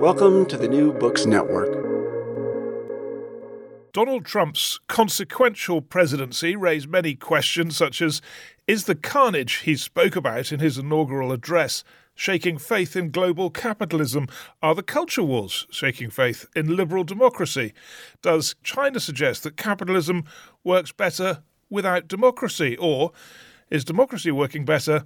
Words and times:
Welcome 0.00 0.46
to 0.46 0.56
the 0.56 0.66
New 0.66 0.94
Books 0.94 1.26
Network. 1.26 1.74
Donald 3.92 4.24
Trump's 4.24 4.80
consequential 4.88 5.82
presidency 5.82 6.56
raised 6.56 6.88
many 6.88 7.14
questions, 7.14 7.76
such 7.76 8.00
as 8.00 8.22
Is 8.66 8.84
the 8.84 8.94
carnage 8.94 9.56
he 9.56 9.76
spoke 9.76 10.16
about 10.16 10.52
in 10.52 10.58
his 10.58 10.78
inaugural 10.78 11.32
address 11.32 11.84
shaking 12.14 12.56
faith 12.56 12.96
in 12.96 13.10
global 13.10 13.50
capitalism? 13.50 14.26
Are 14.62 14.74
the 14.74 14.82
culture 14.82 15.22
wars 15.22 15.66
shaking 15.70 16.08
faith 16.08 16.46
in 16.56 16.74
liberal 16.76 17.04
democracy? 17.04 17.74
Does 18.22 18.54
China 18.62 19.00
suggest 19.00 19.42
that 19.42 19.58
capitalism 19.58 20.24
works 20.64 20.92
better 20.92 21.42
without 21.68 22.08
democracy? 22.08 22.74
Or 22.78 23.12
is 23.68 23.84
democracy 23.84 24.30
working 24.30 24.64
better 24.64 25.04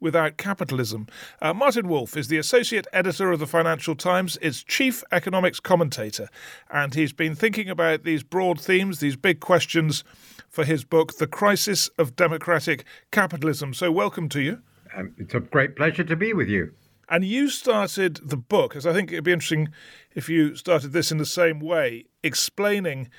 without 0.00 0.36
capitalism. 0.36 1.06
Uh, 1.40 1.54
Martin 1.54 1.88
Wolf 1.88 2.16
is 2.16 2.28
the 2.28 2.38
associate 2.38 2.86
editor 2.92 3.32
of 3.32 3.38
the 3.38 3.46
Financial 3.46 3.94
Times, 3.94 4.38
its 4.42 4.62
chief 4.62 5.02
economics 5.10 5.60
commentator, 5.60 6.28
and 6.70 6.94
he's 6.94 7.12
been 7.12 7.34
thinking 7.34 7.68
about 7.68 8.04
these 8.04 8.22
broad 8.22 8.60
themes, 8.60 9.00
these 9.00 9.16
big 9.16 9.40
questions 9.40 10.04
for 10.48 10.64
his 10.64 10.84
book, 10.84 11.18
The 11.18 11.26
Crisis 11.26 11.88
of 11.98 12.16
Democratic 12.16 12.84
Capitalism. 13.10 13.74
So, 13.74 13.90
welcome 13.90 14.28
to 14.30 14.40
you. 14.40 14.62
Um, 14.96 15.14
it's 15.18 15.34
a 15.34 15.40
great 15.40 15.76
pleasure 15.76 16.04
to 16.04 16.16
be 16.16 16.32
with 16.32 16.48
you. 16.48 16.72
And 17.08 17.24
you 17.24 17.48
started 17.48 18.20
the 18.22 18.36
book, 18.36 18.74
as 18.74 18.86
I 18.86 18.92
think 18.92 19.12
it'd 19.12 19.24
be 19.24 19.32
interesting 19.32 19.68
if 20.14 20.28
you 20.28 20.56
started 20.56 20.92
this 20.92 21.12
in 21.12 21.18
the 21.18 21.26
same 21.26 21.60
way, 21.60 22.06
explaining 22.22 23.10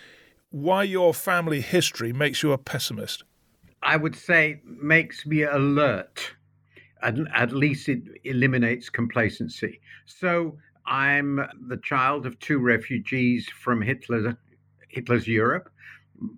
why 0.49 0.83
your 0.83 1.13
family 1.13 1.61
history 1.61 2.11
makes 2.11 2.43
you 2.43 2.51
a 2.51 2.57
pessimist. 2.57 3.23
I 3.83 3.95
would 3.95 4.15
say 4.15 4.61
makes 4.65 5.25
me 5.25 5.43
alert 5.43 6.33
at, 7.01 7.15
at 7.33 7.51
least 7.51 7.89
it 7.89 8.01
eliminates 8.23 8.89
complacency. 8.89 9.79
So 10.05 10.57
I'm 10.85 11.41
the 11.67 11.77
child 11.77 12.25
of 12.25 12.39
two 12.39 12.59
refugees 12.59 13.47
from 13.49 13.81
Hitler, 13.81 14.37
Hitler's 14.89 15.27
Europe. 15.27 15.69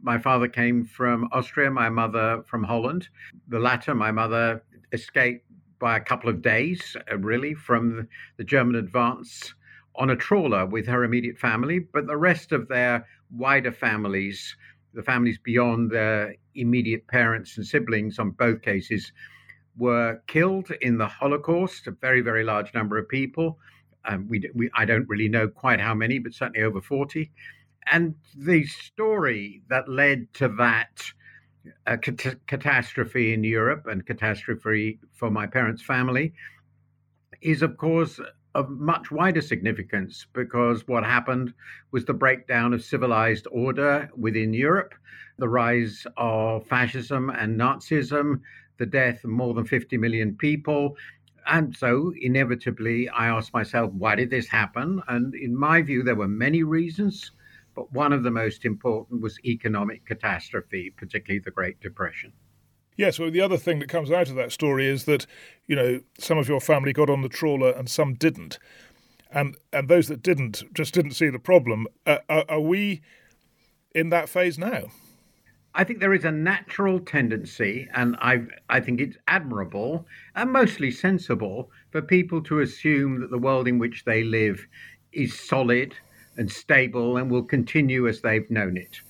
My 0.02 0.18
father 0.18 0.48
came 0.48 0.86
from 0.86 1.30
Austria, 1.32 1.72
my 1.72 1.90
mother 1.90 2.44
from 2.48 2.64
Holland. 2.64 3.08
The 3.48 3.60
latter, 3.60 3.96
my 3.96 4.12
mother 4.12 4.64
escaped 4.92 5.46
by 5.80 5.96
a 5.96 6.02
couple 6.02 6.30
of 6.30 6.42
days, 6.42 6.98
uh, 7.12 7.18
really, 7.18 7.54
from 7.54 8.08
the 8.38 8.44
German 8.44 8.76
advance 8.76 9.54
on 9.96 10.10
a 10.10 10.16
trawler 10.16 10.66
with 10.66 10.86
her 10.88 11.04
immediate 11.04 11.38
family. 11.38 11.80
But 11.80 12.08
the 12.08 12.18
rest 12.18 12.52
of 12.52 12.68
their 12.68 13.08
wider 13.32 13.72
families, 13.72 14.56
the 14.94 15.04
families 15.04 15.38
beyond 15.38 15.92
their 15.92 16.36
immediate 16.56 17.08
parents 17.08 17.58
and 17.58 17.66
siblings, 17.66 18.20
on 18.20 18.32
both 18.32 18.62
cases, 18.62 19.14
were 19.80 20.22
killed 20.28 20.70
in 20.82 20.98
the 20.98 21.08
Holocaust, 21.08 21.88
a 21.88 21.92
very, 21.92 22.22
very 22.22 22.44
large 22.44 22.74
number 22.74 22.98
of 22.98 23.08
people. 23.10 23.58
Um, 24.06 24.28
we, 24.28 24.50
we, 24.54 24.70
I 24.76 24.86
don't 24.86 25.08
really 25.08 25.30
know 25.30 25.48
quite 25.48 25.80
how 25.80 25.96
many, 25.96 26.20
but 26.20 26.34
certainly 26.34 26.62
over 26.62 26.82
40. 26.82 27.32
And 27.92 28.16
the 28.38 28.66
story 28.66 29.64
that 29.70 29.90
led 29.90 30.32
to 30.36 30.50
that 30.60 31.02
uh, 31.88 31.98
cat- 31.98 32.46
catastrophe 32.46 33.34
in 33.34 33.44
Europe 33.44 33.88
and 33.88 34.06
catastrophe 34.06 35.00
for 35.14 35.32
my 35.32 35.48
parents' 35.48 35.82
family 35.82 36.34
is, 37.42 37.62
of 37.62 37.78
course, 37.78 38.20
of 38.56 38.70
much 38.70 39.12
wider 39.12 39.42
significance 39.42 40.26
because 40.34 40.88
what 40.88 41.04
happened 41.04 41.54
was 41.92 42.06
the 42.06 42.14
breakdown 42.14 42.74
of 42.74 42.84
civilized 42.84 43.48
order 43.52 44.10
within 44.18 44.54
Europe, 44.54 44.94
the 45.38 45.48
rise 45.48 46.06
of 46.18 46.68
fascism 46.68 47.30
and 47.30 47.58
Nazism, 47.60 48.42
the 48.80 48.86
death 48.86 49.24
of 49.24 49.30
more 49.30 49.54
than 49.54 49.66
50 49.66 49.98
million 49.98 50.36
people. 50.36 50.98
And 51.46 51.76
so, 51.76 52.14
inevitably, 52.20 53.10
I 53.10 53.28
asked 53.28 53.54
myself, 53.54 53.92
why 53.94 54.16
did 54.16 54.30
this 54.30 54.48
happen? 54.48 55.02
And 55.08 55.36
in 55.36 55.56
my 55.56 55.82
view, 55.82 56.04
there 56.04 56.16
were 56.16 56.28
many 56.28 56.64
reasons, 56.64 57.32
but 57.76 57.92
one 57.94 58.14
of 58.14 58.24
the 58.24 58.32
most 58.32 58.66
important 58.66 59.22
was 59.22 59.40
economic 59.46 60.06
catastrophe, 60.06 60.92
particularly 60.96 61.40
the 61.40 61.52
Great 61.52 61.80
Depression. 61.80 62.34
Yes, 62.98 63.18
well, 63.18 63.32
the 63.32 63.42
other 63.42 63.58
thing 63.58 63.80
that 63.80 63.88
comes 63.88 64.12
out 64.12 64.30
of 64.30 64.36
that 64.36 64.52
story 64.52 64.86
is 64.86 65.06
that, 65.06 65.26
you 65.68 65.76
know, 65.76 66.02
some 66.18 66.38
of 66.38 66.50
your 66.50 66.60
family 66.60 66.92
got 66.92 67.10
on 67.10 67.22
the 67.22 67.30
trawler 67.30 67.72
and 67.72 67.90
some 67.90 68.14
didn't. 68.14 68.60
And, 69.32 69.56
and 69.72 69.88
those 69.88 70.08
that 70.08 70.22
didn't 70.22 70.64
just 70.74 70.94
didn't 70.94 71.12
see 71.12 71.30
the 71.30 71.40
problem. 71.40 71.88
Uh, 72.06 72.18
are, 72.28 72.44
are 72.50 72.60
we 72.60 73.02
in 73.96 74.10
that 74.10 74.28
phase 74.28 74.58
now? 74.58 74.88
I 75.76 75.84
think 75.84 76.00
there 76.00 76.14
is 76.14 76.26
a 76.26 76.32
natural 76.32 77.00
tendency, 77.00 77.88
and 77.94 78.16
I 78.20 78.42
I 78.70 78.80
think 78.80 79.00
it's 79.00 79.18
admirable 79.28 80.08
and 80.36 80.52
mostly 80.52 80.90
sensible 80.92 81.72
for 81.92 82.02
people 82.02 82.42
to 82.44 82.60
assume 82.60 83.22
that 83.22 83.30
the 83.30 83.38
world 83.38 83.68
in 83.68 83.78
which 83.78 84.04
they 84.04 84.24
live 84.24 84.66
is 85.12 85.40
solid 85.40 85.96
and 86.38 86.52
stable 86.52 87.18
and 87.18 87.30
will 87.30 87.44
continue 87.44 88.08
as 88.08 88.22
they've 88.22 88.50
known 88.50 88.78
it. 88.78 89.02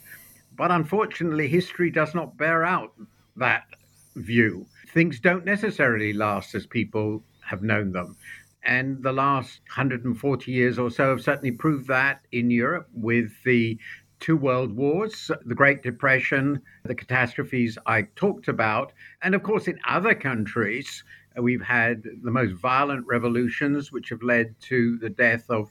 But 0.55 0.71
unfortunately, 0.71 1.47
history 1.47 1.89
does 1.89 2.13
not 2.13 2.37
bear 2.37 2.65
out 2.65 2.93
that 3.37 3.65
view. 4.15 4.65
Things 4.93 5.19
don't 5.19 5.45
necessarily 5.45 6.11
last 6.11 6.55
as 6.55 6.65
people 6.65 7.23
have 7.41 7.63
known 7.63 7.93
them. 7.93 8.17
And 8.63 9.01
the 9.01 9.13
last 9.13 9.61
140 9.67 10.51
years 10.51 10.77
or 10.77 10.91
so 10.91 11.09
have 11.11 11.21
certainly 11.21 11.51
proved 11.51 11.87
that 11.87 12.25
in 12.31 12.51
Europe 12.51 12.89
with 12.93 13.31
the 13.45 13.79
two 14.19 14.37
world 14.37 14.75
wars, 14.75 15.31
the 15.45 15.55
Great 15.55 15.81
Depression, 15.83 16.61
the 16.83 16.95
catastrophes 16.95 17.77
I 17.85 18.03
talked 18.15 18.47
about. 18.47 18.93
And 19.21 19.35
of 19.35 19.43
course, 19.43 19.67
in 19.67 19.79
other 19.87 20.13
countries, 20.13 21.03
we've 21.37 21.61
had 21.61 22.03
the 22.23 22.31
most 22.31 22.53
violent 22.53 23.05
revolutions, 23.07 23.91
which 23.91 24.09
have 24.09 24.23
led 24.23 24.55
to 24.61 24.97
the 24.97 25.09
death 25.09 25.49
of 25.49 25.69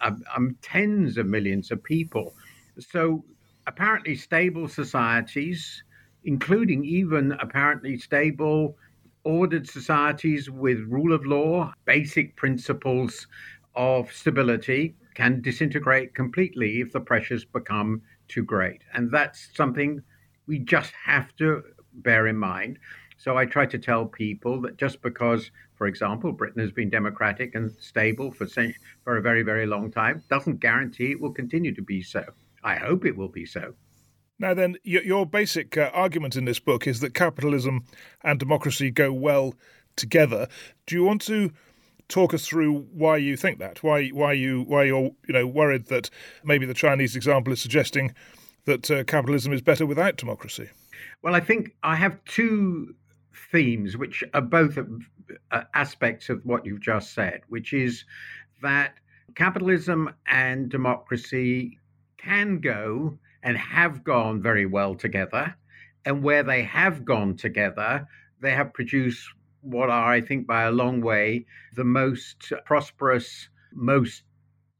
um, 0.00 0.22
um, 0.36 0.56
tens 0.62 1.18
of 1.18 1.26
millions 1.26 1.70
of 1.70 1.82
people. 1.82 2.34
So, 2.78 3.24
apparently, 3.66 4.14
stable 4.14 4.68
societies, 4.68 5.82
including 6.24 6.84
even 6.84 7.32
apparently 7.32 7.98
stable, 7.98 8.76
ordered 9.24 9.68
societies 9.68 10.48
with 10.48 10.78
rule 10.88 11.12
of 11.12 11.26
law, 11.26 11.72
basic 11.84 12.36
principles 12.36 13.26
of 13.74 14.12
stability, 14.12 14.94
can 15.18 15.40
disintegrate 15.42 16.14
completely 16.14 16.80
if 16.80 16.92
the 16.92 17.00
pressures 17.00 17.44
become 17.44 18.00
too 18.28 18.44
great. 18.44 18.80
And 18.94 19.10
that's 19.10 19.48
something 19.54 20.02
we 20.46 20.58
just 20.60 20.92
have 21.04 21.34
to 21.36 21.62
bear 21.92 22.26
in 22.26 22.36
mind. 22.36 22.78
So 23.16 23.36
I 23.36 23.44
try 23.44 23.66
to 23.66 23.78
tell 23.78 24.06
people 24.06 24.60
that 24.62 24.78
just 24.78 25.02
because 25.02 25.50
for 25.78 25.86
example. 25.86 26.32
Britain 26.32 26.60
has 26.60 26.72
been 26.72 26.90
democratic 26.90 27.54
and 27.54 27.70
stable 27.78 28.32
for, 28.32 28.46
for 29.04 29.16
a 29.16 29.22
very, 29.22 29.42
very 29.42 29.64
long 29.64 29.90
time. 29.90 30.22
Doesn't 30.28 30.60
guarantee 30.60 31.12
it 31.12 31.20
will 31.20 31.32
continue 31.32 31.72
to 31.74 31.82
be 31.82 32.02
so. 32.02 32.24
I 32.64 32.74
hope 32.74 33.06
it 33.06 33.16
will 33.16 33.28
be 33.28 33.46
so. 33.46 33.74
Now, 34.40 34.54
then, 34.54 34.76
your 34.84 35.24
basic 35.24 35.76
uh, 35.76 35.90
argument 35.94 36.36
in 36.36 36.44
this 36.44 36.60
book 36.60 36.86
is 36.86 37.00
that 37.00 37.14
capitalism 37.14 37.84
and 38.22 38.38
democracy 38.38 38.90
go 38.90 39.12
well 39.12 39.54
together. 39.96 40.48
Do 40.86 40.96
you 40.96 41.04
want 41.04 41.22
to 41.22 41.52
talk 42.08 42.34
us 42.34 42.46
through 42.46 42.86
why 42.92 43.16
you 43.16 43.36
think 43.36 43.58
that? 43.58 43.82
Why, 43.82 44.08
why 44.08 44.32
you, 44.32 44.62
why 44.62 44.84
you're, 44.84 45.10
you 45.26 45.34
know, 45.34 45.46
worried 45.46 45.86
that 45.86 46.10
maybe 46.44 46.66
the 46.66 46.74
Chinese 46.74 47.14
example 47.14 47.52
is 47.52 47.60
suggesting 47.60 48.14
that 48.64 48.90
uh, 48.90 49.04
capitalism 49.04 49.52
is 49.52 49.62
better 49.62 49.86
without 49.86 50.16
democracy? 50.16 50.68
Well, 51.22 51.34
I 51.34 51.40
think 51.40 51.74
I 51.82 51.96
have 51.96 52.22
two 52.24 52.94
themes 53.52 53.96
which 53.96 54.24
are 54.34 54.40
both 54.40 54.78
uh, 55.50 55.62
aspects 55.74 56.28
of 56.28 56.44
what 56.44 56.64
you've 56.64 56.80
just 56.80 57.14
said, 57.14 57.42
which 57.48 57.72
is 57.72 58.04
that 58.62 58.94
capitalism 59.34 60.14
and 60.26 60.68
democracy 60.68 61.78
can 62.16 62.58
go 62.58 63.18
and 63.42 63.56
have 63.56 64.04
gone 64.04 64.42
very 64.42 64.66
well 64.66 64.94
together. 64.94 65.54
And 66.04 66.22
where 66.22 66.42
they 66.42 66.62
have 66.62 67.04
gone 67.04 67.36
together, 67.36 68.06
they 68.40 68.52
have 68.52 68.72
produced 68.72 69.28
what 69.70 69.90
are, 69.90 70.12
I 70.12 70.20
think, 70.20 70.46
by 70.46 70.64
a 70.64 70.70
long 70.70 71.00
way, 71.00 71.46
the 71.74 71.84
most 71.84 72.52
prosperous, 72.64 73.48
most 73.72 74.22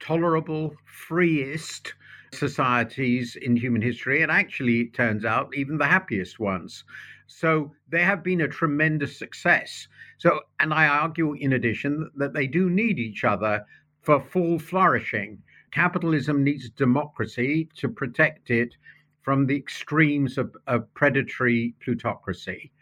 tolerable, 0.01 0.75
freest 0.85 1.95
societies 2.33 3.37
in 3.37 3.57
human 3.57 3.83
history. 3.83 4.23
And 4.23 4.31
actually, 4.31 4.81
it 4.81 4.95
turns 4.95 5.25
out, 5.25 5.55
even 5.55 5.79
the 5.79 5.87
happiest 5.87 6.39
ones. 6.39 6.85
So 7.27 7.75
they 7.89 8.03
have 8.03 8.23
been 8.23 8.41
a 8.41 8.49
tremendous 8.49 9.19
success. 9.19 9.89
So, 10.19 10.41
and 10.61 10.73
I 10.73 10.87
argue, 10.87 11.35
in 11.35 11.53
addition, 11.53 12.11
that 12.17 12.33
they 12.33 12.47
do 12.47 12.71
need 12.71 12.99
each 12.99 13.25
other 13.25 13.65
for 14.03 14.21
full 14.21 14.59
flourishing. 14.59 15.43
Capitalism 15.71 16.43
needs 16.43 16.71
democracy 16.71 17.69
to 17.77 17.89
protect 17.89 18.51
it 18.51 18.75
from 19.21 19.47
the 19.47 19.57
extremes 19.57 20.39
of, 20.39 20.57
of 20.67 20.93
predatory 20.95 21.75
plutocracy. 21.85 22.73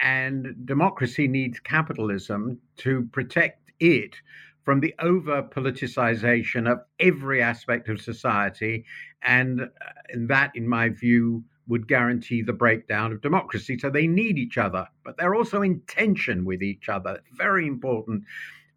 And 0.00 0.54
democracy 0.64 1.28
needs 1.28 1.58
capitalism 1.60 2.58
to 2.78 3.08
protect 3.12 3.72
it 3.80 4.16
from 4.64 4.80
the 4.80 4.94
over 4.98 5.42
politicization 5.42 6.70
of 6.70 6.80
every 7.00 7.42
aspect 7.42 7.88
of 7.88 8.00
society. 8.00 8.84
And, 9.22 9.62
uh, 9.62 9.66
and 10.10 10.28
that, 10.28 10.52
in 10.54 10.68
my 10.68 10.90
view, 10.90 11.42
would 11.68 11.86
guarantee 11.86 12.42
the 12.42 12.52
breakdown 12.52 13.12
of 13.12 13.20
democracy. 13.20 13.78
So 13.78 13.90
they 13.90 14.06
need 14.06 14.38
each 14.38 14.58
other, 14.58 14.86
but 15.04 15.16
they're 15.16 15.34
also 15.34 15.62
in 15.62 15.80
tension 15.86 16.44
with 16.44 16.62
each 16.62 16.88
other. 16.88 17.20
Very 17.32 17.66
important 17.66 18.24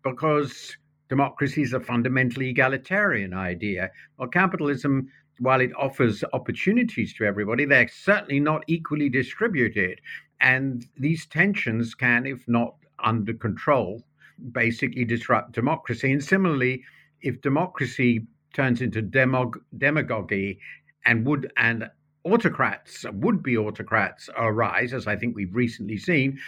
because 0.03 0.77
democracy 1.09 1.61
is 1.61 1.73
a 1.73 1.79
fundamentally 1.79 2.49
egalitarian 2.49 3.33
idea. 3.33 3.91
Well, 4.17 4.29
capitalism, 4.29 5.09
while 5.39 5.61
it 5.61 5.71
offers 5.77 6.23
opportunities 6.33 7.13
to 7.15 7.25
everybody, 7.25 7.65
they're 7.65 7.87
certainly 7.87 8.39
not 8.39 8.63
equally 8.67 9.09
distributed. 9.09 9.99
And 10.41 10.87
these 10.97 11.25
tensions 11.27 11.93
can, 11.93 12.25
if 12.25 12.47
not 12.47 12.75
under 12.99 13.33
control, 13.33 14.03
basically 14.51 15.05
disrupt 15.05 15.51
democracy. 15.51 16.11
And 16.11 16.23
similarly, 16.23 16.83
if 17.21 17.41
democracy 17.41 18.25
turns 18.53 18.81
into 18.81 19.01
demog- 19.01 19.61
demagoguery 19.77 20.59
and 21.05 21.25
would 21.25 21.51
and 21.57 21.89
autocrats, 22.23 23.05
would 23.13 23.41
be 23.43 23.57
autocrats, 23.57 24.29
arise, 24.35 24.93
as 24.93 25.07
I 25.07 25.15
think 25.15 25.35
we've 25.35 25.55
recently 25.55 25.97
seen, 25.97 26.39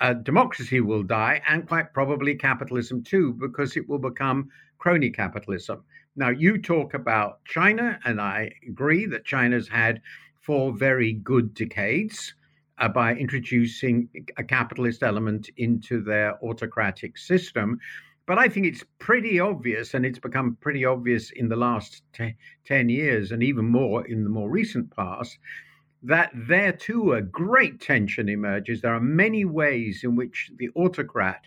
uh, 0.00 0.14
democracy 0.14 0.80
will 0.80 1.02
die, 1.02 1.42
and 1.48 1.68
quite 1.68 1.92
probably 1.92 2.34
capitalism 2.34 3.02
too, 3.02 3.34
because 3.34 3.76
it 3.76 3.88
will 3.88 3.98
become 3.98 4.50
crony 4.78 5.10
capitalism. 5.10 5.84
Now, 6.16 6.30
you 6.30 6.58
talk 6.58 6.94
about 6.94 7.44
China, 7.44 7.98
and 8.04 8.20
I 8.20 8.52
agree 8.66 9.06
that 9.06 9.24
China's 9.24 9.68
had 9.68 10.00
four 10.40 10.72
very 10.72 11.12
good 11.12 11.54
decades 11.54 12.34
uh, 12.78 12.88
by 12.88 13.14
introducing 13.14 14.08
a 14.36 14.44
capitalist 14.44 15.02
element 15.02 15.50
into 15.56 16.02
their 16.02 16.42
autocratic 16.44 17.16
system. 17.16 17.78
But 18.26 18.38
I 18.38 18.48
think 18.48 18.66
it's 18.66 18.84
pretty 18.98 19.38
obvious, 19.38 19.94
and 19.94 20.04
it's 20.04 20.18
become 20.18 20.56
pretty 20.60 20.84
obvious 20.84 21.30
in 21.30 21.48
the 21.48 21.56
last 21.56 22.02
te- 22.12 22.36
10 22.64 22.88
years, 22.88 23.30
and 23.30 23.42
even 23.42 23.66
more 23.66 24.04
in 24.06 24.24
the 24.24 24.30
more 24.30 24.50
recent 24.50 24.94
past, 24.94 25.38
that 26.02 26.30
there 26.34 26.72
too 26.72 27.12
a 27.12 27.22
great 27.22 27.80
tension 27.80 28.28
emerges. 28.28 28.80
There 28.80 28.94
are 28.94 29.00
many 29.00 29.44
ways 29.44 30.02
in 30.04 30.16
which 30.16 30.50
the 30.58 30.70
autocrat, 30.74 31.46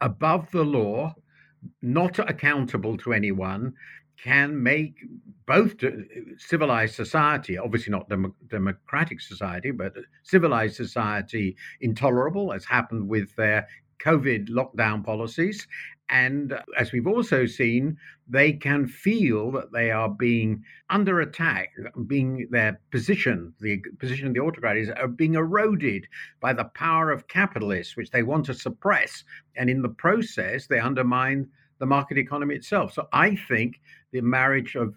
above 0.00 0.50
the 0.50 0.64
law, 0.64 1.14
not 1.80 2.18
accountable 2.18 2.96
to 2.98 3.12
anyone, 3.12 3.74
can 4.22 4.62
make 4.62 4.94
both 5.46 5.74
civilized 6.38 6.94
society, 6.94 7.58
obviously 7.58 7.90
not 7.90 8.08
dem- 8.08 8.34
democratic 8.48 9.20
society, 9.20 9.70
but 9.70 9.94
civilized 10.22 10.76
society 10.76 11.56
intolerable, 11.80 12.52
as 12.52 12.64
happened 12.64 13.08
with 13.08 13.34
their 13.36 13.66
COVID 14.04 14.48
lockdown 14.48 15.04
policies. 15.04 15.66
And 16.08 16.52
uh, 16.52 16.62
as 16.78 16.92
we've 16.92 17.06
also 17.06 17.46
seen, 17.46 17.96
they 18.28 18.52
can 18.52 18.86
feel 18.86 19.50
that 19.52 19.72
they 19.72 19.90
are 19.90 20.10
being 20.10 20.62
under 20.90 21.20
attack, 21.20 21.70
being 22.06 22.48
their 22.50 22.80
position, 22.90 23.54
the 23.60 23.82
position 23.98 24.28
of 24.28 24.34
the 24.34 24.40
autocrat 24.40 24.76
are 24.98 25.08
being 25.08 25.34
eroded 25.34 26.06
by 26.40 26.52
the 26.52 26.64
power 26.64 27.10
of 27.10 27.28
capitalists, 27.28 27.96
which 27.96 28.10
they 28.10 28.22
want 28.22 28.46
to 28.46 28.54
suppress. 28.54 29.24
And 29.56 29.70
in 29.70 29.82
the 29.82 29.88
process, 29.88 30.66
they 30.66 30.78
undermine 30.78 31.48
the 31.82 31.86
market 31.86 32.16
economy 32.16 32.54
itself. 32.54 32.92
So 32.92 33.08
I 33.12 33.34
think 33.34 33.80
the 34.12 34.20
marriage 34.20 34.76
of 34.76 34.94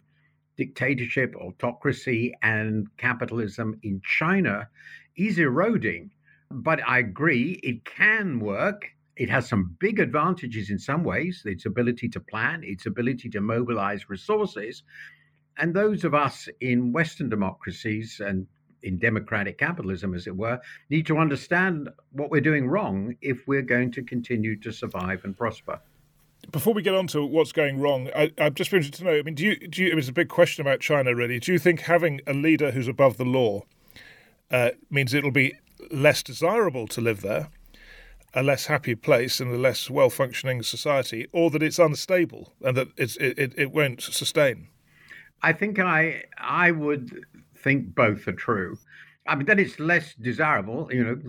dictatorship, 0.55 1.35
autocracy, 1.35 2.35
and 2.43 2.87
capitalism 2.97 3.79
in 3.81 4.03
China 4.05 4.69
is 5.17 5.39
eroding. 5.39 6.11
But 6.51 6.87
I 6.87 6.99
agree, 6.99 7.59
it 7.63 7.85
can 7.85 8.39
work. 8.39 8.91
It 9.17 9.31
has 9.31 9.49
some 9.49 9.75
big 9.79 9.99
advantages 9.99 10.69
in 10.69 10.77
some 10.77 11.03
ways 11.03 11.41
its 11.43 11.65
ability 11.65 12.07
to 12.09 12.19
plan, 12.19 12.61
its 12.63 12.85
ability 12.85 13.29
to 13.29 13.41
mobilize 13.41 14.07
resources. 14.07 14.83
And 15.57 15.73
those 15.73 16.03
of 16.03 16.13
us 16.13 16.47
in 16.61 16.93
Western 16.93 17.29
democracies 17.29 18.21
and 18.23 18.45
in 18.83 18.99
democratic 18.99 19.57
capitalism, 19.57 20.13
as 20.13 20.27
it 20.27 20.37
were, 20.37 20.59
need 20.91 21.07
to 21.07 21.17
understand 21.17 21.89
what 22.11 22.29
we're 22.29 22.41
doing 22.41 22.67
wrong 22.67 23.15
if 23.23 23.47
we're 23.47 23.63
going 23.63 23.91
to 23.93 24.03
continue 24.03 24.55
to 24.59 24.71
survive 24.71 25.21
and 25.23 25.35
prosper 25.35 25.79
before 26.51 26.73
we 26.73 26.81
get 26.81 26.95
on 26.95 27.07
to 27.07 27.25
what's 27.25 27.51
going 27.51 27.79
wrong, 27.79 28.09
I, 28.15 28.31
am 28.37 28.53
just 28.53 28.71
interested 28.71 28.97
to 28.99 29.03
know. 29.03 29.17
I 29.17 29.21
mean, 29.21 29.35
do 29.35 29.43
you, 29.45 29.67
do 29.67 29.83
you? 29.83 29.91
It 29.91 29.95
was 29.95 30.09
a 30.09 30.13
big 30.13 30.29
question 30.29 30.61
about 30.61 30.79
China, 30.79 31.15
really. 31.15 31.39
Do 31.39 31.51
you 31.51 31.59
think 31.59 31.81
having 31.81 32.21
a 32.27 32.33
leader 32.33 32.71
who's 32.71 32.87
above 32.87 33.17
the 33.17 33.25
law 33.25 33.63
uh, 34.51 34.71
means 34.89 35.13
it'll 35.13 35.31
be 35.31 35.55
less 35.91 36.23
desirable 36.23 36.87
to 36.87 37.01
live 37.01 37.21
there, 37.21 37.49
a 38.33 38.43
less 38.43 38.67
happy 38.67 38.95
place, 38.95 39.39
and 39.39 39.51
a 39.53 39.57
less 39.57 39.89
well-functioning 39.89 40.63
society, 40.63 41.27
or 41.31 41.49
that 41.51 41.63
it's 41.63 41.79
unstable 41.79 42.53
and 42.61 42.77
that 42.77 42.87
it's, 42.97 43.17
it, 43.17 43.53
it 43.57 43.71
won't 43.71 44.01
sustain? 44.01 44.67
I 45.41 45.53
think 45.53 45.79
I 45.79 46.23
I 46.37 46.71
would 46.71 47.25
think 47.55 47.93
both 47.95 48.27
are 48.27 48.33
true. 48.33 48.77
I 49.27 49.35
mean, 49.35 49.45
that 49.47 49.59
it's 49.59 49.79
less 49.79 50.13
desirable. 50.15 50.89
You 50.91 51.03
know, 51.03 51.21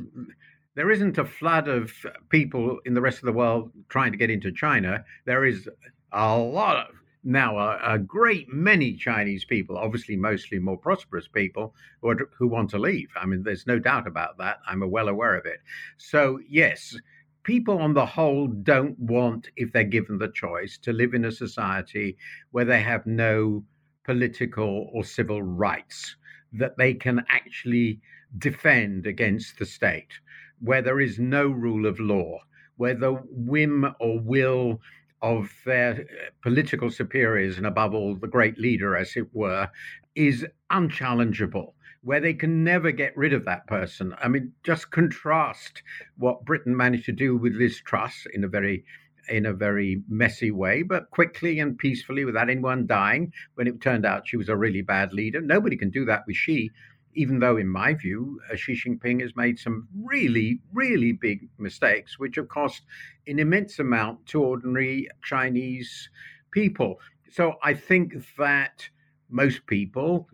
there 0.77 0.91
isn't 0.91 1.19
a 1.19 1.25
flood 1.25 1.69
of 1.69 1.93
people 2.29 2.79
in 2.85 2.95
the 2.95 3.01
rest 3.01 3.19
of 3.19 3.25
the 3.25 3.33
world 3.33 3.73
trying 3.89 4.13
to 4.13 4.19
get 4.19 4.31
into 4.31 4.53
China. 4.53 5.05
There 5.25 5.45
is 5.45 5.69
a 6.13 6.37
lot 6.37 6.77
of 6.77 6.95
now 7.25 7.59
a, 7.59 7.95
a 7.95 7.99
great 7.99 8.47
many 8.53 8.95
Chinese 8.95 9.45
people, 9.45 9.77
obviously 9.77 10.17
mostly 10.17 10.61
more 10.61 10.77
prosperous 10.77 11.27
people, 11.27 11.75
who, 12.01 12.11
are, 12.11 12.31
who 12.39 12.47
want 12.47 12.71
to 12.71 12.79
leave. 12.79 13.09
I 13.17 13.27
mean, 13.27 13.43
there's 13.43 13.67
no 13.67 13.81
doubt 13.81 14.07
about 14.07 14.39
that. 14.39 14.59
I'm 14.69 14.89
well 14.89 15.09
aware 15.09 15.35
of 15.35 15.45
it. 15.45 15.59
So 15.97 16.39
yes, 16.49 16.97
people 17.43 17.79
on 17.79 17.95
the 17.95 18.07
whole 18.07 18.47
don't 18.47 18.99
want, 18.99 19.49
if 19.57 19.73
they're 19.73 19.83
given 19.83 20.19
the 20.19 20.29
choice, 20.29 20.79
to 20.79 20.93
live 20.93 21.15
in 21.15 21.25
a 21.25 21.33
society 21.33 22.17
where 22.53 22.67
they 22.67 22.83
have 22.83 23.07
no 23.07 23.65
political 24.05 24.89
or 24.93 25.03
civil 25.03 25.43
rights 25.43 26.15
that 26.53 26.77
they 26.77 26.95
can 26.95 27.25
actually 27.29 28.01
defend 28.39 29.07
against 29.07 29.59
the 29.59 29.67
state 29.67 30.13
where 30.61 30.83
there 30.83 31.01
is 31.01 31.19
no 31.19 31.47
rule 31.47 31.87
of 31.87 32.01
law, 32.01 32.39
where 32.77 32.95
the 32.95 33.13
whim 33.31 33.87
or 34.01 34.21
will 34.21 34.81
of 35.23 35.51
their 35.65 35.93
uh, 35.93 36.31
political 36.43 36.91
superiors, 36.91 37.57
and 37.57 37.67
above 37.67 37.95
all, 37.95 38.15
the 38.15 38.27
great 38.27 38.59
leader, 38.59 38.97
as 38.97 39.17
it 39.17 39.27
were, 39.35 39.69
is 40.15 40.47
unchallengeable, 40.71 41.75
where 42.03 42.21
they 42.21 42.35
can 42.35 42.63
never 42.63 42.91
get 42.91 43.17
rid 43.17 43.33
of 43.33 43.45
that 43.45 43.67
person. 43.67 44.15
I 44.23 44.29
mean, 44.29 44.53
just 44.63 44.91
contrast 44.91 45.83
what 46.17 46.45
Britain 46.45 46.77
managed 46.77 47.07
to 47.07 47.13
do 47.13 47.37
with 47.37 47.55
Liz 47.55 47.81
Truss 47.81 48.27
in 48.33 48.45
a 48.45 48.49
very 48.49 48.85
in 49.29 49.45
a 49.45 49.53
very 49.53 50.03
messy 50.09 50.53
way, 50.53 50.83
but 50.83 51.11
quickly 51.11 51.59
and 51.59 51.77
peacefully 51.77 52.25
without 52.25 52.49
anyone 52.49 52.87
dying 52.87 53.33
when 53.55 53.67
it 53.67 53.81
turned 53.81 54.07
out 54.07 54.29
she 54.29 54.37
was 54.37 54.49
a 54.49 54.57
really 54.57 54.83
bad 54.83 55.13
leader. 55.13 55.41
Nobody 55.41 55.77
can 55.77 55.91
do 55.91 56.05
that 56.05 56.23
with 56.29 56.37
Xi 56.37 56.71
even 57.17 57.39
though, 57.39 57.57
in 57.57 57.67
my 57.67 57.95
view, 57.95 58.41
uh, 58.53 58.57
Xi 58.57 58.75
Jinping 58.75 59.23
has 59.23 59.35
made 59.35 59.59
some 59.59 59.89
really, 60.03 60.61
really 60.73 61.13
big 61.13 61.49
mistakes, 61.59 62.19
which 62.19 62.37
have 62.37 62.49
cost 62.49 62.83
an 63.27 63.39
immense 63.39 63.79
amount 63.79 64.27
to 64.27 64.43
ordinary 64.43 65.09
Chinese 65.25 66.11
people. 66.51 67.01
So 67.31 67.55
I 67.63 67.75
think 67.75 68.15
that 68.39 68.89
most 69.31 69.67
people, 69.67 70.29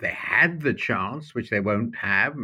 they 0.00 0.10
had 0.10 0.60
the 0.60 0.74
chance, 0.74 1.34
which 1.34 1.48
they 1.48 1.60
won't 1.60 1.96
have, 1.96 2.36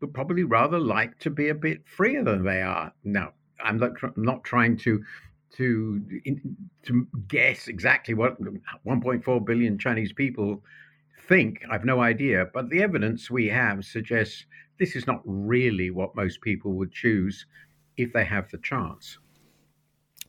would 0.00 0.14
probably 0.14 0.44
rather 0.44 0.78
like 0.78 1.18
to 1.18 1.30
be 1.30 1.48
a 1.48 1.54
bit 1.54 1.86
freer 1.86 2.22
than 2.22 2.44
they 2.44 2.62
are. 2.62 2.92
Now, 3.02 3.32
I'm 3.62 3.78
not, 3.78 3.92
not 4.16 4.44
trying 4.44 4.76
to 4.78 5.02
to 5.56 6.02
to 6.82 7.06
guess 7.28 7.68
exactly 7.68 8.12
what 8.12 8.42
1.4 8.42 9.46
billion 9.46 9.78
Chinese 9.78 10.12
people 10.12 10.64
think. 11.28 11.62
I've 11.70 11.84
no 11.84 12.00
idea, 12.00 12.46
but 12.52 12.68
the 12.70 12.82
evidence 12.82 13.30
we 13.30 13.48
have 13.48 13.84
suggests 13.84 14.44
this 14.78 14.96
is 14.96 15.06
not 15.06 15.22
really 15.24 15.90
what 15.90 16.16
most 16.16 16.40
people 16.40 16.72
would 16.74 16.92
choose 16.92 17.46
if 17.96 18.12
they 18.12 18.24
have 18.24 18.50
the 18.50 18.58
chance. 18.58 19.18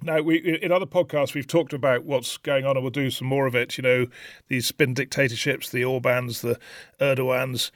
Now, 0.02 0.22
we, 0.22 0.38
in 0.38 0.72
other 0.72 0.86
podcasts, 0.86 1.34
we've 1.34 1.48
talked 1.48 1.74
about 1.74 2.04
what's 2.04 2.38
going 2.38 2.66
on, 2.66 2.76
and 2.76 2.84
we'll 2.84 2.92
do 2.92 3.10
some 3.10 3.28
more 3.28 3.48
of 3.48 3.56
it. 3.56 3.78
You 3.78 3.82
know, 3.82 4.06
these 4.50 4.68
spin 4.68 4.94
dictatorships, 4.94 5.70
the 5.70 5.82
Orbans, 5.82 6.42
the 6.42 6.60
Erdogans, 7.00 7.72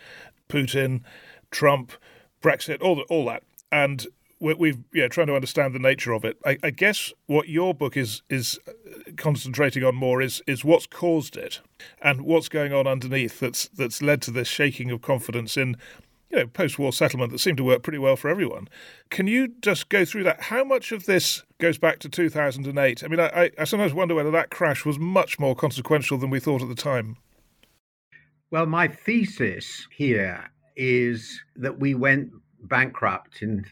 Putin, 0.49 1.01
Trump, 1.49 1.93
Brexit, 2.41 2.81
all, 2.81 3.01
all 3.09 3.25
that. 3.25 3.43
And 3.71 4.05
we've 4.39 4.79
yeah 4.93 5.07
trying 5.07 5.27
to 5.27 5.35
understand 5.35 5.73
the 5.73 5.79
nature 5.79 6.13
of 6.13 6.23
it. 6.23 6.37
I, 6.45 6.57
I, 6.63 6.69
guess 6.69 7.13
what 7.27 7.49
your 7.49 7.73
book 7.73 7.97
is 7.97 8.21
is 8.29 8.59
uh, 8.67 8.71
concentrating 9.17 9.83
on 9.83 9.95
more 9.95 10.21
is 10.21 10.41
is 10.47 10.63
what's 10.63 10.87
caused 10.87 11.35
it 11.37 11.61
and 12.01 12.21
what's 12.21 12.49
going 12.49 12.73
on 12.73 12.87
underneath 12.87 13.39
that's 13.39 13.67
that's 13.69 14.01
led 14.01 14.21
to 14.23 14.31
this 14.31 14.47
shaking 14.47 14.91
of 14.91 15.01
confidence 15.01 15.57
in 15.57 15.75
you 16.29 16.37
know 16.37 16.47
post-war 16.47 16.93
settlement 16.93 17.31
that 17.31 17.39
seemed 17.39 17.57
to 17.57 17.63
work 17.63 17.83
pretty 17.83 17.99
well 17.99 18.15
for 18.15 18.29
everyone. 18.29 18.69
Can 19.09 19.27
you 19.27 19.49
just 19.61 19.89
go 19.89 20.05
through 20.05 20.23
that? 20.23 20.43
How 20.43 20.63
much 20.63 20.91
of 20.91 21.05
this 21.05 21.43
goes 21.59 21.77
back 21.77 21.99
to 21.99 22.09
2008? 22.09 23.03
I 23.03 23.07
mean, 23.07 23.19
I, 23.19 23.51
I 23.57 23.63
sometimes 23.65 23.93
wonder 23.93 24.15
whether 24.15 24.31
that 24.31 24.49
crash 24.49 24.85
was 24.85 24.97
much 24.97 25.39
more 25.39 25.55
consequential 25.55 26.17
than 26.17 26.29
we 26.29 26.39
thought 26.39 26.61
at 26.61 26.69
the 26.69 26.75
time. 26.75 27.17
Well, 28.51 28.65
my 28.65 28.87
thesis 28.87 29.87
here 29.91 30.49
is 30.75 31.39
that 31.55 31.79
we 31.79 31.93
went 31.93 32.31
bankrupt 32.63 33.41
in 33.41 33.65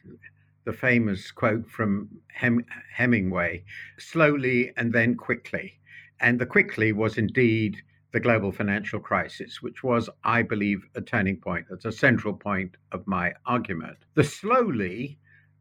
the 0.67 0.73
famous 0.73 1.31
quote 1.31 1.65
from 1.69 2.09
Hem- 2.27 2.65
Hemingway 2.93 3.63
slowly 3.97 4.73
and 4.75 4.91
then 4.91 5.15
quickly. 5.15 5.79
And 6.19 6.37
the 6.37 6.45
quickly 6.45 6.91
was 6.91 7.17
indeed 7.17 7.77
the 8.11 8.19
global 8.19 8.51
financial 8.51 8.99
crisis, 8.99 9.61
which 9.61 9.81
was, 9.81 10.09
I 10.25 10.41
believe, 10.41 10.81
a 10.93 11.01
turning 11.01 11.37
point. 11.37 11.67
That's 11.69 11.85
a 11.85 11.91
central 11.93 12.33
point 12.33 12.75
of 12.91 13.07
my 13.07 13.33
argument. 13.45 13.99
The 14.15 14.25
slowly 14.25 15.19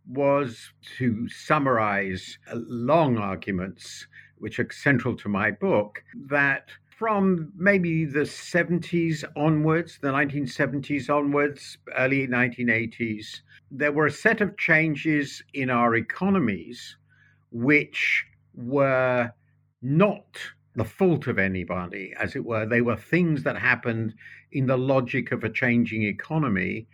was 0.09 0.73
to 0.99 1.29
summarize 1.29 2.39
uh, 2.51 2.57
long 2.67 3.17
arguments, 3.17 4.09
which 4.39 4.59
are 4.59 4.69
central 4.73 5.17
to 5.19 5.29
my 5.29 5.53
book, 5.53 6.03
that 6.27 6.71
from 6.97 7.53
maybe 7.55 8.07
the 8.07 8.21
70s 8.21 9.23
onwards, 9.37 9.99
the 10.01 10.09
1970s 10.09 11.11
onwards, 11.11 11.77
early 11.99 12.27
1980s, 12.27 13.43
there 13.71 13.93
were 13.93 14.07
a 14.07 14.11
set 14.11 14.41
of 14.41 14.57
changes 14.57 15.43
in 15.53 15.69
our 15.69 15.95
economies 15.95 16.97
which 17.53 18.25
were 18.55 19.31
not 19.83 20.39
the 20.75 20.85
fault 20.85 21.27
of 21.27 21.39
anybody, 21.39 22.15
as 22.19 22.35
it 22.35 22.45
were. 22.45 22.65
They 22.65 22.81
were 22.81 22.97
things 22.97 23.43
that 23.43 23.59
happened 23.59 24.15
in 24.53 24.67
the 24.67 24.79
logic 24.79 25.33
of 25.33 25.45
a 25.45 25.51
changing 25.51 26.03
economy, 26.03 26.87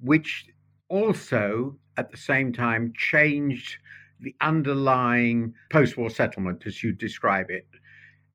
which 0.00 0.46
also 0.88 1.76
at 1.96 2.10
the 2.10 2.16
same 2.16 2.52
time 2.52 2.92
changed 2.96 3.76
the 4.18 4.34
underlying 4.40 5.54
post 5.70 5.96
war 5.96 6.10
settlement, 6.10 6.64
as 6.66 6.82
you 6.82 6.92
describe 6.92 7.50
it. 7.50 7.68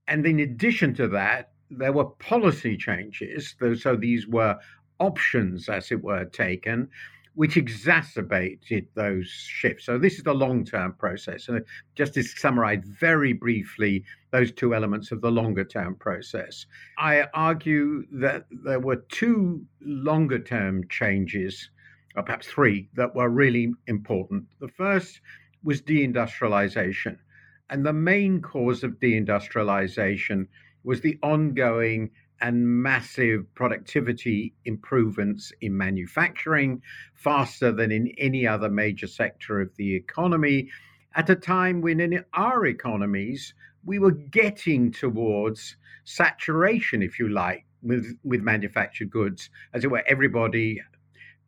And 0.09 0.25
in 0.25 0.39
addition 0.39 0.93
to 0.95 1.07
that, 1.09 1.51
there 1.69 1.93
were 1.93 2.05
policy 2.05 2.75
changes. 2.75 3.55
So 3.79 3.95
these 3.95 4.27
were 4.27 4.57
options, 4.99 5.69
as 5.69 5.91
it 5.91 6.03
were, 6.03 6.25
taken, 6.25 6.89
which 7.35 7.55
exacerbated 7.55 8.87
those 8.95 9.27
shifts. 9.27 9.85
So 9.85 9.97
this 9.97 10.15
is 10.15 10.23
the 10.23 10.33
long-term 10.33 10.95
process. 10.99 11.47
And 11.47 11.63
just 11.95 12.15
to 12.15 12.23
summarize 12.23 12.83
very 12.83 13.33
briefly 13.33 14.03
those 14.31 14.51
two 14.51 14.73
elements 14.73 15.11
of 15.11 15.21
the 15.21 15.31
longer-term 15.31 15.95
process, 15.95 16.65
I 16.97 17.27
argue 17.33 18.03
that 18.11 18.47
there 18.65 18.79
were 18.79 19.05
two 19.09 19.63
longer-term 19.79 20.87
changes, 20.89 21.69
or 22.15 22.23
perhaps 22.23 22.47
three, 22.47 22.89
that 22.95 23.15
were 23.15 23.29
really 23.29 23.71
important. 23.85 24.45
The 24.59 24.69
first 24.69 25.21
was 25.63 25.81
deindustrialization. 25.81 27.19
And 27.69 27.85
the 27.85 27.93
main 27.93 28.41
cause 28.41 28.83
of 28.83 28.99
deindustrialization 28.99 30.47
was 30.83 31.01
the 31.01 31.19
ongoing 31.21 32.11
and 32.41 32.65
massive 32.67 33.53
productivity 33.53 34.53
improvements 34.65 35.51
in 35.61 35.77
manufacturing, 35.77 36.81
faster 37.13 37.71
than 37.71 37.91
in 37.91 38.13
any 38.17 38.47
other 38.47 38.69
major 38.69 39.07
sector 39.07 39.59
of 39.59 39.75
the 39.75 39.95
economy, 39.95 40.69
at 41.15 41.29
a 41.29 41.35
time 41.35 41.81
when 41.81 41.99
in 41.99 42.23
our 42.33 42.65
economies 42.65 43.53
we 43.83 43.99
were 43.99 44.11
getting 44.11 44.91
towards 44.91 45.75
saturation, 46.05 47.01
if 47.01 47.19
you 47.19 47.29
like, 47.29 47.65
with, 47.81 48.17
with 48.23 48.41
manufactured 48.41 49.09
goods. 49.09 49.49
As 49.73 49.83
it 49.83 49.91
were, 49.91 50.03
everybody 50.07 50.81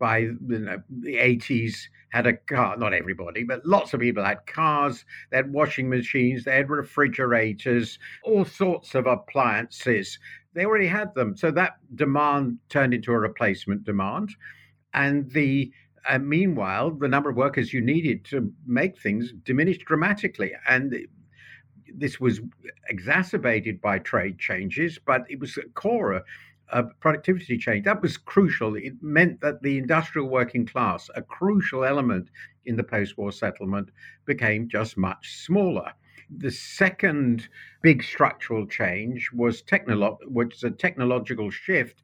by 0.02 0.30
the 0.48 0.82
80s 1.06 1.76
had 2.10 2.26
a 2.26 2.34
car. 2.34 2.76
Not 2.76 2.94
everybody, 2.94 3.44
but 3.44 3.66
lots 3.66 3.94
of 3.94 4.00
people 4.00 4.26
had 4.26 4.46
cars. 4.48 5.06
They 5.30 5.38
had 5.38 5.54
washing 5.54 5.88
machines. 5.88 6.44
They 6.44 6.56
had 6.56 6.70
refrigerators, 6.70 8.00
all 8.24 8.44
sorts 8.44 8.96
of 8.96 9.06
appliances. 9.06 10.20
They 10.54 10.66
already 10.66 10.88
had 10.88 11.14
them. 11.14 11.38
So 11.38 11.52
that 11.52 11.78
demand 11.96 12.58
turned 12.68 12.96
into 12.96 13.14
a 13.14 13.20
replacement 13.20 13.86
demand. 13.86 14.36
And 14.94 15.32
the 15.32 15.72
meanwhile, 16.20 16.90
the 16.90 17.08
number 17.08 17.30
of 17.30 17.38
workers 17.38 17.72
you 17.72 17.80
needed 17.80 18.26
to 18.26 18.52
make 18.66 19.00
things 19.00 19.32
diminished 19.46 19.86
dramatically. 19.86 20.52
And 20.68 21.08
this 21.94 22.20
was 22.20 22.42
exacerbated 22.90 23.80
by 23.80 24.00
trade 24.00 24.40
changes, 24.40 24.98
but 25.06 25.22
it 25.30 25.40
was 25.40 25.58
a 25.58 25.70
core 25.76 26.24
a 26.72 26.84
productivity 26.84 27.58
change. 27.58 27.86
That 27.86 28.02
was 28.02 28.18
crucial. 28.18 28.76
It 28.76 28.94
meant 29.02 29.42
that 29.42 29.62
the 29.62 29.78
industrial 29.78 30.30
working 30.30 30.66
class, 30.66 31.10
a 31.16 31.22
crucial 31.22 31.84
element 31.84 32.30
in 32.66 32.76
the 32.76 32.84
post 32.84 33.18
war 33.18 33.32
settlement, 33.32 33.90
became 34.26 34.70
just 34.70 34.98
much 34.98 35.38
smaller. 35.46 35.92
The 36.38 36.52
second 36.52 37.50
big 37.82 38.04
structural 38.04 38.66
change 38.66 39.30
was 39.34 39.64
technolo- 39.64 40.18
is 40.54 40.64
a 40.64 40.72
technological 40.72 41.50
shift 41.50 42.04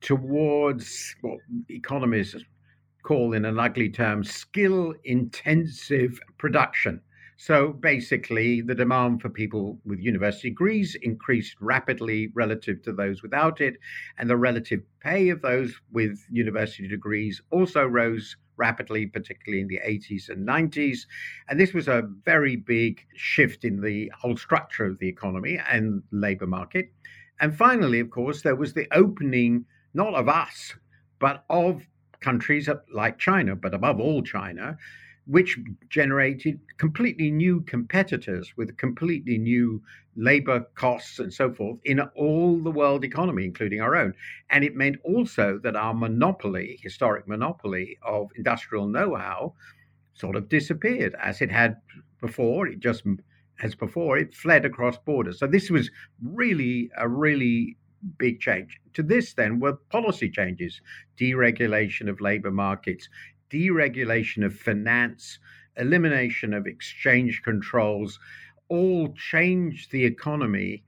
towards 0.00 1.14
what 1.22 1.38
economists 1.68 2.44
call, 3.02 3.32
in 3.32 3.44
an 3.44 3.58
ugly 3.58 3.88
term, 3.88 4.22
skill 4.24 4.94
intensive 5.04 6.20
production. 6.38 7.00
So 7.44 7.72
basically, 7.72 8.60
the 8.60 8.76
demand 8.76 9.20
for 9.20 9.28
people 9.28 9.80
with 9.84 9.98
university 9.98 10.50
degrees 10.50 10.96
increased 11.02 11.56
rapidly 11.60 12.28
relative 12.34 12.80
to 12.82 12.92
those 12.92 13.20
without 13.20 13.60
it, 13.60 13.78
and 14.16 14.30
the 14.30 14.36
relative 14.36 14.82
pay 15.00 15.28
of 15.28 15.42
those 15.42 15.74
with 15.90 16.24
university 16.30 16.86
degrees 16.86 17.42
also 17.50 17.84
rose 17.84 18.36
rapidly, 18.56 19.06
particularly 19.06 19.60
in 19.60 19.66
the 19.66 19.80
80s 19.84 20.28
and 20.28 20.46
90s. 20.46 21.00
And 21.48 21.58
this 21.58 21.74
was 21.74 21.88
a 21.88 22.08
very 22.24 22.54
big 22.54 23.04
shift 23.16 23.64
in 23.64 23.80
the 23.80 24.12
whole 24.16 24.36
structure 24.36 24.84
of 24.84 25.00
the 25.00 25.08
economy 25.08 25.58
and 25.68 26.04
labor 26.12 26.46
market. 26.46 26.92
And 27.40 27.56
finally, 27.56 27.98
of 27.98 28.10
course, 28.10 28.42
there 28.42 28.54
was 28.54 28.72
the 28.72 28.86
opening 28.92 29.64
not 29.94 30.14
of 30.14 30.28
us, 30.28 30.76
but 31.18 31.44
of 31.50 31.82
countries 32.20 32.68
like 32.94 33.18
China, 33.18 33.56
but 33.56 33.74
above 33.74 33.98
all 33.98 34.22
China, 34.22 34.78
which 35.26 35.58
generated 35.88 36.60
completely 36.78 37.30
new 37.30 37.60
competitors 37.62 38.52
with 38.56 38.76
completely 38.76 39.38
new 39.38 39.80
labor 40.16 40.60
costs 40.74 41.18
and 41.18 41.32
so 41.32 41.52
forth 41.52 41.78
in 41.84 42.00
all 42.00 42.58
the 42.58 42.70
world 42.70 43.04
economy, 43.04 43.44
including 43.44 43.80
our 43.80 43.94
own. 43.94 44.14
And 44.50 44.64
it 44.64 44.74
meant 44.74 44.96
also 45.04 45.58
that 45.62 45.76
our 45.76 45.94
monopoly, 45.94 46.78
historic 46.82 47.28
monopoly 47.28 47.98
of 48.02 48.28
industrial 48.36 48.88
know 48.88 49.14
how, 49.14 49.54
sort 50.14 50.36
of 50.36 50.48
disappeared 50.48 51.14
as 51.20 51.40
it 51.40 51.50
had 51.50 51.76
before. 52.20 52.66
It 52.66 52.80
just, 52.80 53.04
as 53.62 53.74
before, 53.74 54.18
it 54.18 54.34
fled 54.34 54.64
across 54.64 54.98
borders. 54.98 55.38
So 55.38 55.46
this 55.46 55.70
was 55.70 55.90
really 56.22 56.90
a 56.98 57.08
really 57.08 57.76
big 58.18 58.40
change. 58.40 58.80
To 58.94 59.02
this, 59.02 59.34
then, 59.34 59.60
were 59.60 59.74
policy 59.90 60.28
changes, 60.28 60.80
deregulation 61.16 62.10
of 62.10 62.20
labor 62.20 62.50
markets, 62.50 63.08
deregulation 63.52 64.44
of 64.44 64.54
finance, 64.54 65.38
elimination 65.76 66.54
of 66.54 66.66
exchange 66.66 67.42
controls, 67.42 68.18
all 68.68 69.12
changed 69.14 69.90
the 69.90 70.04
economy, 70.04 70.82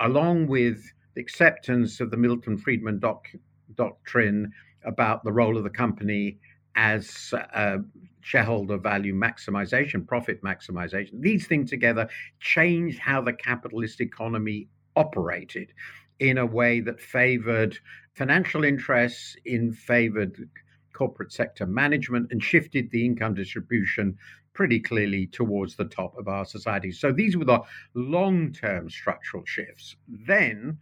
along 0.00 0.46
with 0.46 0.82
the 1.14 1.20
acceptance 1.20 2.00
of 2.00 2.10
the 2.10 2.16
Milton 2.16 2.56
Friedman 2.56 2.98
doc- 2.98 3.28
doctrine 3.74 4.52
about 4.84 5.24
the 5.24 5.32
role 5.32 5.56
of 5.56 5.64
the 5.64 5.70
company 5.70 6.38
as 6.76 7.32
uh, 7.54 7.78
shareholder 8.20 8.76
value 8.76 9.14
maximization, 9.14 10.06
profit 10.06 10.42
maximization. 10.42 11.20
These 11.20 11.46
things 11.46 11.70
together 11.70 12.08
changed 12.40 12.98
how 12.98 13.22
the 13.22 13.32
capitalist 13.32 14.00
economy 14.00 14.68
operated 14.94 15.72
in 16.18 16.38
a 16.38 16.46
way 16.46 16.80
that 16.80 17.00
favored 17.00 17.78
financial 18.14 18.64
interests, 18.64 19.36
in 19.44 19.72
favored 19.72 20.48
corporate 20.96 21.32
sector 21.32 21.66
management, 21.66 22.32
and 22.32 22.42
shifted 22.42 22.90
the 22.90 23.04
income 23.04 23.34
distribution 23.34 24.16
pretty 24.54 24.80
clearly 24.80 25.26
towards 25.26 25.76
the 25.76 25.84
top 25.84 26.16
of 26.16 26.28
our 26.28 26.46
society. 26.46 26.90
So 26.90 27.12
these 27.12 27.36
were 27.36 27.44
the 27.44 27.60
long-term 27.94 28.88
structural 28.88 29.44
shifts. 29.44 29.96
Then, 30.08 30.78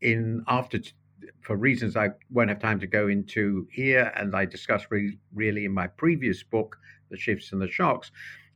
in 0.00 0.44
after 0.46 0.78
for 1.40 1.56
reasons 1.56 1.96
I 1.96 2.10
won't 2.30 2.48
have 2.48 2.60
time 2.60 2.80
to 2.80 2.86
go 2.86 3.08
into 3.08 3.66
here, 3.70 4.12
and 4.16 4.34
I 4.34 4.44
discussed 4.46 4.86
re- 4.90 5.18
really 5.34 5.64
in 5.64 5.72
my 5.72 5.88
previous 5.88 6.42
book, 6.42 6.76
The 7.10 7.18
Shifts 7.18 7.52
and 7.52 7.60
the 7.60 7.68
Shocks, 7.68 8.12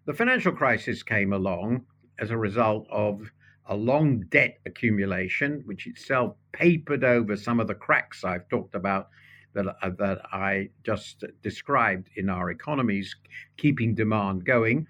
the 0.06 0.14
financial 0.14 0.52
crisis 0.52 1.02
came 1.02 1.32
along 1.32 1.84
as 2.18 2.30
a 2.30 2.36
result 2.36 2.86
of 2.90 3.30
a 3.66 3.74
long 3.74 4.20
debt 4.28 4.58
accumulation, 4.66 5.62
which 5.64 5.86
itself 5.86 6.36
papered 6.52 7.04
over 7.04 7.36
some 7.36 7.60
of 7.60 7.66
the 7.66 7.74
cracks 7.74 8.22
I've 8.24 8.48
talked 8.48 8.74
about 8.74 9.08
that, 9.54 9.66
uh, 9.82 9.90
that 9.98 10.20
I 10.32 10.70
just 10.82 11.24
described 11.42 12.10
in 12.16 12.28
our 12.28 12.50
economies, 12.50 13.14
keeping 13.56 13.94
demand 13.94 14.44
going. 14.44 14.86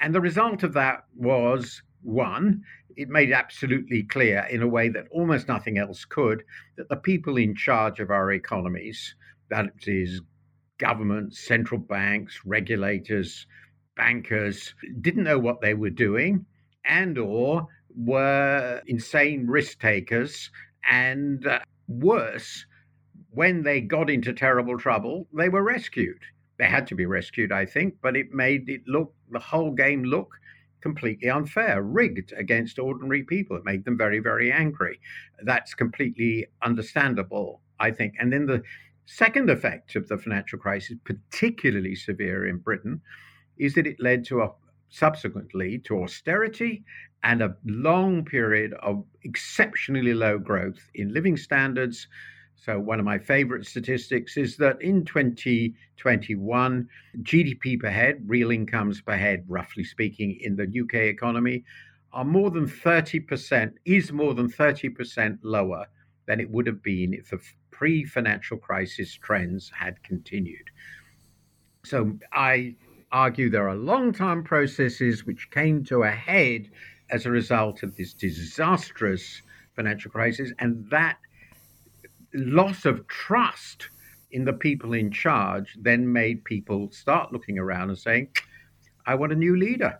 And 0.00 0.14
the 0.14 0.20
result 0.20 0.62
of 0.62 0.72
that 0.74 1.04
was 1.14 1.82
one, 2.02 2.62
it 2.96 3.08
made 3.08 3.32
absolutely 3.32 4.02
clear 4.02 4.46
in 4.50 4.62
a 4.62 4.68
way 4.68 4.88
that 4.88 5.06
almost 5.10 5.48
nothing 5.48 5.78
else 5.78 6.04
could 6.04 6.42
that 6.76 6.88
the 6.88 6.96
people 6.96 7.36
in 7.36 7.54
charge 7.54 8.00
of 8.00 8.10
our 8.10 8.32
economies, 8.32 9.14
that 9.48 9.70
is, 9.86 10.20
governments, 10.78 11.46
central 11.46 11.80
banks, 11.80 12.40
regulators, 12.44 13.46
bankers, 13.96 14.74
didn't 15.00 15.24
know 15.24 15.38
what 15.38 15.60
they 15.60 15.74
were 15.74 15.90
doing 15.90 16.44
and 16.84 17.18
or 17.18 17.66
were 17.94 18.82
insane 18.86 19.46
risk 19.46 19.80
takers 19.80 20.50
and 20.88 21.46
uh, 21.46 21.60
worse 21.88 22.66
when 23.32 23.62
they 23.62 23.80
got 23.80 24.10
into 24.10 24.32
terrible 24.32 24.78
trouble 24.78 25.26
they 25.32 25.48
were 25.48 25.62
rescued. 25.62 26.20
They 26.58 26.66
had 26.66 26.86
to 26.88 26.94
be 26.94 27.06
rescued 27.06 27.52
i 27.52 27.64
think 27.66 27.94
but 28.02 28.16
it 28.16 28.32
made 28.32 28.68
it 28.68 28.82
look 28.86 29.12
the 29.30 29.38
whole 29.38 29.72
game 29.72 30.04
look 30.04 30.30
completely 30.80 31.30
unfair 31.30 31.82
rigged 31.82 32.32
against 32.36 32.78
ordinary 32.78 33.22
people. 33.22 33.56
It 33.56 33.64
made 33.64 33.84
them 33.84 33.96
very 33.96 34.18
very 34.18 34.52
angry. 34.52 35.00
That's 35.42 35.74
completely 35.74 36.46
understandable 36.62 37.60
i 37.80 37.90
think. 37.90 38.14
And 38.18 38.32
then 38.32 38.46
the 38.46 38.62
second 39.06 39.50
effect 39.50 39.96
of 39.96 40.08
the 40.08 40.18
financial 40.18 40.58
crisis 40.58 40.96
particularly 41.04 41.94
severe 41.94 42.46
in 42.46 42.58
britain 42.58 43.00
is 43.58 43.74
that 43.74 43.86
it 43.86 44.00
led 44.00 44.24
to 44.26 44.42
a 44.42 44.50
subsequently 44.92 45.78
to 45.78 46.02
austerity 46.02 46.84
and 47.24 47.42
a 47.42 47.56
long 47.64 48.24
period 48.24 48.74
of 48.82 49.04
exceptionally 49.22 50.12
low 50.12 50.38
growth 50.38 50.90
in 50.94 51.14
living 51.14 51.36
standards. 51.36 52.08
So, 52.64 52.78
one 52.78 53.00
of 53.00 53.04
my 53.04 53.18
favorite 53.18 53.66
statistics 53.66 54.36
is 54.36 54.56
that 54.58 54.80
in 54.80 55.04
2021, 55.04 56.88
GDP 57.22 57.80
per 57.80 57.90
head, 57.90 58.22
real 58.24 58.52
incomes 58.52 59.00
per 59.00 59.16
head, 59.16 59.44
roughly 59.48 59.82
speaking, 59.82 60.38
in 60.40 60.54
the 60.54 60.68
UK 60.80 60.94
economy 61.10 61.64
are 62.12 62.24
more 62.24 62.52
than 62.52 62.68
30%, 62.68 63.72
is 63.84 64.12
more 64.12 64.34
than 64.34 64.48
30% 64.48 65.38
lower 65.42 65.86
than 66.26 66.38
it 66.38 66.48
would 66.50 66.68
have 66.68 66.84
been 66.84 67.12
if 67.12 67.30
the 67.30 67.40
pre 67.72 68.04
financial 68.04 68.58
crisis 68.58 69.12
trends 69.12 69.72
had 69.76 70.00
continued. 70.04 70.70
So, 71.84 72.16
I 72.32 72.76
argue 73.10 73.50
there 73.50 73.68
are 73.68 73.74
long 73.74 74.12
term 74.12 74.44
processes 74.44 75.26
which 75.26 75.50
came 75.50 75.82
to 75.86 76.04
a 76.04 76.12
head 76.12 76.70
as 77.10 77.26
a 77.26 77.30
result 77.32 77.82
of 77.82 77.96
this 77.96 78.14
disastrous 78.14 79.42
financial 79.74 80.12
crisis. 80.12 80.52
And 80.60 80.88
that 80.90 81.18
loss 82.34 82.84
of 82.84 83.06
trust 83.08 83.88
in 84.30 84.44
the 84.44 84.52
people 84.52 84.94
in 84.94 85.10
charge 85.10 85.76
then 85.80 86.10
made 86.10 86.44
people 86.44 86.90
start 86.90 87.32
looking 87.32 87.58
around 87.58 87.90
and 87.90 87.98
saying, 87.98 88.28
I 89.06 89.14
want 89.14 89.32
a 89.32 89.36
new 89.36 89.56
leader. 89.56 89.98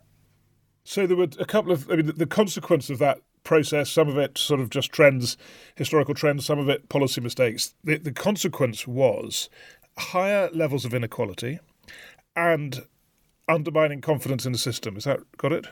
So 0.83 1.07
there 1.07 1.17
were 1.17 1.27
a 1.39 1.45
couple 1.45 1.71
of, 1.71 1.89
I 1.89 1.97
mean, 1.97 2.11
the 2.15 2.25
consequence 2.25 2.89
of 2.89 2.99
that 2.99 3.19
process, 3.43 3.89
some 3.89 4.07
of 4.07 4.17
it 4.17 4.37
sort 4.37 4.59
of 4.59 4.69
just 4.69 4.91
trends, 4.91 5.37
historical 5.75 6.13
trends, 6.13 6.45
some 6.45 6.59
of 6.59 6.69
it 6.69 6.89
policy 6.89 7.21
mistakes. 7.21 7.75
The, 7.83 7.97
the 7.97 8.11
consequence 8.11 8.87
was 8.87 9.49
higher 9.97 10.49
levels 10.53 10.85
of 10.85 10.93
inequality 10.93 11.59
and 12.35 12.83
undermining 13.47 14.01
confidence 14.01 14.45
in 14.45 14.51
the 14.51 14.57
system. 14.57 14.97
Is 14.97 15.03
that 15.03 15.19
got 15.37 15.53
it? 15.53 15.67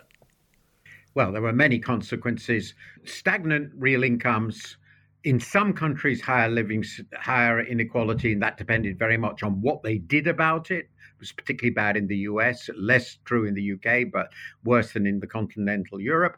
Well, 1.13 1.32
there 1.32 1.41
were 1.41 1.54
many 1.54 1.80
consequences. 1.80 2.74
Stagnant 3.04 3.71
real 3.76 4.04
incomes, 4.04 4.78
in 5.24 5.40
some 5.40 5.74
countries, 5.74 6.22
higher 6.22 6.50
living, 6.50 6.84
higher 7.16 7.62
inequality, 7.62 8.34
and 8.34 8.42
that 8.42 8.58
depended 8.58 8.98
very 8.98 9.18
much 9.18 9.44
on 9.44 9.62
what 9.62 9.84
they 9.84 9.98
did 9.98 10.28
about 10.28 10.72
it. 10.72 10.86
It 10.86 11.20
was 11.20 11.32
particularly 11.32 11.74
bad 11.74 11.98
in 11.98 12.08
the 12.08 12.18
US, 12.18 12.70
less 12.76 13.18
true 13.26 13.46
in 13.46 13.54
the 13.54 13.74
UK, 13.74 14.12
but 14.12 14.32
worse 14.64 14.94
than 14.94 15.06
in 15.06 15.20
the 15.20 15.28
continental 15.28 16.00
Europe. 16.00 16.38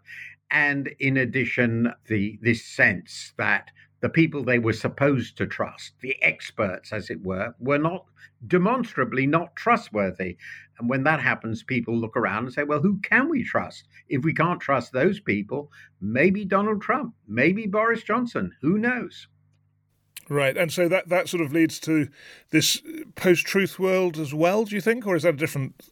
And 0.51 0.89
in 0.99 1.17
addition, 1.17 1.93
the 2.07 2.37
this 2.41 2.65
sense 2.65 3.33
that 3.37 3.71
the 4.03 4.09
people 4.09 4.43
they 4.43 4.59
were 4.59 4.73
supposed 4.73 5.37
to 5.37 5.47
trust, 5.47 5.93
the 6.01 6.21
experts, 6.21 6.91
as 6.91 7.09
it 7.09 7.23
were, 7.23 7.55
were 7.57 7.77
not 7.77 8.03
demonstrably 8.45 9.25
not 9.25 9.55
trustworthy. 9.55 10.35
And 10.77 10.89
when 10.89 11.05
that 11.05 11.21
happens, 11.21 11.63
people 11.63 11.95
look 11.95 12.17
around 12.17 12.43
and 12.43 12.53
say, 12.53 12.65
well, 12.65 12.81
who 12.81 12.99
can 12.99 13.29
we 13.29 13.45
trust? 13.45 13.87
If 14.09 14.25
we 14.25 14.33
can't 14.33 14.59
trust 14.59 14.91
those 14.91 15.21
people, 15.21 15.71
maybe 16.01 16.43
Donald 16.43 16.81
Trump, 16.81 17.13
maybe 17.29 17.65
Boris 17.65 18.03
Johnson, 18.03 18.51
who 18.61 18.77
knows? 18.77 19.29
Right, 20.29 20.57
and 20.57 20.69
so 20.69 20.89
that, 20.89 21.07
that 21.07 21.29
sort 21.29 21.41
of 21.41 21.53
leads 21.53 21.79
to 21.81 22.09
this 22.49 22.81
uh, 22.85 23.03
post-truth 23.15 23.79
world 23.79 24.17
as 24.17 24.33
well. 24.33 24.65
Do 24.65 24.75
you 24.75 24.81
think, 24.81 25.07
or 25.07 25.15
is 25.15 25.23
that 25.23 25.35
a 25.35 25.37
different 25.37 25.91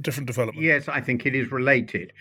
different 0.00 0.26
development? 0.26 0.64
Yes, 0.64 0.88
I 0.88 1.00
think 1.00 1.26
it 1.26 1.34
is 1.34 1.50
related. 1.50 2.12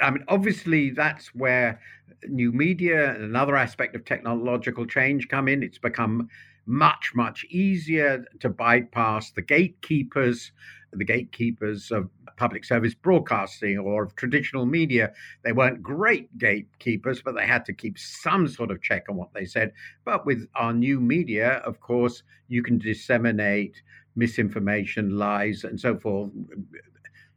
I 0.00 0.10
mean, 0.10 0.24
obviously, 0.28 0.90
that's 0.90 1.34
where 1.34 1.80
new 2.28 2.52
media 2.52 3.14
and 3.14 3.24
another 3.24 3.56
aspect 3.56 3.94
of 3.94 4.04
technological 4.04 4.86
change 4.86 5.28
come 5.28 5.48
in. 5.48 5.62
It's 5.62 5.78
become 5.78 6.28
much, 6.66 7.12
much 7.14 7.44
easier 7.44 8.24
to 8.40 8.48
bypass 8.48 9.30
the 9.30 9.42
gatekeepers, 9.42 10.52
the 10.92 11.04
gatekeepers 11.04 11.90
of 11.90 12.10
public 12.36 12.64
service 12.64 12.94
broadcasting 12.94 13.78
or 13.78 14.02
of 14.02 14.14
traditional 14.16 14.66
media. 14.66 15.12
They 15.42 15.52
weren't 15.52 15.82
great 15.82 16.36
gatekeepers, 16.38 17.22
but 17.22 17.34
they 17.34 17.46
had 17.46 17.64
to 17.66 17.72
keep 17.72 17.98
some 17.98 18.48
sort 18.48 18.70
of 18.70 18.82
check 18.82 19.04
on 19.08 19.16
what 19.16 19.32
they 19.32 19.46
said. 19.46 19.72
But 20.04 20.26
with 20.26 20.46
our 20.54 20.72
new 20.72 21.00
media, 21.00 21.62
of 21.64 21.80
course, 21.80 22.22
you 22.48 22.62
can 22.62 22.78
disseminate 22.78 23.80
misinformation, 24.16 25.16
lies, 25.18 25.64
and 25.64 25.80
so 25.80 25.96
forth 25.96 26.30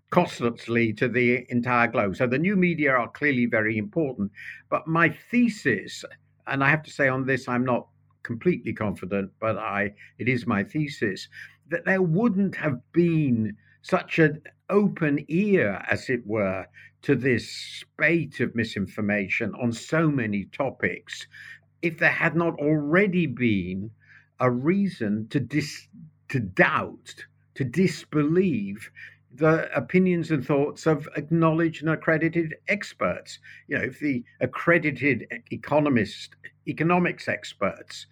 costlessly 0.10 0.94
to 0.94 1.08
the 1.08 1.46
entire 1.50 1.88
globe. 1.88 2.16
So 2.16 2.28
the 2.28 2.38
new 2.38 2.56
media 2.56 2.92
are 2.92 3.10
clearly 3.10 3.46
very 3.46 3.78
important. 3.78 4.32
But 4.70 4.88
my 4.88 5.10
thesis, 5.10 6.04
and 6.48 6.64
I 6.64 6.70
have 6.70 6.84
to 6.84 6.92
say 6.92 7.08
on 7.08 7.26
this, 7.26 7.48
I'm 7.48 7.66
not 7.66 7.88
completely 8.24 8.74
confident, 8.74 9.32
but 9.40 9.58
I 9.58 9.94
it 10.18 10.28
is 10.28 10.48
my 10.48 10.64
thesis 10.64 11.28
that 11.70 11.86
there 11.86 12.02
wouldn't 12.02 12.56
have 12.56 12.80
been 12.92 13.56
such 13.82 14.20
an 14.20 14.42
open 14.70 15.24
ear, 15.28 15.84
as 15.90 16.10
it 16.10 16.26
were, 16.26 16.66
to 17.04 17.16
this 17.16 17.50
spate 17.50 18.40
of 18.40 18.56
misinformation 18.56 19.54
on 19.56 19.72
so 19.72 20.10
many 20.10 20.46
topics 20.46 21.26
if 21.82 21.98
there 21.98 22.10
had 22.12 22.36
not 22.36 22.60
already 22.60 23.26
been 23.26 23.90
a 24.40 24.52
reason 24.52 25.28
to 25.30 25.40
dis, 25.40 25.88
to 26.28 26.40
doubt, 26.40 27.16
to 27.56 27.64
disbelieve 27.64 28.92
the 29.34 29.70
opinions 29.78 30.32
and 30.32 30.46
thoughts 30.46 30.88
of 30.88 31.08
acknowledged 31.16 31.84
and 31.84 31.92
accredited 31.92 32.56
experts. 32.68 33.40
You 33.68 33.78
know, 33.78 33.84
if 33.84 34.00
the 34.00 34.24
accredited 34.42 35.28
economists, 35.52 36.30
economics 36.68 37.28
experts 37.28 38.08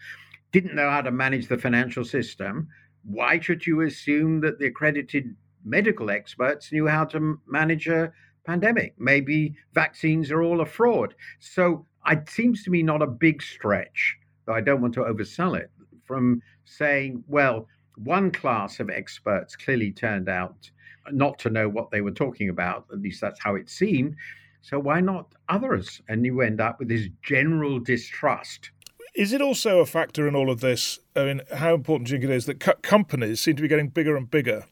didn't 0.51 0.75
know 0.75 0.89
how 0.89 1.01
to 1.01 1.11
manage 1.11 1.47
the 1.47 1.57
financial 1.57 2.05
system, 2.05 2.67
why 3.03 3.39
should 3.39 3.65
you 3.65 3.81
assume 3.81 4.41
that 4.41 4.59
the 4.59 4.67
accredited 4.67 5.35
medical 5.65 6.09
experts 6.09 6.71
knew 6.71 6.87
how 6.87 7.05
to 7.05 7.39
manage 7.47 7.87
a 7.87 8.11
pandemic? 8.45 8.93
Maybe 8.97 9.55
vaccines 9.73 10.31
are 10.31 10.41
all 10.41 10.61
a 10.61 10.65
fraud. 10.65 11.15
So 11.39 11.85
it 12.05 12.29
seems 12.29 12.63
to 12.63 12.69
me 12.69 12.83
not 12.83 13.01
a 13.01 13.07
big 13.07 13.41
stretch, 13.41 14.17
though 14.45 14.53
I 14.53 14.61
don't 14.61 14.81
want 14.81 14.93
to 14.95 15.01
oversell 15.01 15.57
it, 15.57 15.71
from 16.03 16.41
saying, 16.65 17.23
well, 17.27 17.67
one 17.95 18.31
class 18.31 18.79
of 18.79 18.89
experts 18.89 19.55
clearly 19.55 19.91
turned 19.91 20.29
out 20.29 20.69
not 21.11 21.39
to 21.39 21.49
know 21.49 21.69
what 21.69 21.91
they 21.91 22.01
were 22.01 22.11
talking 22.11 22.49
about. 22.49 22.85
At 22.91 22.99
least 22.99 23.21
that's 23.21 23.39
how 23.41 23.55
it 23.55 23.69
seemed. 23.69 24.15
So 24.61 24.79
why 24.79 25.01
not 25.01 25.33
others? 25.49 26.01
And 26.07 26.25
you 26.25 26.41
end 26.41 26.59
up 26.59 26.79
with 26.79 26.89
this 26.89 27.07
general 27.21 27.79
distrust. 27.79 28.71
Is 29.15 29.33
it 29.33 29.41
also 29.41 29.79
a 29.79 29.85
factor 29.85 30.27
in 30.27 30.35
all 30.35 30.51
of 30.51 30.61
this? 30.61 30.99
I 31.15 31.25
mean, 31.25 31.41
how 31.55 31.73
important 31.73 32.07
do 32.07 32.13
you 32.13 32.19
think 32.19 32.31
it 32.31 32.35
is 32.35 32.45
that 32.45 32.59
co- 32.59 32.73
companies 32.81 33.41
seem 33.41 33.55
to 33.55 33.61
be 33.61 33.67
getting 33.67 33.89
bigger 33.89 34.15
and 34.15 34.29
bigger? 34.29 34.65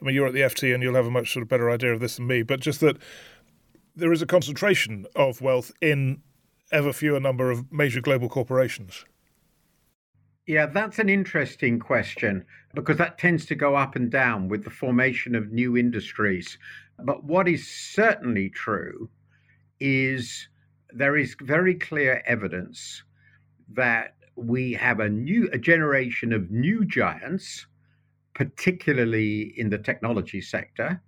I 0.00 0.04
mean, 0.04 0.14
you're 0.14 0.26
at 0.26 0.32
the 0.32 0.40
FT 0.40 0.72
and 0.72 0.82
you'll 0.82 0.94
have 0.94 1.06
a 1.06 1.10
much 1.10 1.32
sort 1.32 1.42
of 1.42 1.48
better 1.48 1.70
idea 1.70 1.92
of 1.92 2.00
this 2.00 2.16
than 2.16 2.26
me, 2.26 2.42
but 2.42 2.60
just 2.60 2.80
that 2.80 2.96
there 3.96 4.12
is 4.12 4.22
a 4.22 4.26
concentration 4.26 5.06
of 5.14 5.40
wealth 5.40 5.72
in 5.80 6.22
ever 6.72 6.92
fewer 6.92 7.20
number 7.20 7.50
of 7.50 7.70
major 7.72 8.00
global 8.00 8.28
corporations. 8.28 9.04
Yeah, 10.46 10.66
that's 10.66 10.98
an 10.98 11.08
interesting 11.08 11.78
question 11.78 12.44
because 12.74 12.98
that 12.98 13.16
tends 13.16 13.46
to 13.46 13.54
go 13.54 13.76
up 13.76 13.96
and 13.96 14.10
down 14.10 14.48
with 14.48 14.64
the 14.64 14.70
formation 14.70 15.34
of 15.34 15.52
new 15.52 15.76
industries. 15.76 16.58
But 16.98 17.24
what 17.24 17.48
is 17.48 17.66
certainly 17.66 18.50
true 18.50 19.08
is 19.80 20.48
there 20.92 21.16
is 21.16 21.34
very 21.40 21.74
clear 21.74 22.22
evidence 22.26 23.02
that 23.72 24.16
we 24.36 24.72
have 24.74 25.00
a 25.00 25.08
new 25.08 25.48
a 25.52 25.58
generation 25.58 26.32
of 26.32 26.50
new 26.50 26.84
giants, 26.84 27.66
particularly 28.34 29.58
in 29.58 29.70
the 29.70 29.78
technology 29.78 30.42
sector, 30.42 31.00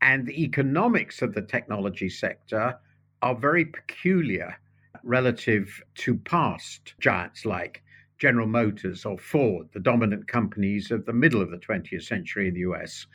and 0.00 0.26
the 0.26 0.42
economics 0.42 1.22
of 1.22 1.32
the 1.32 1.42
technology 1.42 2.08
sector 2.08 2.76
are 3.22 3.36
very 3.36 3.64
peculiar 3.64 4.56
relative 5.04 5.80
to 5.94 6.16
past 6.16 6.94
giants 6.98 7.44
like 7.44 7.82
General 8.18 8.46
Motors 8.46 9.04
or 9.04 9.18
Ford, 9.18 9.68
the 9.72 9.80
dominant 9.80 10.26
companies 10.26 10.90
of 10.90 11.06
the 11.06 11.12
middle 11.12 11.40
of 11.40 11.50
the 11.50 11.58
20th 11.58 12.02
century 12.02 12.48
in 12.48 12.54
the 12.54 12.60
US. 12.60 13.06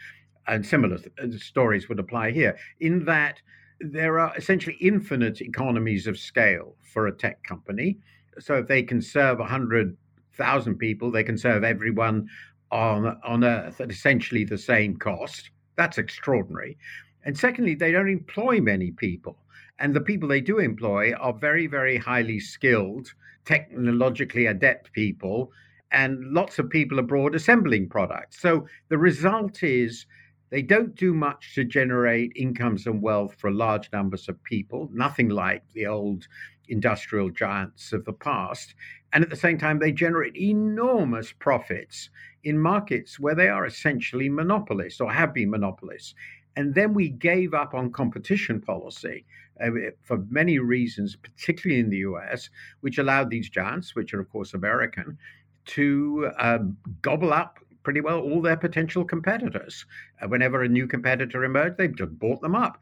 And 0.48 0.66
similar 0.66 0.98
uh, 1.22 1.28
stories 1.38 1.88
would 1.90 2.00
apply 2.00 2.32
here, 2.32 2.58
in 2.80 3.06
that 3.06 3.42
there 3.80 4.20
are 4.20 4.34
essentially 4.38 4.78
infinite 4.80 5.42
economies 5.42 6.08
of 6.08 6.18
scale 6.18 6.76
for 6.94 7.08
a 7.08 7.12
tech 7.16 7.44
company. 7.44 7.98
So 8.40 8.56
if 8.56 8.68
they 8.68 8.84
can 8.84 9.02
serve 9.02 9.40
100,000 9.40 10.78
people, 10.78 11.12
they 11.12 11.24
can 11.24 11.38
serve 11.38 11.64
everyone 11.64 12.28
on, 12.72 13.20
on 13.24 13.44
Earth 13.44 13.80
at 13.82 13.92
essentially 13.92 14.44
the 14.44 14.58
same 14.58 14.98
cost. 14.98 15.52
That's 15.76 15.98
extraordinary. 15.98 16.78
And 17.26 17.38
secondly, 17.38 17.76
they 17.76 17.92
don't 17.92 18.10
employ 18.10 18.60
many 18.60 18.92
people. 18.92 19.38
And 19.80 19.94
the 19.94 20.02
people 20.02 20.30
they 20.30 20.42
do 20.42 20.60
employ 20.60 21.14
are 21.14 21.34
very, 21.34 21.68
very 21.68 21.98
highly 21.98 22.40
skilled, 22.40 23.14
technologically 23.46 24.46
adept 24.46 24.94
people, 24.94 25.52
and 25.92 26.24
lots 26.34 26.60
of 26.60 26.70
people 26.70 27.00
abroad 27.00 27.36
assembling 27.36 27.88
products. 27.88 28.42
So 28.42 28.68
the 28.90 28.98
result 28.98 29.64
is 29.64 30.06
they 30.50 30.62
don't 30.62 30.96
do 30.96 31.14
much 31.14 31.56
to 31.56 31.64
generate 31.64 32.32
incomes 32.36 32.86
and 32.86 33.02
wealth 33.02 33.36
for 33.40 33.52
large 33.52 33.90
numbers 33.92 34.30
of 34.30 34.44
people, 34.44 34.90
nothing 34.94 35.30
like 35.30 35.64
the 35.74 35.88
old 35.88 36.28
industrial 36.68 37.30
giants 37.30 37.92
of 37.92 38.06
the 38.06 38.14
past. 38.14 38.76
And 39.12 39.24
at 39.24 39.30
the 39.30 39.36
same 39.36 39.58
time, 39.58 39.80
they 39.80 39.92
generate 39.92 40.36
enormous 40.36 41.32
profits 41.32 42.10
in 42.44 42.58
markets 42.58 43.20
where 43.20 43.36
they 43.36 43.48
are 43.48 43.66
essentially 43.66 44.30
monopolists 44.30 45.02
or 45.02 45.12
have 45.12 45.34
been 45.34 45.50
monopolists. 45.50 46.16
And 46.56 46.76
then 46.76 46.94
we 46.94 47.10
gave 47.10 47.54
up 47.54 47.74
on 47.74 47.92
competition 47.92 48.62
policy 48.62 49.26
uh, 49.62 49.70
for 50.02 50.18
many 50.30 50.60
reasons, 50.60 51.16
particularly 51.16 51.80
in 51.80 51.90
the 51.90 51.98
US, 51.98 52.50
which 52.82 52.98
allowed 52.98 53.30
these 53.30 53.50
giants, 53.50 53.96
which 53.96 54.14
are, 54.14 54.20
of 54.20 54.30
course, 54.30 54.54
American, 54.54 55.18
to 55.66 56.30
uh, 56.38 56.60
gobble 57.02 57.34
up 57.34 57.60
pretty 57.84 58.02
well 58.02 58.20
all 58.20 58.42
their 58.42 58.58
potential 58.58 59.04
competitors. 59.04 59.86
Uh, 60.22 60.28
whenever 60.28 60.64
a 60.64 60.70
new 60.70 60.88
competitor 60.88 61.44
emerged, 61.44 61.78
they 61.78 61.88
just 61.88 62.18
bought 62.18 62.42
them 62.42 62.56
up. 62.56 62.80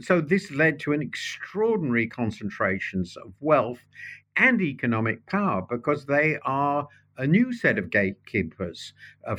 So 0.00 0.20
this 0.20 0.50
led 0.50 0.78
to 0.80 0.92
an 0.92 1.02
extraordinary 1.02 2.06
concentrations 2.06 3.16
of 3.16 3.32
wealth 3.40 3.80
and 4.36 4.60
economic 4.60 5.26
power 5.26 5.62
because 5.68 6.06
they 6.06 6.38
are 6.44 6.88
a 7.18 7.26
new 7.26 7.52
set 7.52 7.78
of 7.78 7.90
gatekeepers. 7.90 8.94
Uh, 9.26 9.34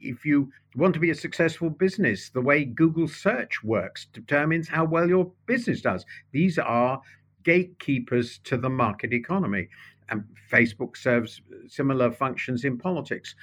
if 0.00 0.24
you 0.24 0.50
want 0.76 0.94
to 0.94 1.00
be 1.00 1.10
a 1.10 1.14
successful 1.14 1.70
business, 1.70 2.28
the 2.30 2.40
way 2.40 2.64
Google 2.64 3.08
search 3.08 3.62
works 3.62 4.06
determines 4.12 4.68
how 4.68 4.84
well 4.84 5.08
your 5.08 5.30
business 5.46 5.80
does. 5.80 6.04
These 6.32 6.58
are 6.58 7.00
gatekeepers 7.44 8.38
to 8.44 8.56
the 8.56 8.70
market 8.70 9.12
economy. 9.12 9.68
And 10.08 10.24
Facebook 10.50 10.96
serves 10.96 11.40
similar 11.68 12.10
functions 12.10 12.64
in 12.64 12.78
politics. 12.78 13.34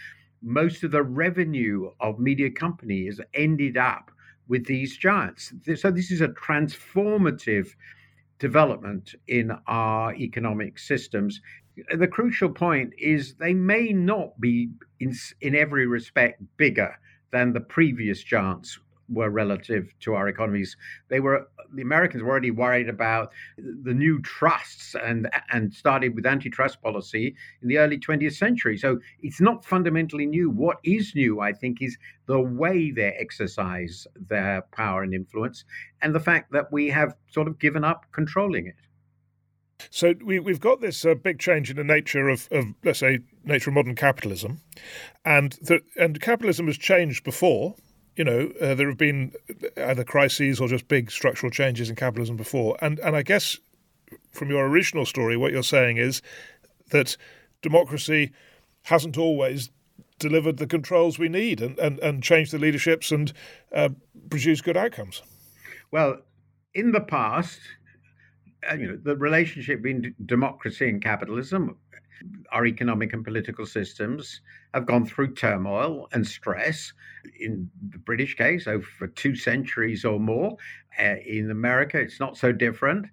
Most 0.42 0.84
of 0.84 0.92
the 0.92 1.04
revenue 1.04 1.92
of 2.00 2.20
media 2.20 2.52
companies 2.52 3.20
ended 3.34 3.78
up 3.78 4.12
with 4.48 4.66
these 4.66 4.98
giants. 4.98 5.54
So 5.76 5.92
this 5.92 6.12
is 6.12 6.22
a 6.22 6.30
transformative 6.30 7.70
development 8.40 9.16
in 9.28 9.52
our 9.68 10.14
economic 10.16 10.80
systems 10.80 11.42
the 11.96 12.08
crucial 12.08 12.50
point 12.50 12.94
is 12.98 13.36
they 13.36 13.54
may 13.54 13.94
not 13.94 14.40
be 14.40 14.70
in, 15.00 15.14
in 15.42 15.56
every 15.56 15.88
respect 15.88 16.42
bigger 16.58 16.96
than 17.32 17.54
the 17.54 17.62
previous 17.62 18.24
giants 18.24 18.80
were 19.10 19.30
relative 19.30 19.94
to 20.02 20.14
our 20.14 20.28
economies. 20.28 20.78
They 21.10 21.20
were 21.20 21.48
the 21.74 21.82
Americans 21.82 22.24
were 22.24 22.30
already 22.30 22.52
worried 22.52 22.90
about 22.90 23.32
the 23.58 23.94
new 23.94 24.22
trusts 24.22 24.96
and 24.96 25.30
and 25.52 25.74
started 25.74 26.16
with 26.16 26.26
antitrust 26.26 26.82
policy 26.82 27.36
in 27.62 27.68
the 27.68 27.78
early 27.78 27.98
20th 27.98 28.36
century. 28.36 28.78
So 28.78 29.00
it's 29.22 29.42
not 29.42 29.66
fundamentally 29.66 30.26
new. 30.26 30.50
What 30.50 30.78
is 30.84 31.14
new, 31.16 31.40
I 31.40 31.54
think, 31.54 31.82
is 31.82 31.98
the 32.28 32.40
way 32.40 32.92
they 32.92 33.16
exercise 33.20 34.08
their 34.16 34.62
power 34.72 35.04
and 35.04 35.14
influence, 35.14 35.66
and 36.02 36.14
the 36.14 36.20
fact 36.20 36.52
that 36.52 36.72
we 36.72 36.88
have 36.90 37.16
sort 37.30 37.48
of 37.48 37.60
given 37.60 37.84
up 37.84 38.06
controlling 38.12 38.68
it. 38.68 38.76
So 39.90 40.14
we, 40.24 40.36
have 40.36 40.60
got 40.60 40.82
this 40.82 41.06
uh, 41.06 41.16
big 41.16 41.40
change 41.40 41.70
in 41.70 41.78
the 41.78 41.84
nature 41.84 42.30
of, 42.30 42.48
of, 42.52 42.66
let's 42.84 43.00
say, 43.00 43.20
nature 43.46 43.70
of 43.70 43.76
modern 43.76 43.96
capitalism, 43.96 44.62
and 45.26 45.54
the, 45.62 45.82
and 45.98 46.20
capitalism 46.20 46.68
has 46.68 46.78
changed 46.78 47.24
before. 47.24 47.76
You 48.16 48.26
know, 48.26 48.52
uh, 48.62 48.76
there 48.76 48.90
have 48.90 48.98
been 48.98 49.32
either 49.78 50.04
crises 50.04 50.60
or 50.60 50.68
just 50.68 50.88
big 50.90 51.10
structural 51.10 51.50
changes 51.50 51.90
in 51.90 51.96
capitalism 51.96 52.36
before, 52.36 52.78
and 52.82 53.00
and 53.00 53.16
I 53.16 53.24
guess 53.24 53.58
from 54.32 54.50
your 54.50 54.68
original 54.68 55.06
story, 55.06 55.38
what 55.38 55.52
you're 55.52 55.64
saying 55.64 55.98
is 55.98 56.22
that 56.92 57.18
democracy 57.62 58.32
hasn't 58.84 59.18
always 59.18 59.70
delivered 60.18 60.58
the 60.58 60.68
controls 60.68 61.18
we 61.18 61.30
need 61.30 61.62
and, 61.62 61.78
and, 61.80 62.00
and 62.00 62.24
changed 62.24 62.52
the 62.52 62.60
leaderships 62.60 63.12
and 63.12 63.32
uh, 63.74 63.90
produced 64.30 64.64
good 64.64 64.78
outcomes. 64.78 65.22
Well, 65.92 66.22
in 66.74 66.92
the 66.92 67.02
past, 67.02 67.60
you 68.78 68.88
know, 68.88 69.00
the 69.02 69.16
relationship 69.16 69.82
between 69.82 70.16
democracy 70.26 70.90
and 70.90 71.02
capitalism, 71.02 71.78
our 72.52 72.66
economic 72.66 73.14
and 73.14 73.24
political 73.24 73.66
systems 73.66 74.42
have 74.74 74.86
gone 74.86 75.06
through 75.06 75.34
turmoil 75.34 76.08
and 76.12 76.28
stress. 76.28 76.94
In 77.40 77.70
the 77.92 77.98
British 77.98 78.36
case, 78.36 78.68
over 78.68 79.08
two 79.16 79.36
centuries 79.36 80.06
or 80.06 80.20
more. 80.20 80.58
Uh, 81.00 81.16
in 81.26 81.50
America, 81.52 81.98
it's 81.98 82.20
not 82.20 82.38
so 82.38 82.52
different. 82.52 83.08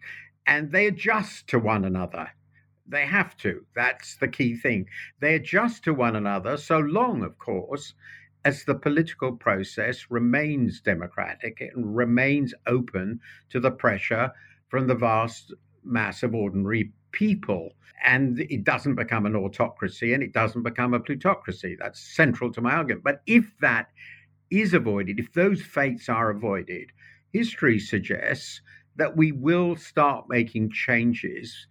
And 0.47 0.73
they 0.73 0.87
adjust 0.87 1.49
to 1.49 1.59
one 1.59 1.85
another. 1.85 2.31
They 2.89 3.07
have 3.07 3.37
to. 3.39 3.65
That's 3.75 4.17
the 4.17 4.29
key 4.29 4.55
thing. 4.57 4.87
They 5.21 5.35
adjust 5.35 5.85
to 5.85 5.95
one 5.95 6.17
another 6.17 6.57
so 6.57 6.79
long, 6.79 7.23
of 7.23 7.39
course, 7.39 7.95
as 8.45 8.65
the 8.65 8.77
political 8.77 9.33
process 9.33 10.07
remains 10.09 10.81
democratic 10.81 11.61
and 11.61 11.97
remains 11.97 12.55
open 12.67 13.21
to 13.51 13.59
the 13.59 13.73
pressure 13.73 14.33
from 14.69 14.87
the 14.87 14.95
vast 14.95 15.53
mass 15.85 16.23
of 16.23 16.35
ordinary 16.35 16.93
people. 17.13 17.71
And 18.05 18.41
it 18.41 18.65
doesn't 18.65 18.95
become 18.95 19.27
an 19.27 19.35
autocracy 19.35 20.13
and 20.13 20.23
it 20.23 20.33
doesn't 20.33 20.63
become 20.63 20.95
a 20.95 21.01
plutocracy. 21.01 21.77
That's 21.79 22.01
central 22.01 22.53
to 22.53 22.61
my 22.61 22.73
argument. 22.75 23.05
But 23.05 23.23
if 23.27 23.51
that 23.61 23.89
is 24.51 24.75
avoided, 24.75 25.19
if 25.19 25.33
those 25.33 25.63
fates 25.63 26.09
are 26.09 26.31
avoided, 26.31 26.91
history 27.33 27.79
suggests 27.79 28.61
that 28.97 29.17
we 29.17 29.33
will 29.33 29.77
start 29.77 30.27
making 30.29 30.71
changes 30.71 31.67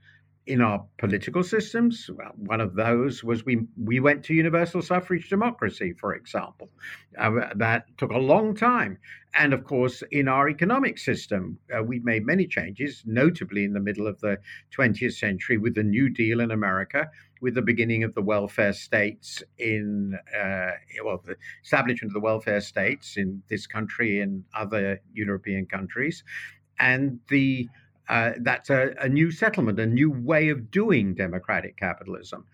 in 0.47 0.61
our 0.61 0.85
political 0.97 1.43
systems. 1.43 2.09
Well, 2.13 2.31
one 2.35 2.61
of 2.61 2.75
those 2.75 3.23
was 3.23 3.45
we 3.45 3.65
we 3.81 3.99
went 3.99 4.23
to 4.25 4.33
universal 4.33 4.81
suffrage 4.81 5.29
democracy, 5.29 5.93
for 5.93 6.13
example. 6.13 6.69
Uh, 7.17 7.49
that 7.55 7.85
took 7.97 8.11
a 8.11 8.17
long 8.17 8.55
time, 8.55 8.97
and 9.37 9.53
of 9.53 9.63
course, 9.63 10.03
in 10.11 10.27
our 10.27 10.47
economic 10.47 10.97
system, 10.97 11.57
uh, 11.75 11.83
we 11.83 11.99
made 11.99 12.25
many 12.25 12.45
changes, 12.45 13.03
notably 13.05 13.63
in 13.63 13.73
the 13.73 13.79
middle 13.79 14.07
of 14.07 14.19
the 14.21 14.37
20th 14.77 15.13
century 15.13 15.57
with 15.57 15.75
the 15.75 15.83
New 15.83 16.09
Deal 16.09 16.39
in 16.39 16.51
America, 16.51 17.09
with 17.41 17.55
the 17.55 17.61
beginning 17.61 18.03
of 18.03 18.13
the 18.13 18.21
welfare 18.21 18.73
states 18.73 19.43
in 19.57 20.17
uh, 20.35 20.71
well, 21.03 21.21
the 21.25 21.35
establishment 21.63 22.11
of 22.11 22.13
the 22.13 22.19
welfare 22.19 22.61
states 22.61 23.17
in 23.17 23.41
this 23.49 23.65
country 23.65 24.21
and 24.21 24.43
other 24.53 25.01
European 25.13 25.65
countries, 25.65 26.23
and 26.79 27.19
the 27.29 27.67
uh, 28.09 28.31
that's 28.41 28.69
a, 28.69 28.93
a, 28.99 29.09
new 29.09 29.31
settlement, 29.31 29.79
a 29.79 29.85
new 29.85 30.11
way 30.11 30.49
of 30.49 30.69
doing 30.71 31.15
democratic 31.15 31.77
capitalism. 31.77 32.45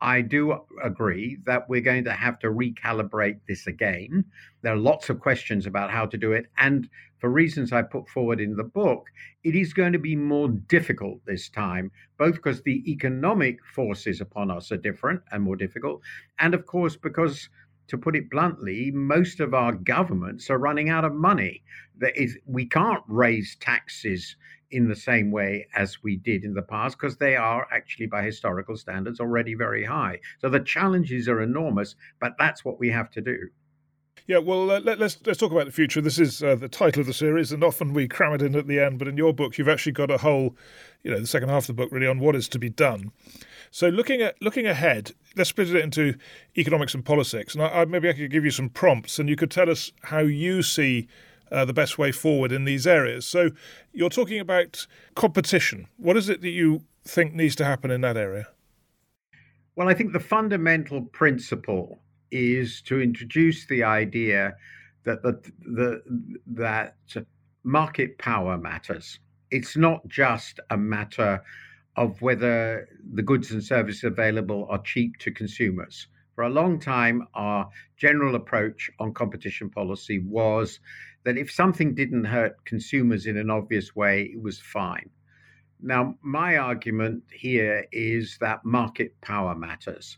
I 0.00 0.20
do 0.20 0.64
agree 0.82 1.38
that 1.44 1.68
we're 1.68 1.80
going 1.80 2.04
to 2.04 2.12
have 2.12 2.38
to 2.40 2.48
recalibrate 2.48 3.40
this 3.48 3.66
again. 3.66 4.24
There 4.62 4.72
are 4.72 4.76
lots 4.76 5.10
of 5.10 5.18
questions 5.18 5.66
about 5.66 5.90
how 5.90 6.06
to 6.06 6.16
do 6.16 6.32
it. 6.32 6.46
And 6.56 6.88
for 7.18 7.28
reasons 7.30 7.72
I 7.72 7.82
put 7.82 8.08
forward 8.08 8.40
in 8.40 8.54
the 8.54 8.64
book, 8.64 9.08
it 9.42 9.56
is 9.56 9.72
going 9.72 9.92
to 9.94 9.98
be 9.98 10.14
more 10.14 10.48
difficult 10.48 11.24
this 11.26 11.48
time, 11.48 11.90
both 12.16 12.36
because 12.36 12.62
the 12.62 12.88
economic 12.90 13.58
forces 13.64 14.20
upon 14.20 14.52
us 14.52 14.70
are 14.70 14.76
different 14.76 15.22
and 15.32 15.42
more 15.42 15.56
difficult. 15.56 16.00
And 16.38 16.54
of 16.54 16.66
course, 16.66 16.94
because 16.94 17.48
to 17.88 17.98
put 17.98 18.14
it 18.14 18.30
bluntly, 18.30 18.92
most 18.92 19.40
of 19.40 19.54
our 19.54 19.72
governments 19.72 20.48
are 20.48 20.58
running 20.58 20.90
out 20.90 21.04
of 21.04 21.14
money. 21.14 21.64
That 21.96 22.16
is, 22.16 22.38
we 22.46 22.66
can't 22.66 23.02
raise 23.08 23.56
taxes 23.56 24.36
in 24.70 24.88
the 24.88 24.96
same 24.96 25.30
way 25.30 25.66
as 25.74 26.02
we 26.02 26.16
did 26.16 26.44
in 26.44 26.54
the 26.54 26.62
past 26.62 26.98
because 26.98 27.16
they 27.16 27.36
are 27.36 27.66
actually, 27.72 28.06
by 28.06 28.22
historical 28.22 28.76
standards, 28.76 29.20
already 29.20 29.54
very 29.54 29.84
high. 29.84 30.18
So 30.40 30.48
the 30.48 30.60
challenges 30.60 31.28
are 31.28 31.42
enormous, 31.42 31.94
but 32.20 32.34
that's 32.38 32.64
what 32.64 32.78
we 32.78 32.90
have 32.90 33.10
to 33.12 33.20
do. 33.20 33.48
Yeah, 34.26 34.38
well, 34.38 34.70
uh, 34.70 34.80
let, 34.80 34.94
us 34.94 34.98
let's, 34.98 35.26
let's 35.26 35.38
talk 35.38 35.52
about 35.52 35.64
the 35.64 35.72
future. 35.72 36.02
This 36.02 36.18
is 36.18 36.42
uh, 36.42 36.54
the 36.54 36.68
title 36.68 37.00
of 37.00 37.06
the 37.06 37.14
series, 37.14 37.50
and 37.50 37.64
often 37.64 37.94
we 37.94 38.06
cram 38.06 38.34
it 38.34 38.42
in 38.42 38.54
at 38.56 38.66
the 38.66 38.78
end. 38.78 38.98
But 38.98 39.08
in 39.08 39.16
your 39.16 39.32
book, 39.32 39.56
you've 39.56 39.70
actually 39.70 39.92
got 39.92 40.10
a 40.10 40.18
whole, 40.18 40.54
you 41.02 41.10
know, 41.10 41.18
the 41.18 41.26
second 41.26 41.48
half 41.48 41.62
of 41.62 41.68
the 41.68 41.72
book 41.72 41.90
really 41.90 42.06
on 42.06 42.18
what 42.18 42.36
is 42.36 42.46
to 42.50 42.58
be 42.58 42.68
done. 42.68 43.10
So 43.70 43.88
looking 43.88 44.20
at 44.20 44.40
looking 44.42 44.66
ahead, 44.66 45.12
let's 45.36 45.48
split 45.48 45.70
it 45.70 45.82
into 45.82 46.14
economics 46.58 46.94
and 46.94 47.02
politics, 47.02 47.54
and 47.54 47.62
I, 47.62 47.68
I, 47.68 47.84
maybe 47.86 48.10
I 48.10 48.12
could 48.12 48.30
give 48.30 48.44
you 48.44 48.50
some 48.50 48.68
prompts, 48.68 49.18
and 49.18 49.30
you 49.30 49.36
could 49.36 49.50
tell 49.50 49.70
us 49.70 49.92
how 50.02 50.20
you 50.20 50.62
see 50.62 51.08
uh, 51.50 51.64
the 51.64 51.72
best 51.72 51.98
way 51.98 52.12
forward 52.12 52.52
in 52.52 52.64
these 52.64 52.86
areas. 52.86 53.26
So 53.26 53.50
you're 53.92 54.10
talking 54.10 54.40
about 54.40 54.86
competition. 55.14 55.86
What 55.96 56.16
is 56.16 56.28
it 56.28 56.40
that 56.42 56.50
you 56.50 56.82
think 57.04 57.34
needs 57.34 57.56
to 57.56 57.64
happen 57.64 57.90
in 57.90 58.00
that 58.02 58.16
area? 58.16 58.48
Well, 59.76 59.88
I 59.88 59.94
think 59.94 60.12
the 60.12 60.20
fundamental 60.20 61.02
principle 61.02 62.00
is 62.30 62.82
to 62.82 63.00
introduce 63.00 63.66
the 63.66 63.84
idea 63.84 64.56
that 65.04 65.22
the, 65.22 65.40
the 65.60 66.02
that 66.46 66.96
market 67.64 68.18
power 68.18 68.58
matters. 68.58 69.18
It's 69.50 69.76
not 69.76 70.06
just 70.08 70.60
a 70.70 70.76
matter 70.76 71.42
of 71.96 72.20
whether 72.22 72.88
the 73.14 73.22
goods 73.22 73.50
and 73.50 73.62
services 73.62 74.04
available 74.04 74.66
are 74.70 74.82
cheap 74.82 75.16
to 75.18 75.30
consumers. 75.30 76.08
For 76.38 76.44
a 76.44 76.50
long 76.50 76.78
time, 76.78 77.26
our 77.34 77.68
general 77.96 78.36
approach 78.36 78.92
on 79.00 79.12
competition 79.12 79.70
policy 79.70 80.20
was 80.20 80.78
that 81.24 81.36
if 81.36 81.50
something 81.50 81.96
didn't 81.96 82.26
hurt 82.26 82.64
consumers 82.64 83.26
in 83.26 83.36
an 83.36 83.50
obvious 83.50 83.96
way, 83.96 84.22
it 84.22 84.40
was 84.40 84.60
fine. 84.60 85.10
Now, 85.80 86.16
my 86.22 86.56
argument 86.56 87.24
here 87.32 87.86
is 87.90 88.38
that 88.40 88.64
market 88.64 89.20
power 89.20 89.56
matters 89.56 90.16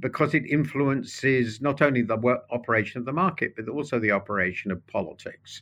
because 0.00 0.32
it 0.32 0.46
influences 0.46 1.60
not 1.60 1.82
only 1.82 2.00
the 2.00 2.40
operation 2.50 3.00
of 3.00 3.04
the 3.04 3.12
market, 3.12 3.52
but 3.54 3.68
also 3.68 3.98
the 3.98 4.12
operation 4.12 4.70
of 4.70 4.86
politics. 4.86 5.60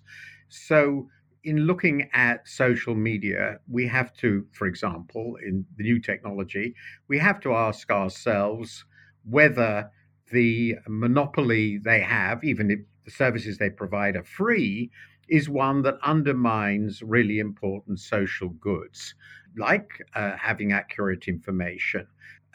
So, 0.49 1.09
in 1.43 1.67
looking 1.67 2.09
at 2.13 2.47
social 2.47 2.95
media, 2.95 3.59
we 3.69 3.89
have 3.89 4.15
to, 4.19 4.47
for 4.53 4.69
example, 4.69 5.37
in 5.45 5.67
the 5.77 5.83
new 5.83 5.99
technology, 5.99 6.77
we 7.09 7.19
have 7.19 7.41
to 7.41 7.55
ask 7.55 7.91
ourselves 7.91 8.85
whether 9.29 9.91
the 10.33 10.77
monopoly 10.89 11.79
they 11.79 12.01
have, 12.01 12.43
even 12.45 12.71
if 12.71 12.81
the 13.05 13.11
services 13.11 13.59
they 13.59 13.71
provide 13.71 14.17
are 14.17 14.25
free, 14.25 14.91
is 15.29 15.49
one 15.49 15.83
that 15.83 15.99
undermines 16.03 17.03
really 17.03 17.39
important 17.39 17.99
social 18.01 18.51
goods, 18.51 19.15
like 19.57 19.89
uh, 20.15 20.37
having 20.37 20.73
accurate 20.73 21.29
information, 21.29 22.07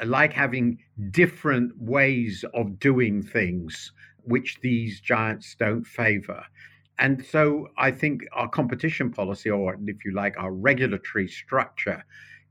like 0.05 0.34
having 0.34 0.77
different 1.12 1.71
ways 1.77 2.45
of 2.53 2.79
doing 2.79 3.21
things, 3.21 3.91
which 4.23 4.60
these 4.62 5.01
giants 5.01 5.55
don't 5.60 5.86
favor. 5.86 6.43
And 6.99 7.25
so 7.25 7.67
I 7.77 7.91
think 7.91 8.21
our 8.34 8.47
competition 8.47 9.12
policy, 9.12 9.49
or 9.49 9.75
if 9.86 10.05
you 10.05 10.13
like, 10.13 10.36
our 10.38 10.53
regulatory 10.53 11.27
structure, 11.27 12.05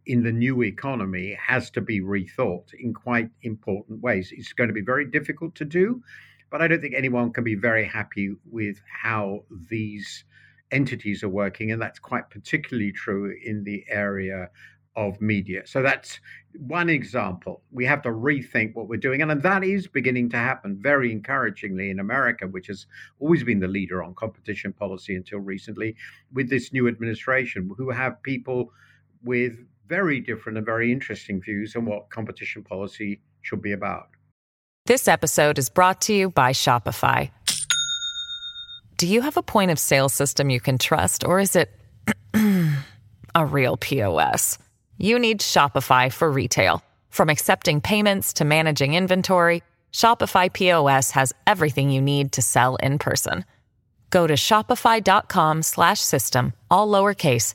in 0.06 0.22
the 0.22 0.32
new 0.32 0.62
economy 0.62 1.36
has 1.40 1.70
to 1.70 1.80
be 1.80 2.00
rethought 2.00 2.72
in 2.74 2.94
quite 2.94 3.30
important 3.42 4.00
ways. 4.00 4.32
It's 4.36 4.52
going 4.52 4.68
to 4.68 4.74
be 4.74 4.80
very 4.80 5.04
difficult 5.04 5.54
to 5.56 5.64
do, 5.64 6.02
but 6.50 6.62
I 6.62 6.68
don't 6.68 6.80
think 6.80 6.94
anyone 6.94 7.32
can 7.32 7.44
be 7.44 7.54
very 7.54 7.84
happy 7.84 8.34
with 8.50 8.80
how 9.02 9.44
these 9.68 10.24
entities 10.70 11.22
are 11.22 11.28
working. 11.28 11.70
And 11.70 11.80
that's 11.80 11.98
quite 11.98 12.30
particularly 12.30 12.92
true 12.92 13.34
in 13.44 13.64
the 13.64 13.84
area 13.88 14.50
of 14.96 15.20
media. 15.20 15.62
So 15.66 15.82
that's 15.82 16.18
one 16.58 16.88
example. 16.88 17.62
We 17.70 17.84
have 17.86 18.02
to 18.02 18.08
rethink 18.08 18.74
what 18.74 18.88
we're 18.88 18.96
doing. 18.96 19.22
And 19.22 19.42
that 19.42 19.64
is 19.64 19.86
beginning 19.86 20.30
to 20.30 20.36
happen 20.36 20.76
very 20.80 21.12
encouragingly 21.12 21.90
in 21.90 22.00
America, 22.00 22.46
which 22.48 22.66
has 22.66 22.86
always 23.20 23.44
been 23.44 23.60
the 23.60 23.68
leader 23.68 24.02
on 24.02 24.14
competition 24.14 24.72
policy 24.72 25.14
until 25.14 25.38
recently, 25.38 25.94
with 26.32 26.50
this 26.50 26.72
new 26.72 26.88
administration, 26.88 27.70
who 27.76 27.90
have 27.90 28.20
people 28.22 28.72
with 29.22 29.64
very 29.90 30.20
different 30.20 30.57
and 30.57 30.64
very 30.64 30.90
interesting 30.92 31.42
views 31.42 31.76
on 31.76 31.85
what 31.85 32.09
competition 32.09 32.62
policy 32.62 33.20
should 33.42 33.61
be 33.61 33.72
about. 33.72 34.09
This 34.87 35.07
episode 35.09 35.59
is 35.59 35.68
brought 35.68 36.00
to 36.03 36.12
you 36.14 36.31
by 36.31 36.53
Shopify. 36.53 37.33
Do 38.96 39.09
you 39.09 39.20
have 39.20 39.37
a 39.37 39.42
point 39.42 39.72
of 39.72 39.79
sale 39.79 40.09
system 40.09 40.48
you 40.48 40.61
can 40.61 40.79
trust, 40.79 41.26
or 41.26 41.40
is 41.40 41.57
it 41.57 41.76
a 43.35 43.44
real 43.44 43.76
POS? 43.76 44.57
You 44.96 45.18
need 45.18 45.40
Shopify 45.40 46.11
for 46.12 46.31
retail. 46.31 46.85
From 47.11 47.29
accepting 47.29 47.81
payments 47.81 48.35
to 48.35 48.44
managing 48.44 48.94
inventory, 48.94 49.64
Shopify 49.92 50.53
POS 50.53 51.11
has 51.11 51.33
everything 51.46 51.90
you 51.90 52.00
need 52.00 52.31
to 52.33 52.42
sell 52.42 52.76
in 52.76 52.98
person. 52.98 53.44
Go 54.11 54.26
to 54.26 54.35
shopify.com/system 54.35 56.53
all 56.70 56.88
lowercase 56.88 57.55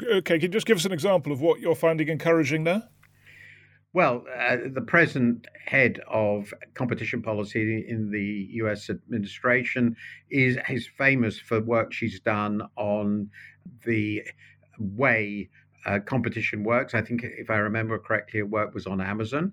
Okay, 0.00 0.38
can 0.38 0.40
you 0.40 0.48
just 0.48 0.66
give 0.66 0.78
us 0.78 0.84
an 0.84 0.92
example 0.92 1.32
of 1.32 1.40
what 1.40 1.60
you're 1.60 1.74
finding 1.74 2.08
encouraging 2.08 2.64
there? 2.64 2.88
Well, 3.94 4.24
uh, 4.38 4.56
the 4.72 4.80
present 4.80 5.46
head 5.66 6.00
of 6.08 6.54
competition 6.72 7.20
policy 7.20 7.84
in 7.86 8.10
the 8.10 8.48
US 8.62 8.88
administration 8.88 9.96
is, 10.30 10.56
is 10.70 10.88
famous 10.96 11.38
for 11.38 11.60
work 11.60 11.92
she's 11.92 12.18
done 12.20 12.62
on 12.76 13.28
the 13.84 14.22
way 14.78 15.50
uh, 15.84 15.98
competition 15.98 16.64
works. 16.64 16.94
I 16.94 17.02
think, 17.02 17.22
if 17.22 17.50
I 17.50 17.56
remember 17.56 17.98
correctly, 17.98 18.40
her 18.40 18.46
work 18.46 18.72
was 18.72 18.86
on 18.86 19.00
Amazon. 19.00 19.52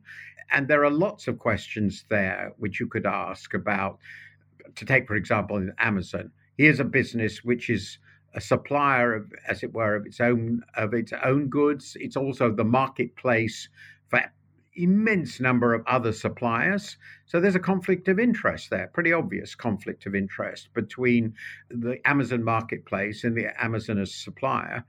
And 0.52 0.68
there 0.68 0.86
are 0.86 0.90
lots 0.90 1.28
of 1.28 1.38
questions 1.38 2.06
there 2.10 2.54
which 2.58 2.80
you 2.80 2.88
could 2.88 3.06
ask 3.06 3.54
about. 3.54 4.00
To 4.76 4.86
take, 4.86 5.08
for 5.08 5.16
example, 5.16 5.70
Amazon. 5.80 6.32
Here's 6.58 6.80
a 6.80 6.86
business 6.86 7.44
which 7.44 7.70
is 7.70 7.98
a 8.34 8.42
supplier 8.42 9.16
of, 9.16 9.34
as 9.48 9.64
it 9.64 9.74
were, 9.74 9.96
of 9.96 10.06
its 10.06 10.20
own 10.20 10.62
of 10.76 10.94
its 10.94 11.14
own 11.24 11.48
goods. 11.48 11.98
It's 12.00 12.16
also 12.16 12.52
the 12.52 12.64
marketplace 12.64 13.70
for 14.10 14.24
immense 14.76 15.40
number 15.40 15.74
of 15.74 15.84
other 15.88 16.14
suppliers. 16.14 16.98
So 17.26 17.40
there's 17.40 17.56
a 17.56 17.60
conflict 17.60 18.08
of 18.08 18.20
interest 18.20 18.70
there, 18.70 18.88
pretty 18.94 19.12
obvious 19.12 19.56
conflict 19.56 20.06
of 20.06 20.16
interest 20.16 20.70
between 20.74 21.34
the 21.70 21.98
Amazon 22.08 22.44
marketplace 22.44 23.24
and 23.24 23.36
the 23.36 23.48
Amazon 23.62 24.00
as 24.00 24.14
supplier. 24.14 24.84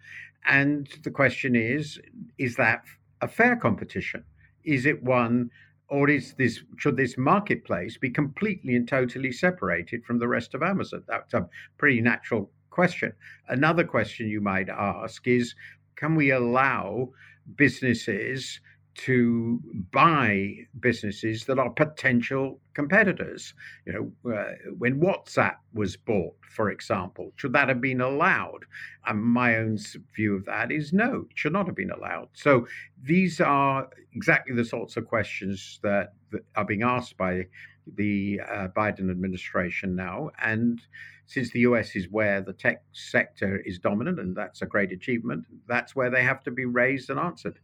And 0.47 0.89
the 1.03 1.11
question 1.11 1.57
is, 1.57 2.01
is 2.39 2.57
that 2.57 2.85
a 3.21 3.29
fair 3.29 3.57
competition? 3.57 4.25
Is 4.65 4.87
it 4.87 5.03
one 5.03 5.51
or 5.89 6.09
is 6.09 6.35
this 6.35 6.63
should 6.77 6.97
this 6.97 7.19
marketplace 7.19 7.99
be 7.99 8.11
completely 8.11 8.77
and 8.77 8.87
totally 8.87 9.33
separated 9.33 10.05
from 10.05 10.19
the 10.19 10.29
rest 10.29 10.55
of 10.55 10.63
Amazon? 10.63 11.03
That's 11.09 11.35
a 11.35 11.49
pretty 11.79 12.01
natural 12.01 12.51
question. 12.81 13.13
Another 13.49 13.85
question 13.85 14.27
you 14.27 14.41
might 14.41 14.71
ask 14.71 15.27
is 15.27 15.55
can 15.97 16.15
we 16.15 16.31
allow 16.31 17.11
businesses 17.57 18.61
to 18.95 19.61
buy 19.93 20.55
businesses 20.81 21.45
that 21.45 21.59
are 21.59 21.71
potential 21.71 22.61
competitors. 22.75 23.55
You 23.87 23.93
know, 23.93 24.33
uh, 24.35 24.53
when 24.79 25.01
WhatsApp 25.01 25.57
was 25.73 25.97
bought, 25.97 26.35
for 26.57 26.71
example, 26.71 27.33
should 27.37 27.53
that 27.53 27.69
have 27.69 27.81
been 27.81 28.01
allowed? 28.01 28.65
And 29.07 29.23
my 29.23 29.57
own 29.57 29.79
view 30.17 30.37
of 30.37 30.45
that 30.47 30.73
is 30.73 30.93
no, 30.93 31.27
it 31.31 31.39
should 31.39 31.53
not 31.53 31.67
have 31.67 31.77
been 31.77 31.91
allowed. 31.91 32.29
So 32.35 32.67
these 33.03 33.41
are 33.41 33.89
exactly 34.15 34.55
the 34.55 34.65
sorts 34.65 34.97
of 34.97 35.07
questions 35.07 35.79
that, 35.83 36.13
that 36.33 36.45
are 36.57 36.65
being 36.65 36.83
asked 36.83 37.17
by 37.17 37.47
the 37.87 38.41
uh, 38.49 38.69
Biden 38.77 39.11
administration 39.11 39.95
now. 39.97 40.31
And 40.43 40.81
since 41.27 41.51
the 41.51 41.61
US 41.61 41.95
is 41.97 42.09
where 42.11 42.41
the 42.41 42.53
tech 42.53 42.83
sector 42.93 43.59
is 43.65 43.79
dominant, 43.79 44.19
and 44.19 44.37
that's 44.37 44.63
a 44.63 44.67
great 44.67 44.93
achievement, 44.93 45.45
that's 45.69 45.95
where 45.95 46.11
they 46.11 46.23
have 46.23 46.43
to 46.45 46.51
be 46.51 46.65
raised 46.65 47.11
and 47.11 47.19
answered. 47.19 47.59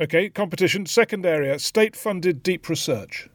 Okay, 0.00 0.28
competition. 0.28 0.86
Second 0.86 1.26
area 1.26 1.58
state 1.58 1.96
funded 1.96 2.42
deep 2.42 2.68
research. 2.68 3.28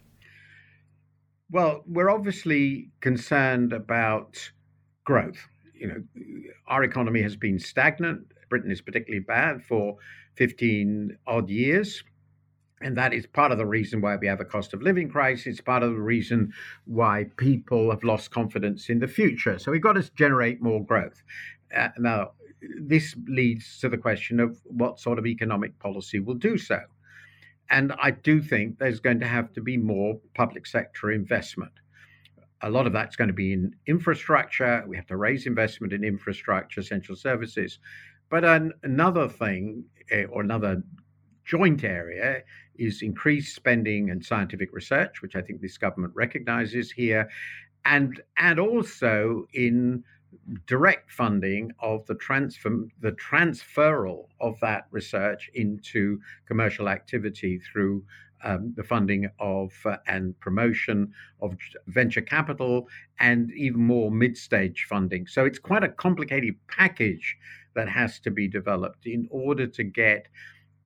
Well, 1.52 1.84
we're 1.86 2.10
obviously 2.10 2.90
concerned 3.02 3.74
about 3.74 4.52
growth. 5.04 5.46
You 5.74 5.88
know, 5.88 6.04
our 6.68 6.84
economy 6.84 7.22
has 7.22 7.36
been 7.36 7.60
stagnant. 7.60 8.32
Britain 8.50 8.72
is 8.72 8.82
particularly 8.82 9.24
bad 9.24 9.64
for 9.64 9.98
15 10.36 11.18
odd 11.28 11.50
years. 11.50 12.04
And 12.84 12.98
that 12.98 13.14
is 13.14 13.26
part 13.26 13.52
of 13.52 13.58
the 13.58 13.66
reason 13.66 14.02
why 14.02 14.18
we 14.18 14.28
have 14.28 14.42
a 14.42 14.46
cost 14.46 14.74
of 14.74 14.82
living 14.82 15.10
crisis, 15.10 15.62
part 15.62 15.84
of 15.84 15.94
the 15.94 16.02
reason 16.02 16.54
why 16.86 17.28
people 17.38 17.90
have 17.90 18.04
lost 18.04 18.32
confidence 18.32 18.90
in 18.90 19.00
the 19.00 19.08
future. 19.08 19.58
So 19.58 19.72
we've 19.72 19.82
got 19.82 19.94
to 19.94 20.12
generate 20.16 20.62
more 20.62 20.84
growth. 20.84 21.24
Uh, 21.76 21.90
now, 21.98 22.32
this 22.80 23.16
leads 23.28 23.80
to 23.80 23.90
the 23.90 23.98
question 23.98 24.40
of 24.40 24.60
what 24.66 25.00
sort 25.00 25.18
of 25.18 25.26
economic 25.26 25.78
policy 25.80 26.20
will 26.20 26.36
do 26.36 26.58
so. 26.58 26.80
And 27.70 27.94
I 28.02 28.12
do 28.12 28.42
think 28.42 28.78
there's 28.78 29.00
going 29.00 29.22
to 29.22 29.28
have 29.28 29.54
to 29.54 29.62
be 29.62 29.78
more 29.78 30.20
public 30.36 30.68
sector 30.68 31.12
investment. 31.12 31.72
A 32.62 32.70
lot 32.70 32.88
of 32.88 32.94
that's 32.94 33.16
going 33.16 33.30
to 33.30 33.34
be 33.34 33.54
in 33.54 33.76
infrastructure. 33.88 34.84
We 34.88 34.96
have 34.96 35.08
to 35.08 35.18
raise 35.18 35.48
investment 35.48 35.94
in 35.94 36.04
infrastructure, 36.04 36.82
essential 36.82 37.16
services. 37.16 37.80
But 38.30 38.46
an, 38.46 38.74
another 38.84 39.28
thing, 39.28 39.86
eh, 40.12 40.26
or 40.26 40.42
another 40.42 40.84
joint 41.46 41.84
area, 41.84 42.44
is 42.76 43.02
increased 43.02 43.56
spending 43.56 44.10
and 44.10 44.26
scientific 44.26 44.74
research, 44.74 45.22
which 45.22 45.36
I 45.36 45.42
think 45.42 45.62
this 45.62 45.78
government 45.78 46.14
recognizes 46.16 46.92
here, 46.92 47.30
and 47.86 48.22
and 48.38 48.60
also 48.60 49.48
in 49.54 50.04
direct 50.66 51.12
funding 51.12 51.72
of 51.80 52.06
the 52.08 52.16
transfer 52.16 52.86
the 53.02 53.12
transferal 53.14 54.28
of 54.42 54.60
that 54.62 54.88
research 54.92 55.50
into 55.54 56.20
commercial 56.48 56.90
activity 56.90 57.60
through 57.60 58.04
um, 58.44 58.74
the 58.76 58.84
funding 58.84 59.30
of 59.40 59.72
uh, 59.86 59.98
and 60.08 60.38
promotion 60.40 61.14
of 61.42 61.56
venture 61.88 62.22
capital 62.22 62.88
and 63.20 63.52
even 63.54 63.82
more 63.82 64.12
mid-stage 64.12 64.86
funding. 64.90 65.26
So 65.28 65.46
it's 65.46 65.60
quite 65.60 65.84
a 65.84 65.90
complicated 65.90 66.56
package 66.68 67.38
that 67.76 67.88
has 67.88 68.20
to 68.20 68.32
be 68.32 68.48
developed 68.48 69.06
in 69.06 69.28
order 69.32 69.66
to 69.68 69.84
get 69.84 70.28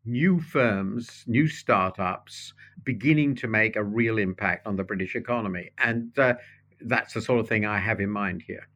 new 0.07 0.39
firms, 0.39 1.23
new 1.27 1.47
startups 1.47 2.53
beginning 2.83 3.35
to 3.35 3.47
make 3.47 3.75
a 3.75 3.83
real 3.83 4.17
impact 4.17 4.65
on 4.65 4.75
the 4.75 4.83
British 4.83 5.15
economy. 5.15 5.69
And 5.77 6.17
uh, 6.17 6.35
that's 6.81 7.13
the 7.13 7.21
sort 7.21 7.39
of 7.39 7.47
thing 7.47 7.65
I 7.65 7.79
have 7.79 7.99
in 7.99 8.09
mind 8.09 8.43
here. 8.45 8.67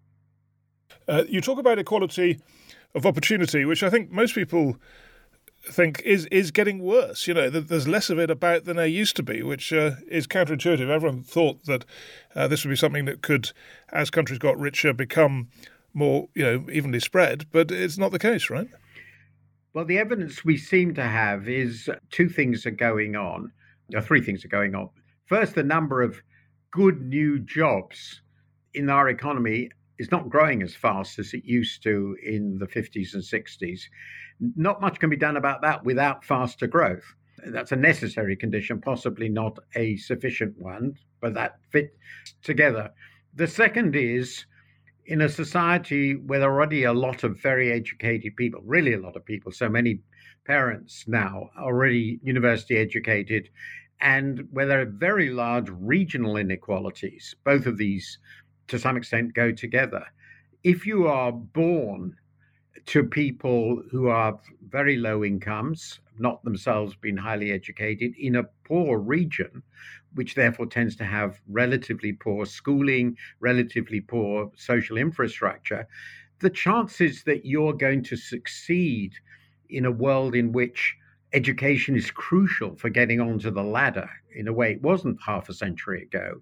Uh, 1.07 1.23
you 1.27 1.41
talk 1.41 1.57
about 1.57 1.79
equality 1.79 2.39
of 2.93 3.05
opportunity, 3.05 3.65
which 3.65 3.83
I 3.83 3.89
think 3.89 4.11
most 4.11 4.35
people 4.35 4.77
think 5.63 6.01
is 6.03 6.25
is 6.27 6.51
getting 6.51 6.79
worse. 6.79 7.27
You 7.27 7.33
know, 7.33 7.49
there's 7.49 7.87
less 7.87 8.09
of 8.09 8.19
it 8.19 8.29
about 8.29 8.65
than 8.65 8.77
there 8.77 8.87
used 8.87 9.15
to 9.17 9.23
be, 9.23 9.43
which 9.43 9.71
uh, 9.71 9.91
is 10.07 10.27
counterintuitive. 10.27 10.89
Everyone 10.89 11.23
thought 11.23 11.65
that 11.65 11.85
uh, 12.35 12.47
this 12.47 12.63
would 12.63 12.71
be 12.71 12.75
something 12.75 13.05
that 13.05 13.21
could, 13.21 13.51
as 13.91 14.09
countries 14.09 14.39
got 14.39 14.59
richer, 14.59 14.93
become 14.93 15.49
more 15.93 16.29
you 16.35 16.43
know 16.43 16.65
evenly 16.71 16.99
spread, 16.99 17.45
but 17.51 17.71
it's 17.71 17.97
not 17.97 18.11
the 18.11 18.19
case, 18.19 18.49
right? 18.49 18.69
Well, 19.73 19.85
the 19.85 19.99
evidence 19.99 20.43
we 20.43 20.57
seem 20.57 20.95
to 20.95 21.03
have 21.03 21.47
is 21.47 21.89
two 22.09 22.27
things 22.27 22.65
are 22.65 22.71
going 22.71 23.15
on, 23.15 23.53
or 23.95 24.01
three 24.01 24.21
things 24.21 24.43
are 24.43 24.49
going 24.49 24.75
on. 24.75 24.89
First, 25.27 25.55
the 25.55 25.63
number 25.63 26.01
of 26.01 26.21
good 26.71 27.01
new 27.01 27.39
jobs 27.39 28.21
in 28.73 28.89
our 28.89 29.07
economy 29.07 29.69
is 29.97 30.11
not 30.11 30.29
growing 30.29 30.61
as 30.61 30.75
fast 30.75 31.19
as 31.19 31.33
it 31.33 31.45
used 31.45 31.83
to 31.83 32.17
in 32.21 32.57
the 32.57 32.67
50s 32.67 33.13
and 33.13 33.23
60s. 33.23 33.79
Not 34.57 34.81
much 34.81 34.99
can 34.99 35.09
be 35.09 35.15
done 35.15 35.37
about 35.37 35.61
that 35.61 35.85
without 35.85 36.25
faster 36.25 36.67
growth. 36.67 37.05
That's 37.45 37.71
a 37.71 37.77
necessary 37.77 38.35
condition, 38.35 38.81
possibly 38.81 39.29
not 39.29 39.57
a 39.75 39.95
sufficient 39.95 40.55
one, 40.59 40.95
but 41.21 41.33
that 41.35 41.59
fit 41.69 41.95
together. 42.43 42.91
The 43.35 43.47
second 43.47 43.95
is 43.95 44.45
in 45.05 45.21
a 45.21 45.29
society 45.29 46.15
where 46.15 46.39
there 46.39 46.49
are 46.49 46.53
already 46.53 46.83
a 46.83 46.93
lot 46.93 47.23
of 47.23 47.39
very 47.41 47.71
educated 47.71 48.35
people, 48.35 48.61
really 48.63 48.93
a 48.93 48.99
lot 48.99 49.15
of 49.15 49.25
people, 49.25 49.51
so 49.51 49.69
many 49.69 49.99
parents 50.45 51.05
now 51.07 51.49
already 51.57 52.19
university 52.23 52.77
educated, 52.77 53.49
and 53.99 54.47
where 54.51 54.65
there 54.65 54.81
are 54.81 54.85
very 54.85 55.29
large 55.29 55.69
regional 55.69 56.37
inequalities. 56.37 57.35
Both 57.43 57.65
of 57.65 57.77
these, 57.77 58.19
to 58.67 58.79
some 58.79 58.97
extent, 58.97 59.33
go 59.33 59.51
together. 59.51 60.05
If 60.63 60.85
you 60.85 61.07
are 61.07 61.31
born 61.31 62.15
to 62.87 63.03
people 63.03 63.83
who 63.91 64.07
are 64.07 64.39
very 64.67 64.97
low 64.97 65.23
incomes, 65.23 65.99
not 66.17 66.43
themselves 66.43 66.95
being 66.95 67.17
highly 67.17 67.51
educated, 67.51 68.13
in 68.17 68.35
a 68.35 68.43
poor 68.63 68.97
region, 68.99 69.63
which 70.13 70.35
therefore 70.35 70.65
tends 70.65 70.95
to 70.97 71.05
have 71.05 71.41
relatively 71.47 72.13
poor 72.13 72.45
schooling, 72.45 73.17
relatively 73.39 74.01
poor 74.01 74.51
social 74.55 74.97
infrastructure, 74.97 75.87
the 76.39 76.49
chances 76.49 77.23
that 77.23 77.45
you're 77.45 77.73
going 77.73 78.03
to 78.03 78.15
succeed 78.17 79.13
in 79.69 79.85
a 79.85 79.91
world 79.91 80.35
in 80.35 80.51
which 80.51 80.95
education 81.33 81.95
is 81.95 82.11
crucial 82.11 82.75
for 82.75 82.89
getting 82.89 83.21
onto 83.21 83.49
the 83.51 83.63
ladder 83.63 84.09
in 84.35 84.47
a 84.47 84.53
way 84.53 84.73
it 84.73 84.81
wasn't 84.81 85.17
half 85.25 85.47
a 85.47 85.53
century 85.53 86.01
ago 86.03 86.41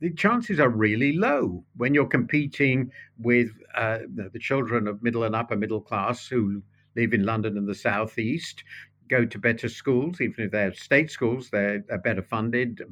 the 0.00 0.12
chances 0.12 0.60
are 0.60 0.68
really 0.68 1.12
low 1.12 1.64
when 1.76 1.94
you're 1.94 2.06
competing 2.06 2.90
with 3.18 3.50
uh, 3.74 3.98
the 4.32 4.38
children 4.38 4.86
of 4.86 5.02
middle 5.02 5.24
and 5.24 5.34
upper 5.34 5.56
middle 5.56 5.80
class 5.80 6.26
who 6.26 6.62
live 6.96 7.12
in 7.12 7.24
London 7.24 7.56
and 7.56 7.68
the 7.68 7.74
southeast, 7.74 8.64
go 9.08 9.24
to 9.24 9.38
better 9.38 9.68
schools, 9.68 10.20
even 10.20 10.44
if 10.44 10.50
they're 10.50 10.74
state 10.74 11.10
schools, 11.10 11.50
they're, 11.50 11.84
they're 11.88 11.98
better 11.98 12.22
funded, 12.22 12.82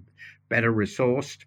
better 0.48 0.72
resourced, 0.72 1.44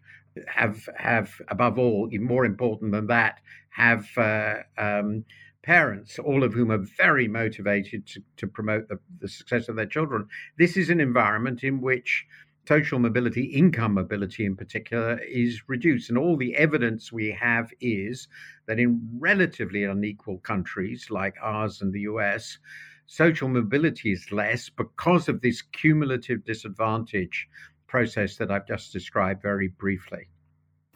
have 0.48 0.88
have 0.95 1.41
above 1.48 1.78
all, 1.80 2.08
even 2.12 2.28
more 2.28 2.45
important 2.45 2.91
than 2.91 3.08
that, 3.08 3.39
have 3.69 4.08
uh, 4.17 4.56
um, 4.78 5.26
parents, 5.63 6.19
all 6.19 6.43
of 6.43 6.54
whom 6.54 6.72
are 6.72 6.86
very 6.98 7.28
motivated 7.28 8.06
to, 8.08 8.22
to 8.38 8.48
promote 8.48 8.88
the, 8.88 9.00
the 9.19 9.28
success 9.28 9.67
of 9.67 9.76
their 9.76 9.86
children. 9.86 10.28
This 10.58 10.78
is 10.78 10.89
an 10.89 11.00
environment 11.00 11.63
in 11.63 11.82
which 11.82 12.26
social 12.69 12.99
mobility, 12.99 13.45
income 13.45 13.95
mobility 13.95 14.45
in 14.45 14.55
particular, 14.55 15.19
is 15.27 15.63
reduced. 15.67 16.10
And 16.10 16.19
all 16.19 16.38
the 16.38 16.55
evidence 16.55 17.12
we 17.12 17.32
have 17.32 17.71
is 17.82 18.27
that 18.67 18.77
in 18.77 19.01
relatively 19.17 19.86
unequal 19.86 20.38
countries 20.38 21.08
like 21.10 21.34
ours 21.41 21.82
and 21.82 21.91
the 21.91 22.01
US, 22.01 22.60
social 23.08 23.49
mobility 23.49 24.12
is 24.12 24.32
less 24.32 24.69
because 24.69 25.27
of 25.27 25.41
this 25.41 25.63
cumulative 25.63 26.45
disadvantage 26.45 27.47
process 27.88 28.38
that 28.38 28.51
I've 28.51 28.67
just 28.67 28.93
described 28.93 29.41
very 29.41 29.69
briefly. 29.69 30.27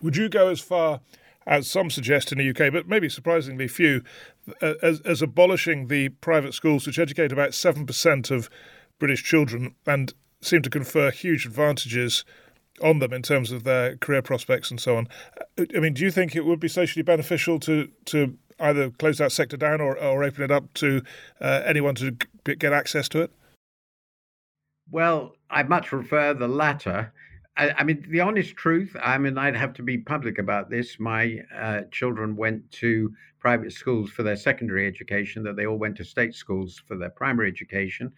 Would 0.03 0.15
you 0.15 0.29
go 0.29 0.49
as 0.49 0.59
far 0.59 1.01
as 1.47 1.65
some 1.65 1.89
suggest 1.89 2.31
in 2.31 2.37
the 2.37 2.49
UK, 2.51 2.71
but 2.71 2.87
maybe 2.87 3.09
surprisingly 3.09 3.67
few, 3.67 4.03
as, 4.61 5.01
as 5.01 5.23
abolishing 5.23 5.87
the 5.87 6.09
private 6.09 6.53
schools, 6.53 6.85
which 6.85 6.99
educate 6.99 7.31
about 7.31 7.49
7% 7.49 8.29
of 8.29 8.47
British 8.99 9.23
children 9.23 9.73
and 9.87 10.13
seem 10.45 10.61
to 10.61 10.69
confer 10.69 11.11
huge 11.11 11.45
advantages 11.45 12.25
on 12.81 12.99
them 12.99 13.13
in 13.13 13.21
terms 13.21 13.51
of 13.51 13.63
their 13.63 13.95
career 13.97 14.21
prospects 14.21 14.71
and 14.71 14.79
so 14.79 14.97
on. 14.97 15.07
I 15.75 15.79
mean, 15.79 15.93
do 15.93 16.03
you 16.03 16.11
think 16.11 16.35
it 16.35 16.45
would 16.45 16.59
be 16.59 16.67
socially 16.67 17.03
beneficial 17.03 17.59
to 17.61 17.89
to 18.05 18.37
either 18.59 18.89
close 18.91 19.17
that 19.17 19.31
sector 19.31 19.57
down 19.57 19.81
or, 19.81 19.97
or 19.97 20.23
open 20.23 20.43
it 20.43 20.51
up 20.51 20.73
to 20.75 21.01
uh, 21.41 21.61
anyone 21.65 21.95
to 21.95 22.11
get 22.45 22.71
access 22.73 23.09
to 23.09 23.21
it? 23.21 23.31
Well, 24.91 25.35
I 25.49 25.63
much 25.63 25.87
prefer 25.87 26.33
the 26.33 26.47
latter. 26.47 27.13
I, 27.57 27.71
I, 27.71 27.83
mean, 27.83 28.05
the 28.09 28.21
honest 28.21 28.55
truth, 28.55 28.95
I 29.01 29.17
mean, 29.17 29.37
I'd 29.37 29.55
have 29.55 29.73
to 29.73 29.83
be 29.83 29.97
public 29.97 30.37
about 30.37 30.69
this. 30.69 30.99
My 30.99 31.39
uh, 31.55 31.81
children 31.91 32.35
went 32.35 32.69
to 32.73 33.11
private 33.39 33.71
schools 33.71 34.09
for 34.09 34.23
their 34.23 34.35
secondary 34.35 34.87
education, 34.87 35.43
that 35.43 35.55
they 35.55 35.65
all 35.65 35.77
went 35.77 35.97
to 35.97 36.05
state 36.05 36.35
schools 36.35 36.81
for 36.87 36.95
their 36.95 37.09
primary 37.09 37.49
education 37.49 38.11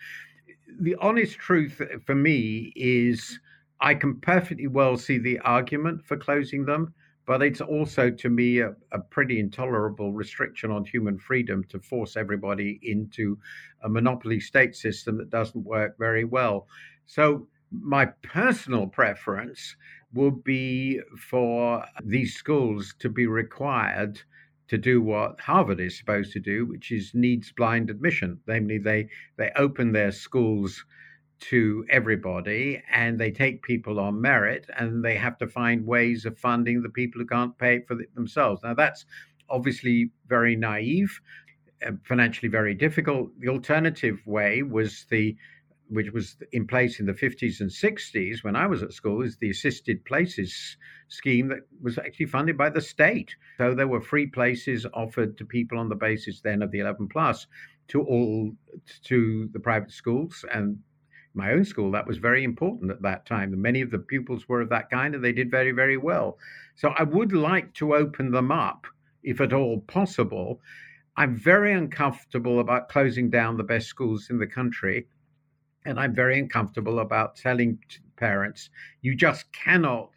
the 0.80 0.95
honest 0.95 1.38
truth 1.38 1.82
for 2.06 2.15
me 2.15 2.73
is 2.75 3.39
I 3.82 3.93
can 3.95 4.19
perfectly 4.19 4.67
well 4.67 4.97
see 4.97 5.17
the 5.17 5.39
argument 5.39 6.06
for 6.06 6.17
closing 6.17 6.65
them, 6.65 6.93
but 7.26 7.41
it's 7.41 7.61
also 7.61 8.09
to 8.09 8.30
me 8.30 8.59
a, 8.59 8.76
a, 8.91 8.99
pretty 8.99 9.39
intolerable 9.39 10.13
restriction 10.13 10.72
on 10.72 10.86
human 10.86 11.18
freedom 11.18 11.63
to 11.70 11.80
force 11.80 12.16
everybody 12.16 12.80
into 12.84 13.38
a 13.84 13.89
monopoly 13.89 14.39
state 14.39 14.76
system 14.76 15.18
that 15.18 15.30
doesn't 15.30 15.66
work 15.66 15.97
very 15.97 16.24
well. 16.24 16.68
So, 17.05 17.47
my 17.72 18.05
personal 18.22 18.88
preference 18.88 19.76
would 20.13 20.43
be 20.43 21.01
for 21.18 21.84
these 22.03 22.36
schools 22.36 22.95
to 22.99 23.09
be 23.09 23.28
required 23.28 24.22
to 24.68 24.78
do 24.78 25.01
what 25.01 25.39
Harvard 25.39 25.80
is 25.80 25.97
supposed 25.97 26.32
to 26.34 26.39
do, 26.39 26.66
which 26.66 26.91
is 26.91 27.11
needs 27.13 27.51
blind 27.51 27.89
admission. 27.89 28.39
Namely, 28.47 28.78
they 28.78 29.07
they 29.38 29.51
open 29.55 29.91
their 29.91 30.11
schools 30.11 30.84
to 31.38 31.86
everybody 31.89 32.82
and 32.91 33.20
they 33.20 33.32
take 33.32 33.61
people 33.61 33.99
on 33.99 34.22
merit 34.22 34.66
and 34.78 35.03
they 35.03 35.16
have 35.16 35.38
to 35.38 35.47
find 35.47 35.86
ways 35.86 36.26
of 36.26 36.38
funding 36.39 36.82
the 36.82 36.89
people 36.89 37.20
who 37.20 37.28
can't 37.28 37.57
pay 37.57 37.82
for 37.82 37.99
it 37.99 38.13
themselves. 38.16 38.61
Now, 38.63 38.74
that's 38.74 39.05
obviously 39.49 40.11
very 40.28 40.55
naive, 40.55 41.20
uh, 41.86 41.91
financially 42.03 42.49
very 42.49 42.74
difficult. 42.74 43.30
The 43.39 43.49
alternative 43.49 44.20
way 44.26 44.63
was 44.63 45.05
the 45.09 45.36
which 45.89 46.11
was 46.11 46.38
in 46.51 46.65
place 46.67 46.99
in 46.99 47.05
the 47.05 47.13
50s 47.13 47.61
and 47.61 47.69
60s 47.69 48.43
when 48.43 48.55
I 48.55 48.67
was 48.67 48.81
at 48.81 48.93
school, 48.93 49.21
is 49.21 49.38
the 49.38 49.49
assisted 49.49 50.03
places 50.05 50.77
scheme 51.07 51.49
that 51.49 51.59
was 51.81 51.97
actually 51.97 52.25
funded 52.25 52.57
by 52.57 52.69
the 52.69 52.81
state. 52.81 53.36
So 53.57 53.75
there 53.75 53.88
were 53.88 54.01
free 54.01 54.27
places 54.27 54.86
offered 54.93 55.38
to 55.38 55.45
people 55.45 55.77
on 55.77 55.89
the 55.89 55.95
basis 55.95 56.41
then 56.41 56.61
of 56.61 56.71
the 56.71 56.79
11 56.79 57.07
plus 57.09 57.47
to 57.89 58.01
all 58.01 58.51
to 59.03 59.49
the 59.53 59.59
private 59.59 59.91
schools 59.91 60.43
and 60.51 60.79
my 61.36 61.51
own 61.51 61.65
school, 61.65 61.91
that 61.91 62.07
was 62.07 62.17
very 62.17 62.43
important 62.43 62.91
at 62.91 63.01
that 63.01 63.25
time. 63.25 63.59
Many 63.61 63.81
of 63.81 63.91
the 63.91 63.99
pupils 63.99 64.47
were 64.47 64.61
of 64.61 64.69
that 64.69 64.89
kind 64.89 65.13
and 65.13 65.23
they 65.23 65.33
did 65.33 65.51
very, 65.51 65.71
very 65.71 65.97
well. 65.97 66.38
So 66.75 66.93
I 66.97 67.03
would 67.03 67.33
like 67.33 67.73
to 67.75 67.95
open 67.95 68.31
them 68.31 68.51
up, 68.51 68.88
if 69.23 69.41
at 69.41 69.53
all 69.53 69.81
possible. 69.81 70.61
I'm 71.17 71.36
very 71.36 71.73
uncomfortable 71.73 72.59
about 72.59 72.89
closing 72.89 73.29
down 73.29 73.57
the 73.57 73.63
best 73.63 73.88
schools 73.88 74.29
in 74.29 74.39
the 74.39 74.47
country. 74.47 75.07
And 75.86 75.99
I'm 75.99 76.13
very 76.13 76.39
uncomfortable 76.39 76.99
about 76.99 77.36
telling 77.36 77.79
parents, 78.17 78.69
you 79.01 79.15
just 79.15 79.51
cannot 79.51 80.09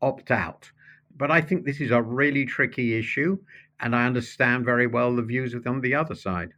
opt 0.00 0.30
out. 0.30 0.70
But 1.16 1.30
I 1.30 1.40
think 1.40 1.64
this 1.64 1.80
is 1.80 1.90
a 1.90 2.02
really 2.02 2.44
tricky 2.44 2.98
issue. 2.98 3.38
And 3.80 3.96
I 3.96 4.06
understand 4.06 4.64
very 4.64 4.86
well 4.86 5.14
the 5.14 5.22
views 5.22 5.54
of 5.54 5.64
them 5.64 5.76
on 5.76 5.80
the 5.80 5.94
other 5.94 6.14
side. 6.14 6.52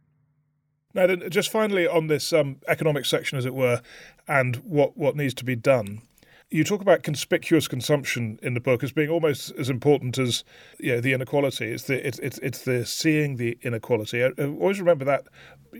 Now, 0.93 1.13
just 1.13 1.51
finally 1.51 1.85
on 1.87 2.07
this 2.07 2.31
um, 2.31 2.57
economic 2.69 3.05
section, 3.05 3.37
as 3.37 3.45
it 3.45 3.53
were, 3.53 3.81
and 4.27 4.55
what, 4.57 4.95
what 4.97 5.17
needs 5.17 5.33
to 5.35 5.43
be 5.43 5.55
done. 5.55 6.01
You 6.49 6.63
talk 6.63 6.79
about 6.79 7.03
conspicuous 7.03 7.67
consumption 7.67 8.39
in 8.41 8.53
the 8.53 8.61
book 8.61 8.83
as 8.83 8.93
being 8.93 9.09
almost 9.09 9.51
as 9.57 9.69
important 9.69 10.17
as 10.17 10.45
you 10.79 10.93
know, 10.93 11.01
the 11.01 11.11
inequality. 11.11 11.65
It's 11.65 11.83
the 11.83 12.07
it's 12.07 12.19
it's 12.19 12.61
the 12.61 12.85
seeing 12.85 13.37
the 13.37 13.57
inequality. 13.63 14.23
I, 14.23 14.27
I 14.37 14.45
always 14.45 14.79
remember 14.79 15.03
that 15.05 15.25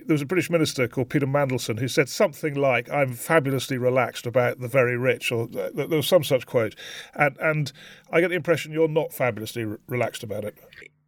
there 0.06 0.14
was 0.14 0.22
a 0.22 0.26
British 0.26 0.50
minister 0.50 0.88
called 0.88 1.10
Peter 1.10 1.28
Mandelson 1.28 1.80
who 1.80 1.88
said 1.88 2.10
something 2.10 2.56
like, 2.56 2.90
"I'm 2.92 3.14
fabulously 3.14 3.78
relaxed 3.78 4.26
about 4.26 4.60
the 4.60 4.68
very 4.68 4.98
rich," 4.98 5.32
or 5.32 5.48
there 5.48 5.88
was 5.88 6.08
some 6.08 6.24
such 6.24 6.46
quote, 6.46 6.76
and 7.14 7.38
and 7.40 7.72
I 8.12 8.22
get 8.22 8.30
the 8.30 8.36
impression 8.36 8.72
you're 8.72 8.88
not 8.88 9.14
fabulously 9.14 9.66
relaxed 9.88 10.24
about 10.24 10.44
it. 10.44 10.58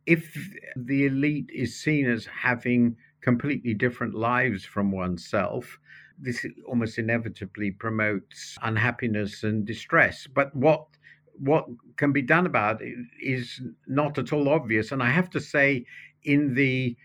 If 0.05 0.38
the 0.75 1.05
elite 1.05 1.49
is 1.53 1.79
seen 1.79 2.09
as 2.09 2.25
having 2.25 2.95
completely 3.21 3.73
different 3.73 4.15
lives 4.15 4.63
from 4.63 4.91
oneself, 4.91 5.79
this 6.17 6.45
almost 6.65 6.97
inevitably 6.97 7.71
promotes 7.71 8.57
unhappiness 8.61 9.43
and 9.43 9.65
distress. 9.65 10.27
But 10.27 10.55
what 10.55 10.85
what 11.39 11.65
can 11.97 12.11
be 12.11 12.21
done 12.21 12.45
about 12.45 12.81
it 12.81 12.95
is 13.21 13.61
not 13.85 14.17
at 14.17 14.33
all 14.33 14.49
obvious. 14.49 14.91
And 14.91 15.03
I 15.03 15.09
have 15.09 15.29
to 15.31 15.39
say, 15.39 15.85
in 16.23 16.55
the 16.55 16.97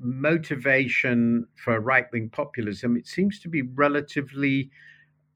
motivation 0.00 1.46
for 1.56 1.78
right 1.80 2.06
wing 2.12 2.28
populism, 2.30 2.96
it 2.96 3.06
seems 3.06 3.38
to 3.40 3.48
be 3.48 3.62
relatively 3.62 4.70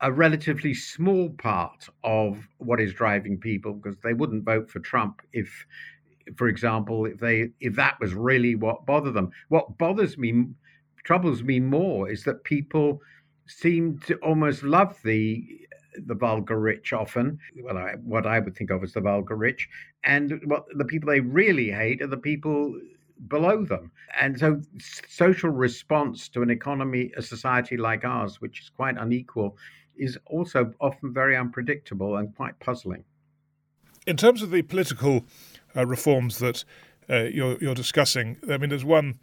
a 0.01 0.12
relatively 0.12 0.75
small 0.75 1.31
part 1.31 1.89
of 2.03 2.49
what 2.59 2.81
is 2.81 2.93
driving 2.93 3.39
people 3.39 3.73
because 3.75 3.97
they 4.03 4.12
wouldn't 4.12 4.45
vote 4.45 4.69
for 4.69 4.81
Trump 4.81 5.23
if 5.33 5.65
for 6.37 6.49
example, 6.49 7.07
if 7.07 7.19
they 7.19 7.51
if 7.61 7.77
that 7.77 7.99
was 8.01 8.15
really 8.15 8.55
what 8.55 8.87
bothered 8.87 9.15
them. 9.15 9.31
What 9.49 9.77
bothers 9.79 10.17
me, 10.17 10.47
troubles 11.05 11.43
me 11.43 11.61
more, 11.61 12.11
is 12.11 12.25
that 12.25 12.45
people 12.45 13.01
seem 13.47 13.99
to 14.07 14.17
almost 14.17 14.62
love 14.62 14.97
the 15.05 15.45
the 16.07 16.15
vulgar 16.15 16.59
rich 16.59 16.93
often. 16.93 17.39
Well, 17.62 17.79
I, 17.79 17.95
what 18.03 18.27
I 18.27 18.41
would 18.41 18.57
think 18.57 18.71
of 18.71 18.83
as 18.83 18.93
the 18.93 19.01
vulgar 19.01 19.37
rich, 19.37 19.69
and 20.05 20.41
what 20.47 20.65
the 20.77 20.85
people 20.85 21.11
they 21.11 21.21
really 21.21 21.71
hate 21.71 22.03
are 22.03 22.07
the 22.07 22.17
people 22.17 22.79
below 23.29 23.65
them. 23.65 23.91
And 24.21 24.39
so, 24.39 24.61
social 25.09 25.51
response 25.51 26.29
to 26.31 26.43
an 26.43 26.51
economy, 26.51 27.12
a 27.17 27.23
society 27.23 27.77
like 27.77 28.05
ours, 28.05 28.41
which 28.41 28.61
is 28.61 28.71
quite 28.71 28.97
unequal, 28.97 29.57
is 29.97 30.19
also 30.27 30.73
often 30.81 31.12
very 31.12 31.37
unpredictable 31.37 32.17
and 32.17 32.35
quite 32.35 32.59
puzzling. 32.61 33.05
In 34.07 34.17
terms 34.17 34.43
of 34.43 34.51
the 34.51 34.62
political 34.62 35.25
uh, 35.77 35.87
reforms 35.87 36.39
that 36.39 36.65
uh, 37.09 37.25
you're, 37.25 37.59
you're 37.59 37.75
discussing. 37.75 38.37
I 38.51 38.57
mean, 38.59 38.71
there's 38.71 38.85
one 38.85 39.19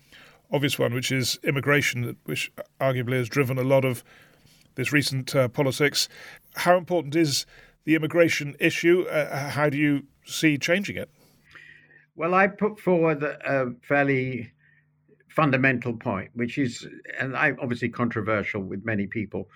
obvious 0.52 0.78
one, 0.78 0.94
which 0.94 1.12
is 1.12 1.40
immigration, 1.44 2.18
which 2.26 2.52
arguably 2.80 3.14
has 3.14 3.30
driven 3.30 3.58
a 3.58 3.64
lot 3.64 3.86
of 3.86 4.04
this 4.76 4.92
recent 4.92 5.36
uh, 5.36 5.48
politics. 5.48 6.10
How 6.56 6.78
important 6.78 7.16
is 7.16 7.46
the 7.86 7.96
immigration 7.96 8.56
issue? 8.60 9.04
Uh, 9.10 9.50
how 9.52 9.70
do 9.70 9.78
you 9.78 10.04
see 10.26 10.58
changing 10.58 10.98
it? 10.98 11.10
Well, 12.16 12.34
I 12.34 12.48
put 12.48 12.80
forward 12.80 13.24
a 13.24 13.72
fairly 13.82 14.52
fundamental 15.30 15.96
point, 15.96 16.32
which 16.34 16.58
is, 16.58 16.88
and 17.20 17.36
I 17.36 17.54
obviously 17.62 17.90
controversial 17.90 18.62
with 18.62 18.86
many 18.86 19.08
people. 19.08 19.50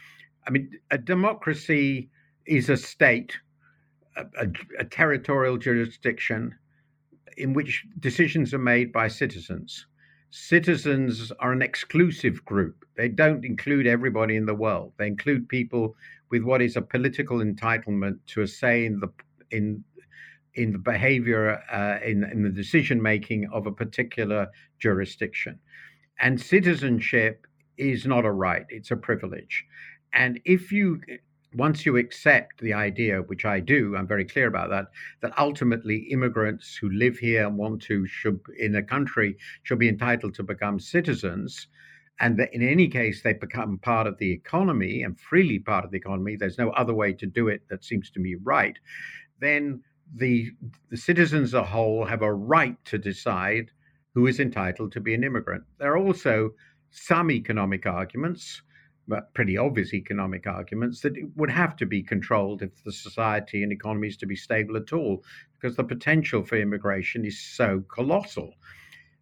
I 0.48 0.52
mean, 0.52 0.72
a 0.92 0.98
democracy 0.98 2.10
is 2.46 2.70
a 2.70 2.78
state, 2.78 3.38
a, 4.16 4.26
a, 4.40 4.48
a 4.80 4.86
territorial 4.86 5.58
jurisdiction 5.58 6.56
in 7.38 7.54
which 7.54 7.86
decisions 8.00 8.54
are 8.54 8.60
made 8.60 8.94
by 8.94 9.10
citizens. 9.10 9.88
Citizens 10.32 11.32
are 11.40 11.52
an 11.52 11.62
exclusive 11.62 12.44
group. 12.46 12.86
They 12.96 13.10
don't 13.10 13.44
include 13.44 13.88
everybody 13.88 14.36
in 14.38 14.46
the 14.46 14.56
world. 14.56 14.94
They 14.98 15.08
include 15.08 15.50
people 15.50 15.96
with 16.30 16.44
what 16.44 16.62
is 16.62 16.76
a 16.78 16.82
political 16.82 17.40
entitlement 17.40 18.20
to 18.28 18.42
a 18.42 18.48
say 18.48 18.86
in 18.86 19.00
the 19.00 19.10
in 19.52 19.84
in 20.56 20.72
the 20.72 20.78
behavior 20.78 21.62
uh, 21.72 22.00
in 22.06 22.24
in 22.24 22.44
the 22.44 22.50
decision 22.50 23.02
making 23.02 23.48
of 23.52 23.68
a 23.68 23.72
particular 23.72 24.48
jurisdiction. 24.80 25.60
And 26.20 26.40
citizenship 26.40 27.46
is 27.78 28.06
not 28.06 28.26
a 28.26 28.32
right; 28.32 28.66
it's 28.70 28.92
a 28.92 28.98
privilege. 28.98 29.66
And 30.14 30.40
if 30.46 30.72
you 30.72 31.02
once 31.56 31.86
you 31.86 31.98
accept 31.98 32.60
the 32.60 32.74
idea, 32.74 33.22
which 33.22 33.46
I 33.46 33.60
do, 33.60 33.96
I'm 33.96 34.08
very 34.08 34.26
clear 34.26 34.48
about 34.48 34.70
that, 34.70 34.88
that 35.22 35.38
ultimately 35.40 35.98
immigrants 36.12 36.76
who 36.76 36.90
live 36.90 37.18
here 37.18 37.48
and 37.48 37.58
want 37.58 37.82
to 37.84 38.06
should 38.06 38.40
in 38.58 38.76
a 38.76 38.84
country 38.84 39.38
should 39.64 39.80
be 39.80 39.90
entitled 39.90 40.36
to 40.36 40.44
become 40.44 40.80
citizens, 40.80 41.68
and 42.20 42.38
that 42.40 42.54
in 42.54 42.62
any 42.62 42.88
case 42.88 43.22
they 43.22 43.34
become 43.34 43.78
part 43.78 44.08
of 44.08 44.18
the 44.18 44.32
economy 44.32 45.04
and 45.04 45.20
freely 45.20 45.60
part 45.60 45.86
of 45.86 45.92
the 45.92 45.98
economy. 45.98 46.36
There's 46.36 46.58
no 46.58 46.72
other 46.72 46.94
way 46.94 47.14
to 47.14 47.26
do 47.26 47.48
it 47.48 47.62
that 47.70 47.84
seems 47.84 48.10
to 48.12 48.20
me 48.20 48.36
right. 48.44 48.78
Then 49.40 49.82
the 50.14 50.52
the 50.90 50.98
citizens 50.98 51.50
as 51.50 51.54
a 51.54 51.64
whole 51.64 52.06
have 52.06 52.22
a 52.22 52.34
right 52.34 52.78
to 52.86 52.98
decide 52.98 53.72
who 54.14 54.28
is 54.28 54.40
entitled 54.40 54.92
to 54.94 55.02
be 55.02 55.14
an 55.14 55.24
immigrant. 55.24 55.64
There 55.78 55.94
are 55.94 55.98
also 55.98 56.52
some 56.92 57.32
economic 57.32 57.86
arguments 57.86 58.62
but 59.08 59.34
pretty 59.34 59.58
obvious 59.58 59.94
economic 59.94 60.48
arguments 60.48 61.02
that 61.02 61.18
it 61.18 61.26
would 61.36 61.50
have 61.50 61.76
to 61.76 61.86
be 61.86 62.02
controlled 62.02 62.62
if 62.62 62.84
the 62.84 62.92
society 62.92 63.64
and 63.64 63.72
economy 63.72 64.08
is 64.08 64.18
to 64.18 64.26
be 64.26 64.36
stable 64.36 64.78
at 64.78 64.94
all, 64.94 65.24
because 65.54 65.76
the 65.76 65.84
potential 65.84 66.44
for 66.44 66.58
immigration 66.58 67.26
is 67.26 67.40
so 67.40 67.84
colossal. 67.94 68.54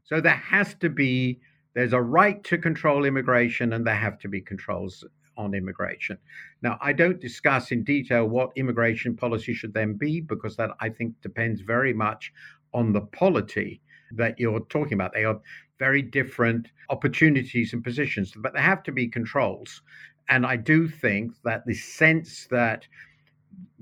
So 0.04 0.22
there 0.22 0.32
has 0.32 0.74
to 0.76 0.90
be 0.90 1.40
there's 1.74 1.94
a 1.94 2.02
right 2.02 2.44
to 2.46 2.58
control 2.58 3.04
immigration, 3.04 3.74
and 3.74 3.86
there 3.86 3.96
have 3.96 4.20
to 4.20 4.28
be 4.28 4.42
controls 4.42 5.04
on 5.38 5.54
immigration. 5.54 6.18
Now, 6.62 6.78
I 6.82 6.94
don't 6.94 7.20
discuss 7.20 7.72
in 7.72 7.84
detail 7.84 8.28
what 8.28 8.52
immigration 8.56 9.16
policy 9.16 9.54
should 9.54 9.74
then 9.74 9.94
be, 9.94 10.22
because 10.22 10.56
that 10.58 10.72
I 10.80 10.90
think 10.90 11.20
depends 11.22 11.62
very 11.62 11.94
much 11.94 12.32
on 12.74 12.94
the 12.94 13.02
polity 13.02 13.82
that 14.16 14.40
you're 14.40 14.60
talking 14.62 14.94
about. 14.94 15.14
They 15.14 15.26
are 15.26 15.40
very 15.80 16.02
different 16.02 16.70
opportunities 16.90 17.74
and 17.74 17.84
positions, 17.84 18.34
but 18.36 18.54
there 18.54 18.62
have 18.62 18.84
to 18.84 18.92
be 18.92 19.08
controls. 19.08 19.82
And 20.30 20.46
I 20.46 20.56
do 20.56 20.88
think 20.88 21.34
that 21.44 21.66
the 21.66 21.74
sense 21.74 22.48
that 22.52 22.88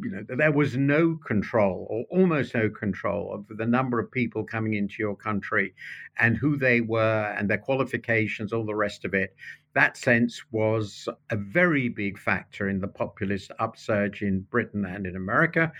you 0.02 0.10
know 0.10 0.24
there 0.28 0.52
was 0.52 0.76
no 0.76 1.16
control 1.26 1.88
or 1.90 2.06
almost 2.10 2.56
no 2.56 2.70
control 2.70 3.34
of 3.34 3.58
the 3.58 3.66
number 3.66 4.00
of 4.00 4.12
people 4.12 4.44
coming 4.44 4.74
into 4.74 4.96
your 5.00 5.16
country 5.16 5.74
and 6.20 6.38
who 6.38 6.58
they 6.58 6.82
were 6.82 7.36
and 7.38 7.50
their 7.50 7.58
qualifications 7.58 8.52
all 8.52 8.66
the 8.66 8.76
rest 8.76 9.06
of 9.06 9.14
it 9.14 9.36
that 9.74 9.98
sense 9.98 10.44
was 10.52 11.08
a 11.30 11.36
very 11.36 11.88
big 11.88 12.18
factor 12.18 12.70
in 12.70 12.80
the 12.80 12.88
populist 12.88 13.52
upsurge 13.60 14.22
in 14.22 14.42
britain 14.42 14.86
and 14.86 15.06
in 15.06 15.16
america 15.16 15.72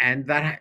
and 0.00 0.26
that 0.26 0.60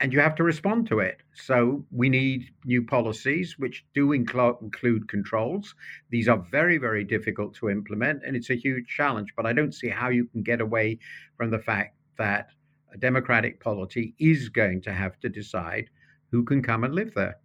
and 0.00 0.12
you 0.12 0.20
have 0.20 0.34
to 0.34 0.42
respond 0.42 0.86
to 0.88 0.98
it. 0.98 1.22
So 1.34 1.86
we 1.90 2.08
need 2.08 2.50
new 2.64 2.84
policies 2.84 3.54
which 3.58 3.86
do 3.94 4.12
include 4.12 5.08
controls. 5.08 5.74
These 6.10 6.28
are 6.28 6.44
very, 6.50 6.78
very 6.78 7.04
difficult 7.04 7.54
to 7.54 7.70
implement, 7.70 8.22
and 8.26 8.36
it's 8.36 8.50
a 8.50 8.54
huge 8.54 8.86
challenge. 8.86 9.32
But 9.36 9.46
I 9.46 9.52
don't 9.52 9.72
see 9.72 9.88
how 9.88 10.10
you 10.10 10.26
can 10.26 10.42
get 10.42 10.60
away 10.60 10.98
from 11.36 11.50
the 11.50 11.58
fact 11.58 11.96
that 12.18 12.48
a 12.92 12.98
democratic 12.98 13.60
polity 13.60 14.14
is 14.18 14.48
going 14.48 14.82
to 14.82 14.92
have 14.92 15.18
to 15.20 15.28
decide 15.28 15.90
who 16.30 16.44
can 16.44 16.62
come 16.62 16.84
and 16.84 16.94
live 16.94 17.14
there. 17.14 17.36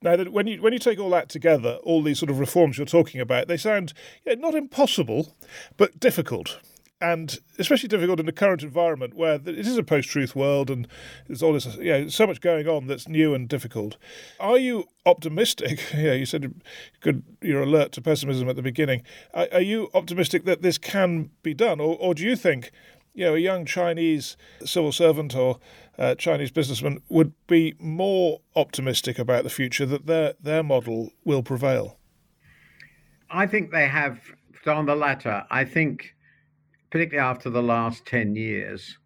Now, 0.00 0.16
when 0.16 0.46
you 0.46 0.62
when 0.62 0.72
you 0.72 0.78
take 0.78 1.00
all 1.00 1.10
that 1.10 1.28
together, 1.28 1.78
all 1.82 2.02
these 2.02 2.20
sort 2.20 2.30
of 2.30 2.38
reforms 2.38 2.78
you're 2.78 2.86
talking 2.86 3.20
about, 3.20 3.48
they 3.48 3.56
sound 3.56 3.92
yeah, 4.24 4.34
not 4.34 4.54
impossible, 4.54 5.36
but 5.76 5.98
difficult 5.98 6.60
and 7.00 7.38
especially 7.58 7.88
difficult 7.88 8.18
in 8.18 8.26
the 8.26 8.32
current 8.32 8.62
environment 8.62 9.14
where 9.14 9.34
it 9.34 9.46
is 9.46 9.78
a 9.78 9.82
post-truth 9.82 10.34
world 10.34 10.68
and 10.68 10.88
there's 11.26 11.42
all 11.42 11.52
this, 11.52 11.66
you 11.76 11.92
know, 11.92 12.08
so 12.08 12.26
much 12.26 12.40
going 12.40 12.66
on 12.66 12.86
that's 12.86 13.06
new 13.06 13.34
and 13.34 13.48
difficult. 13.48 13.96
Are 14.40 14.58
you 14.58 14.84
optimistic? 15.06 15.80
Yeah, 15.98 16.12
you 16.12 16.26
said 16.26 16.54
good, 17.00 17.24
you're 17.42 17.62
alert 17.62 17.92
to 17.92 18.00
pessimism 18.00 18.48
at 18.48 18.56
the 18.56 18.62
beginning. 18.62 19.02
Are, 19.34 19.48
are 19.52 19.60
you 19.60 19.90
optimistic 19.94 20.44
that 20.44 20.62
this 20.62 20.78
can 20.78 21.30
be 21.42 21.54
done, 21.54 21.80
or, 21.80 21.96
or 21.98 22.14
do 22.14 22.24
you 22.24 22.36
think, 22.36 22.70
you 23.18 23.24
know, 23.24 23.34
a 23.34 23.38
young 23.38 23.66
Chinese 23.66 24.36
civil 24.64 24.92
servant 24.92 25.34
or 25.34 25.58
uh, 25.98 26.14
Chinese 26.14 26.52
businessman 26.52 27.02
would 27.08 27.32
be 27.48 27.74
more 27.80 28.40
optimistic 28.54 29.18
about 29.18 29.42
the 29.42 29.50
future 29.50 29.84
that 29.86 30.06
their 30.06 30.34
their 30.40 30.62
model 30.62 31.10
will 31.24 31.42
prevail? 31.42 31.98
I 33.28 33.48
think 33.48 33.72
they 33.72 33.88
have 33.88 34.20
on 34.66 34.86
the 34.86 34.94
latter. 34.94 35.44
I 35.50 35.64
think 35.64 36.14
particularly 36.90 37.28
after 37.28 37.50
the 37.50 37.62
last 37.62 38.06
10 38.06 38.36
years, 38.36 38.96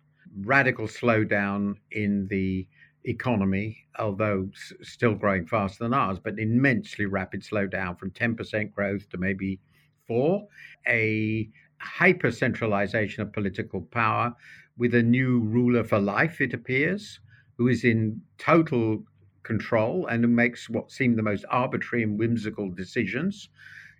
radical 0.42 0.86
slowdown 0.86 1.76
in 1.90 2.26
the 2.28 2.68
economy, 3.04 3.86
although 3.98 4.50
s- 4.52 4.74
still 4.82 5.14
growing 5.14 5.46
faster 5.46 5.84
than 5.84 5.94
ours, 5.94 6.18
but 6.18 6.34
an 6.34 6.38
immensely 6.38 7.06
rapid 7.06 7.40
slowdown 7.42 7.98
from 7.98 8.10
10% 8.10 8.74
growth 8.74 9.08
to 9.08 9.16
maybe 9.16 9.58
four, 10.06 10.48
a 10.86 11.48
hyper 11.82 12.30
centralization 12.30 13.22
of 13.22 13.32
political 13.32 13.82
power 13.82 14.34
with 14.76 14.94
a 14.94 15.02
new 15.02 15.40
ruler 15.40 15.84
for 15.84 15.98
life, 15.98 16.40
it 16.40 16.54
appears, 16.54 17.20
who 17.58 17.68
is 17.68 17.84
in 17.84 18.20
total 18.38 19.04
control 19.42 20.06
and 20.06 20.24
who 20.24 20.30
makes 20.30 20.70
what 20.70 20.90
seem 20.90 21.16
the 21.16 21.22
most 21.22 21.44
arbitrary 21.50 22.04
and 22.04 22.18
whimsical 22.18 22.70
decisions. 22.70 23.48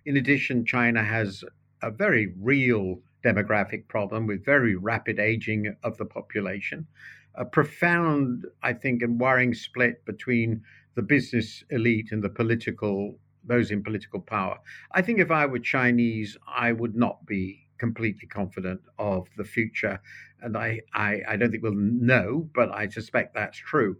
In 0.05 0.17
addition, 0.17 0.65
China 0.65 1.03
has 1.03 1.43
a 1.81 1.91
very 1.91 2.33
real 2.39 3.01
demographic 3.23 3.87
problem 3.87 4.27
with 4.27 4.45
very 4.45 4.75
rapid 4.75 5.19
aging 5.19 5.75
of 5.83 5.97
the 5.97 6.05
population, 6.05 6.87
a 7.35 7.45
profound, 7.45 8.45
I 8.61 8.73
think, 8.73 9.01
and 9.01 9.19
worrying 9.19 9.53
split 9.53 10.05
between 10.05 10.61
the 10.95 11.01
business 11.01 11.63
elite 11.69 12.11
and 12.11 12.23
the 12.23 12.29
political, 12.29 13.19
those 13.43 13.71
in 13.71 13.83
political 13.83 14.19
power. 14.19 14.59
I 14.91 15.01
think 15.01 15.19
if 15.19 15.31
I 15.31 15.45
were 15.45 15.59
Chinese, 15.59 16.37
I 16.47 16.71
would 16.71 16.95
not 16.95 17.25
be 17.25 17.62
completely 17.77 18.27
confident 18.27 18.81
of 18.97 19.27
the 19.37 19.43
future. 19.43 19.99
And 20.41 20.57
I, 20.57 20.81
I, 20.93 21.21
I 21.27 21.35
don't 21.37 21.51
think 21.51 21.63
we'll 21.63 21.73
know, 21.73 22.49
but 22.53 22.71
I 22.71 22.87
suspect 22.87 23.33
that's 23.33 23.57
true. 23.57 23.97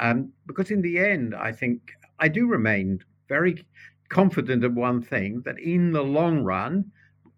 Um, 0.00 0.32
because 0.46 0.70
in 0.70 0.82
the 0.82 0.98
end, 0.98 1.34
I 1.34 1.52
think 1.52 1.92
I 2.18 2.28
do 2.28 2.46
remain 2.46 3.00
very 3.28 3.64
confident 4.08 4.64
of 4.64 4.74
one 4.74 5.02
thing 5.02 5.42
that 5.44 5.58
in 5.58 5.92
the 5.92 6.02
long 6.02 6.42
run, 6.42 6.90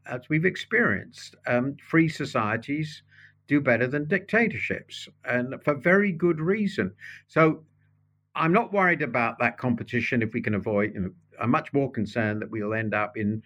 as 0.07 0.29
we've 0.29 0.45
experienced, 0.45 1.37
um, 1.47 1.77
free 1.83 2.09
societies 2.09 3.03
do 3.47 3.61
better 3.61 3.87
than 3.87 4.07
dictatorships, 4.07 5.09
and 5.25 5.55
for 5.63 5.75
very 5.75 6.13
good 6.13 6.41
reason. 6.41 6.93
So 7.29 7.63
I'm 8.35 8.53
not 8.53 8.73
worried 8.73 9.03
about 9.03 9.39
that 9.39 9.57
competition 9.57 10.23
if 10.23 10.33
we 10.33 10.43
can 10.43 10.55
avoid. 10.55 10.95
You 10.95 11.01
know, 11.01 11.11
I'm 11.41 11.51
much 11.51 11.73
more 11.73 11.91
concerned 11.91 12.43
that 12.43 12.51
we'll 12.51 12.75
end 12.75 12.95
up 12.95 13.17
in 13.17 13.43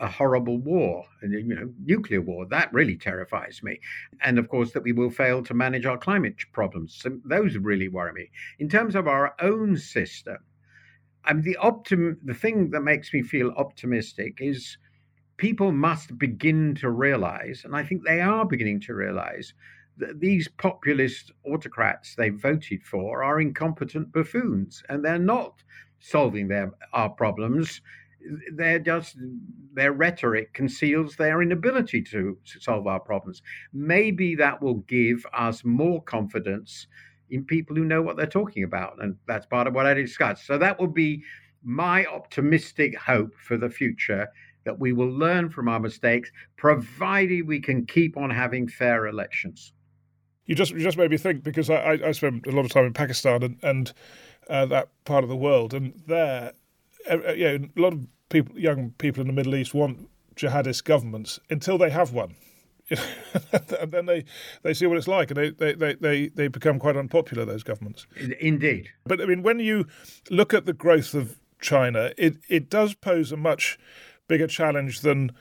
a 0.00 0.08
horrible 0.08 0.58
war, 0.58 1.04
and 1.22 1.32
you 1.32 1.54
know, 1.54 1.72
nuclear 1.84 2.20
war. 2.20 2.46
That 2.46 2.72
really 2.72 2.96
terrifies 2.96 3.60
me, 3.62 3.80
and 4.22 4.38
of 4.38 4.48
course 4.48 4.72
that 4.72 4.82
we 4.82 4.92
will 4.92 5.10
fail 5.10 5.42
to 5.44 5.54
manage 5.54 5.86
our 5.86 5.98
climate 5.98 6.36
problems. 6.52 6.94
So 6.94 7.18
those 7.24 7.56
really 7.56 7.88
worry 7.88 8.12
me. 8.12 8.30
In 8.58 8.68
terms 8.68 8.94
of 8.96 9.06
our 9.06 9.34
own 9.40 9.76
system, 9.76 10.38
I 11.24 11.32
mean, 11.32 11.42
the 11.42 11.58
optim- 11.62 12.18
the 12.24 12.34
thing 12.34 12.70
that 12.70 12.80
makes 12.82 13.12
me 13.12 13.22
feel 13.22 13.50
optimistic 13.56 14.38
is 14.40 14.76
people 15.36 15.72
must 15.72 16.18
begin 16.18 16.74
to 16.76 16.90
realize, 16.90 17.62
and 17.64 17.74
I 17.74 17.84
think 17.84 18.04
they 18.04 18.20
are 18.20 18.44
beginning 18.44 18.80
to 18.82 18.94
realize, 18.94 19.54
that 19.96 20.20
these 20.20 20.48
populist 20.48 21.30
autocrats 21.44 22.14
they 22.16 22.30
voted 22.30 22.82
for 22.82 23.22
are 23.22 23.40
incompetent 23.40 24.12
buffoons 24.12 24.82
and 24.88 25.04
they're 25.04 25.18
not 25.18 25.62
solving 26.00 26.48
their 26.48 26.72
our 26.92 27.08
problems 27.08 27.80
they're 28.54 28.78
just 28.78 29.16
their 29.72 29.92
rhetoric 29.92 30.52
conceals 30.54 31.16
their 31.16 31.42
inability 31.42 32.02
to, 32.02 32.38
solve 32.44 32.86
our 32.86 33.00
problems 33.00 33.42
maybe 33.72 34.34
that 34.34 34.60
will 34.62 34.82
give 34.86 35.24
us 35.32 35.64
more 35.64 36.02
confidence 36.02 36.86
in 37.30 37.44
people 37.44 37.74
who 37.74 37.84
know 37.84 38.02
what 38.02 38.16
they're 38.16 38.26
talking 38.26 38.64
about 38.64 38.94
and 39.02 39.16
that's 39.26 39.46
part 39.46 39.66
of 39.66 39.74
what 39.74 39.86
i 39.86 39.94
discussed 39.94 40.46
so 40.46 40.58
that 40.58 40.78
will 40.78 40.86
be 40.86 41.22
my 41.62 42.04
optimistic 42.06 42.96
hope 42.98 43.34
for 43.36 43.56
the 43.56 43.70
future 43.70 44.28
that 44.64 44.78
we 44.78 44.92
will 44.92 45.10
learn 45.10 45.50
from 45.50 45.68
our 45.68 45.80
mistakes, 45.80 46.30
provided 46.56 47.46
we 47.46 47.60
can 47.60 47.86
keep 47.86 48.16
on 48.16 48.30
having 48.30 48.68
fair 48.68 49.06
elections. 49.06 49.72
You 50.46 50.54
just 50.54 50.72
you 50.72 50.80
just 50.80 50.98
made 50.98 51.10
me 51.10 51.16
think 51.16 51.42
because 51.42 51.70
I, 51.70 51.98
I 52.04 52.12
spent 52.12 52.46
a 52.46 52.50
lot 52.50 52.64
of 52.64 52.70
time 52.70 52.84
in 52.84 52.92
Pakistan 52.92 53.42
and, 53.42 53.58
and 53.62 53.92
uh, 54.48 54.66
that 54.66 54.88
part 55.04 55.24
of 55.24 55.30
the 55.30 55.36
world, 55.36 55.72
and 55.72 55.94
there, 56.06 56.52
you 57.10 57.58
know, 57.58 57.68
a 57.76 57.80
lot 57.80 57.92
of 57.92 58.06
people, 58.28 58.58
young 58.58 58.90
people 58.98 59.20
in 59.20 59.26
the 59.26 59.32
Middle 59.32 59.54
East 59.54 59.74
want 59.74 60.08
jihadist 60.36 60.84
governments 60.84 61.38
until 61.50 61.78
they 61.78 61.90
have 61.90 62.12
one. 62.12 62.34
and 62.90 63.92
then 63.92 64.06
they, 64.06 64.24
they 64.62 64.74
see 64.74 64.86
what 64.86 64.98
it's 64.98 65.08
like 65.08 65.30
and 65.30 65.38
they, 65.38 65.50
they, 65.50 65.74
they, 65.74 65.94
they, 65.94 66.28
they 66.28 66.48
become 66.48 66.78
quite 66.78 66.96
unpopular, 66.96 67.44
those 67.44 67.62
governments. 67.62 68.06
Indeed. 68.40 68.90
But 69.04 69.20
I 69.20 69.26
mean, 69.26 69.42
when 69.42 69.58
you 69.58 69.86
look 70.30 70.52
at 70.52 70.66
the 70.66 70.74
growth 70.74 71.14
of 71.14 71.38
China, 71.60 72.12
it, 72.18 72.36
it 72.48 72.68
does 72.68 72.94
pose 72.94 73.32
a 73.32 73.36
much 73.36 73.78
bigger 74.28 74.46
challenge 74.46 75.00
than 75.00 75.32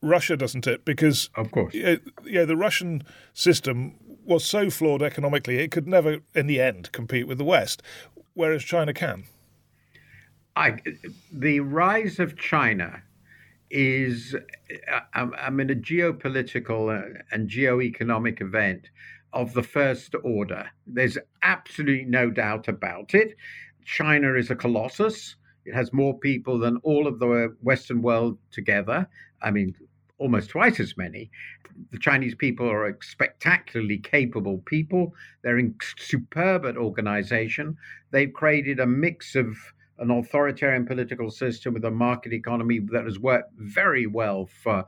Russia, 0.00 0.36
doesn't 0.36 0.66
it? 0.66 0.84
Because 0.84 1.30
of 1.36 1.52
course, 1.52 1.74
yeah, 1.74 1.96
the 2.44 2.56
Russian 2.56 3.04
system 3.32 3.94
was 4.24 4.44
so 4.44 4.70
flawed 4.70 5.02
economically, 5.02 5.58
it 5.58 5.70
could 5.70 5.86
never, 5.86 6.18
in 6.34 6.46
the 6.46 6.60
end, 6.60 6.90
compete 6.92 7.26
with 7.26 7.38
the 7.38 7.44
West, 7.44 7.82
whereas 8.34 8.62
China 8.62 8.92
can. 8.92 9.24
I, 10.56 10.76
the 11.32 11.60
rise 11.60 12.18
of 12.18 12.36
China 12.36 13.02
is, 13.70 14.36
I, 15.14 15.20
I 15.22 15.50
mean, 15.50 15.70
a 15.70 15.74
geopolitical 15.74 16.94
uh, 16.94 17.22
and 17.30 17.48
geoeconomic 17.48 18.40
event 18.40 18.90
of 19.32 19.54
the 19.54 19.62
first 19.62 20.14
order. 20.22 20.68
There's 20.86 21.16
absolutely 21.42 22.04
no 22.04 22.30
doubt 22.30 22.68
about 22.68 23.14
it. 23.14 23.34
China 23.84 24.34
is 24.34 24.50
a 24.50 24.56
colossus. 24.56 25.36
It 25.64 25.74
has 25.74 25.92
more 25.92 26.18
people 26.18 26.58
than 26.58 26.76
all 26.78 27.06
of 27.06 27.18
the 27.18 27.54
Western 27.62 28.02
world 28.02 28.36
together. 28.50 29.08
I 29.40 29.50
mean, 29.50 29.74
almost 30.18 30.50
twice 30.50 30.78
as 30.80 30.96
many. 30.96 31.30
The 31.90 31.98
Chinese 31.98 32.34
people 32.34 32.70
are 32.70 32.86
a 32.86 32.94
spectacularly 33.02 33.98
capable 33.98 34.58
people. 34.66 35.14
They're 35.42 35.58
in 35.58 35.74
superb 35.96 36.66
at 36.66 36.76
organization. 36.76 37.76
They've 38.10 38.32
created 38.32 38.80
a 38.80 38.86
mix 38.86 39.34
of 39.34 39.56
an 39.98 40.10
authoritarian 40.10 40.86
political 40.86 41.30
system 41.30 41.74
with 41.74 41.84
a 41.84 41.90
market 41.90 42.32
economy 42.32 42.80
that 42.90 43.04
has 43.04 43.18
worked 43.18 43.52
very 43.56 44.06
well 44.06 44.46
for 44.46 44.84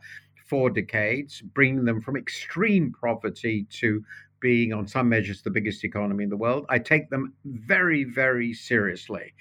four 0.47 0.71
decades, 0.71 1.41
bringing 1.41 1.85
them 1.85 2.01
from 2.01 2.17
extreme 2.17 2.93
poverty 3.01 3.67
to 3.71 4.05
being, 4.41 4.73
on 4.75 4.87
some 4.87 5.09
measures, 5.09 5.41
the 5.41 5.51
biggest 5.51 5.85
economy 5.85 6.25
in 6.25 6.31
the 6.31 6.37
world. 6.37 6.67
I 6.69 6.79
take 6.79 7.09
them 7.09 7.33
very, 7.45 8.05
very 8.05 8.53
seriously 8.53 9.33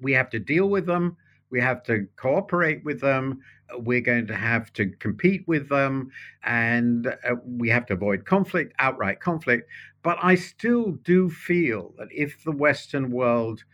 we 0.00 0.12
have 0.12 0.30
to 0.30 0.38
deal 0.38 0.68
with 0.68 0.86
them. 0.86 1.16
We 1.50 1.60
have 1.60 1.82
to 1.84 2.06
cooperate 2.16 2.84
with 2.84 3.00
them. 3.00 3.40
We're 3.78 4.00
going 4.00 4.26
to 4.26 4.36
have 4.36 4.72
to 4.74 4.90
compete 4.98 5.44
with 5.46 5.68
them. 5.68 6.10
And 6.44 7.06
uh, 7.06 7.36
we 7.44 7.68
have 7.70 7.86
to 7.86 7.94
avoid 7.94 8.24
conflict, 8.24 8.74
outright 8.78 9.20
conflict. 9.20 9.68
But 10.02 10.18
I 10.22 10.34
still 10.34 10.92
do 10.92 11.30
feel 11.30 11.94
that 11.98 12.08
if 12.10 12.44
the 12.44 12.52
Western 12.52 13.10
world 13.10 13.64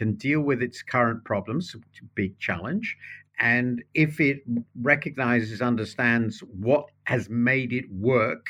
can 0.00 0.14
deal 0.14 0.40
with 0.40 0.62
its 0.62 0.82
current 0.82 1.22
problems, 1.24 1.76
big 2.14 2.38
challenge, 2.38 2.96
and 3.38 3.82
if 3.92 4.18
it 4.18 4.38
recognizes, 4.80 5.60
understands 5.60 6.40
what 6.40 6.86
has 7.04 7.28
made 7.28 7.72
it 7.72 7.84
work, 7.90 8.46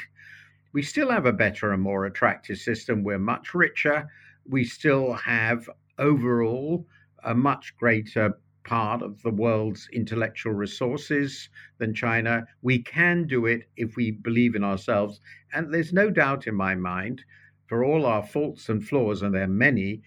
we 0.73 0.83
still 0.83 1.11
have 1.11 1.27
a 1.27 1.33
better 1.33 1.73
and 1.73 1.83
more 1.83 2.07
attractive 2.07 2.59
system. 2.59 3.03
We're 3.03 3.19
much 3.35 3.55
richer. 3.55 4.09
We 4.49 4.65
still 4.65 5.15
have 5.15 5.69
overall 5.99 6.87
a 7.25 7.35
much 7.35 7.77
greater 7.77 8.39
part 8.65 9.03
of 9.03 9.21
the 9.23 9.31
world's 9.31 9.89
intellectual 9.93 10.53
resources 10.53 11.49
than 11.79 11.95
China. 11.95 12.45
We 12.63 12.83
can 12.83 13.27
do 13.27 13.47
it 13.47 13.63
if 13.77 13.97
we 13.97 14.13
believe 14.13 14.55
in 14.55 14.63
ourselves. 14.63 15.21
And 15.53 15.75
there's 15.75 15.93
no 15.93 16.11
doubt 16.11 16.47
in 16.47 16.55
my 16.55 16.75
mind, 16.77 17.25
For 17.71 17.85
all 17.85 18.05
our 18.05 18.27
faults 18.27 18.69
and 18.69 18.85
flaws, 18.85 19.23
and 19.23 19.33
there 19.33 19.45
are 19.45 19.49
many, 19.69 20.03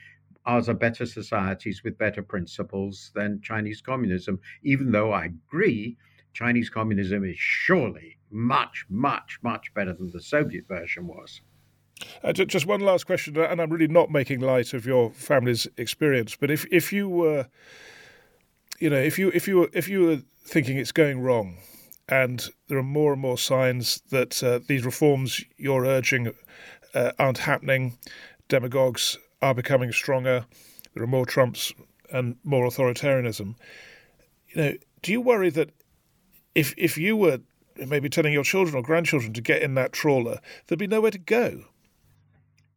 ours 0.45 0.69
are 0.69 0.73
better 0.73 1.05
societies 1.05 1.83
with 1.83 1.97
better 1.97 2.21
principles 2.21 3.11
than 3.15 3.41
Chinese 3.41 3.81
communism, 3.81 4.39
even 4.63 4.91
though 4.91 5.11
I 5.11 5.25
agree 5.25 5.97
Chinese 6.33 6.69
communism 6.69 7.23
is 7.23 7.37
surely 7.37 8.17
much, 8.29 8.85
much, 8.89 9.39
much 9.43 9.73
better 9.73 9.93
than 9.93 10.11
the 10.11 10.21
Soviet 10.21 10.67
version 10.67 11.07
was. 11.07 11.41
Uh, 12.23 12.33
just 12.33 12.65
one 12.65 12.81
last 12.81 13.05
question, 13.05 13.37
and 13.37 13.61
I'm 13.61 13.69
really 13.69 13.87
not 13.87 14.09
making 14.09 14.39
light 14.39 14.73
of 14.73 14.85
your 14.85 15.11
family's 15.11 15.67
experience, 15.77 16.35
but 16.35 16.49
if, 16.49 16.65
if 16.71 16.91
you 16.91 17.07
were, 17.07 17.47
you 18.79 18.89
know, 18.89 18.97
if 18.97 19.19
you 19.19 19.29
if 19.33 19.47
you 19.47 19.57
were, 19.59 19.69
if 19.73 19.87
you 19.87 20.01
were 20.01 20.21
thinking 20.43 20.77
it's 20.77 20.91
going 20.91 21.21
wrong, 21.21 21.57
and 22.09 22.49
there 22.67 22.77
are 22.77 22.83
more 22.83 23.13
and 23.13 23.21
more 23.21 23.37
signs 23.37 24.01
that 24.09 24.43
uh, 24.43 24.59
these 24.67 24.83
reforms 24.85 25.45
you're 25.57 25.85
urging 25.85 26.33
uh, 26.93 27.11
aren't 27.19 27.37
happening, 27.37 27.97
demagogues 28.49 29.17
are 29.43 29.53
becoming 29.53 29.91
stronger, 29.91 30.45
there 30.93 31.03
are 31.03 31.07
more 31.07 31.25
Trumps 31.25 31.73
and 32.11 32.37
more 32.43 32.65
authoritarianism. 32.65 33.55
You 34.49 34.61
know, 34.61 34.73
do 35.01 35.11
you 35.11 35.21
worry 35.21 35.49
that 35.51 35.71
if 36.55 36.73
if 36.77 36.97
you 36.97 37.17
were 37.17 37.39
maybe 37.75 38.09
telling 38.09 38.33
your 38.33 38.43
children 38.43 38.75
or 38.75 38.81
grandchildren 38.81 39.33
to 39.33 39.41
get 39.41 39.61
in 39.61 39.75
that 39.75 39.91
trawler, 39.91 40.39
there'd 40.67 40.79
be 40.79 40.87
nowhere 40.87 41.11
to 41.11 41.17
go? 41.17 41.65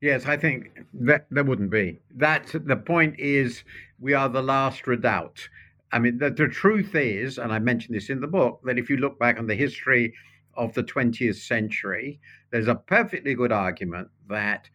Yes, 0.00 0.26
I 0.26 0.36
think 0.36 0.84
that 0.92 1.26
there 1.30 1.44
wouldn't 1.44 1.70
be. 1.70 1.98
That 2.14 2.54
the 2.66 2.76
point 2.76 3.18
is, 3.18 3.62
we 3.98 4.12
are 4.12 4.28
the 4.28 4.42
last 4.42 4.86
redoubt. 4.86 5.48
I 5.92 5.98
mean, 5.98 6.18
the, 6.18 6.30
the 6.30 6.48
truth 6.48 6.94
is, 6.94 7.38
and 7.38 7.52
I 7.52 7.58
mentioned 7.58 7.96
this 7.96 8.10
in 8.10 8.20
the 8.20 8.26
book, 8.26 8.60
that 8.64 8.78
if 8.78 8.90
you 8.90 8.96
look 8.96 9.18
back 9.18 9.38
on 9.38 9.46
the 9.46 9.54
history 9.54 10.12
of 10.54 10.74
the 10.74 10.82
20th 10.82 11.36
century, 11.36 12.20
there's 12.50 12.68
a 12.68 12.74
perfectly 12.74 13.34
good 13.34 13.52
argument 13.52 14.08
that 14.28 14.68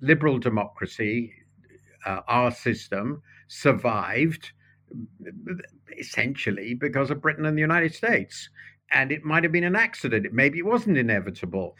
liberal 0.00 0.38
democracy, 0.38 1.32
uh, 2.04 2.20
our 2.28 2.50
system, 2.50 3.22
survived 3.48 4.52
essentially 5.98 6.74
because 6.74 7.10
of 7.10 7.20
Britain 7.20 7.46
and 7.46 7.56
the 7.56 7.62
United 7.62 7.94
States. 7.94 8.48
And 8.92 9.10
it 9.10 9.24
might 9.24 9.42
have 9.42 9.52
been 9.52 9.64
an 9.64 9.76
accident. 9.76 10.32
Maybe 10.32 10.58
it 10.58 10.66
wasn't 10.66 10.98
inevitable. 10.98 11.76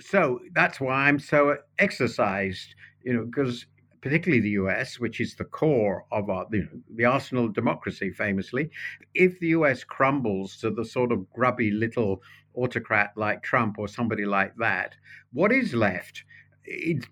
So 0.00 0.40
that's 0.54 0.80
why 0.80 1.08
I'm 1.08 1.18
so 1.18 1.56
exercised, 1.78 2.74
you 3.02 3.12
know, 3.12 3.24
because 3.24 3.66
particularly 4.04 4.42
the 4.42 4.50
US, 4.50 5.00
which 5.00 5.18
is 5.18 5.34
the 5.34 5.44
core 5.44 6.04
of 6.12 6.28
our, 6.28 6.46
know, 6.50 6.68
the 6.94 7.06
arsenal 7.06 7.46
of 7.46 7.54
democracy, 7.54 8.10
famously, 8.10 8.70
if 9.14 9.40
the 9.40 9.48
US 9.48 9.82
crumbles 9.82 10.58
to 10.58 10.70
the 10.70 10.84
sort 10.84 11.10
of 11.10 11.30
grubby 11.32 11.70
little 11.70 12.22
autocrat 12.54 13.12
like 13.16 13.42
Trump 13.42 13.78
or 13.78 13.88
somebody 13.88 14.26
like 14.26 14.54
that, 14.56 14.94
what 15.32 15.52
is 15.52 15.74
left? 15.74 16.22
It, 16.64 17.04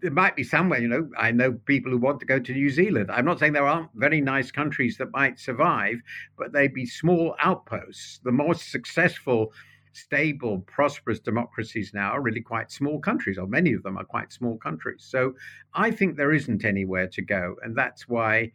there 0.00 0.10
might 0.10 0.36
be 0.36 0.44
somewhere, 0.44 0.80
you 0.80 0.88
know, 0.88 1.08
I 1.16 1.30
know 1.30 1.52
people 1.52 1.90
who 1.90 1.98
want 1.98 2.20
to 2.20 2.26
go 2.26 2.38
to 2.38 2.52
New 2.52 2.70
Zealand. 2.70 3.10
I'm 3.10 3.24
not 3.24 3.38
saying 3.38 3.52
there 3.52 3.66
aren't 3.66 3.90
very 3.94 4.20
nice 4.20 4.50
countries 4.50 4.96
that 4.98 5.12
might 5.12 5.38
survive, 5.38 6.00
but 6.36 6.52
they'd 6.52 6.74
be 6.74 6.86
small 6.86 7.34
outposts. 7.42 8.20
The 8.22 8.32
most 8.32 8.70
successful, 8.70 9.52
stable, 9.92 10.60
prosperous 10.60 11.20
democracies 11.20 11.92
now 11.94 12.10
are 12.10 12.20
really 12.20 12.40
quite 12.40 12.70
small 12.70 13.00
countries, 13.00 13.38
or 13.38 13.46
many 13.46 13.72
of 13.72 13.82
them 13.82 13.96
are 13.96 14.04
quite 14.04 14.32
small 14.32 14.56
countries. 14.58 15.04
So 15.08 15.34
I 15.74 15.90
think 15.90 16.16
there 16.16 16.32
isn't 16.32 16.64
anywhere 16.64 17.08
to 17.08 17.22
go. 17.22 17.56
And 17.62 17.76
that's 17.76 18.08
why 18.08 18.52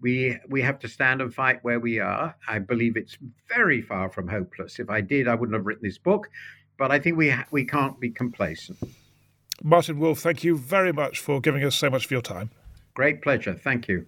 we 0.00 0.38
we 0.48 0.60
have 0.62 0.78
to 0.80 0.88
stand 0.88 1.22
and 1.22 1.32
fight 1.32 1.62
where 1.62 1.80
we 1.80 2.00
are. 2.00 2.36
I 2.48 2.58
believe 2.58 2.96
it's 2.96 3.16
very 3.48 3.80
far 3.80 4.10
from 4.10 4.28
hopeless. 4.28 4.78
If 4.78 4.90
I 4.90 5.00
did, 5.00 5.28
I 5.28 5.34
wouldn't 5.34 5.56
have 5.56 5.66
written 5.66 5.84
this 5.84 5.98
book. 5.98 6.28
But 6.78 6.90
I 6.90 6.98
think 6.98 7.16
we 7.16 7.30
ha- 7.30 7.46
we 7.50 7.64
can't 7.64 7.98
be 7.98 8.10
complacent. 8.10 8.78
Martin 9.62 9.98
Wolf, 9.98 10.20
thank 10.20 10.44
you 10.44 10.56
very 10.56 10.92
much 10.92 11.18
for 11.18 11.40
giving 11.40 11.64
us 11.64 11.74
so 11.74 11.90
much 11.90 12.04
of 12.04 12.10
your 12.10 12.22
time. 12.22 12.50
Great 12.94 13.22
pleasure. 13.22 13.54
Thank 13.54 13.88
you. 13.88 14.06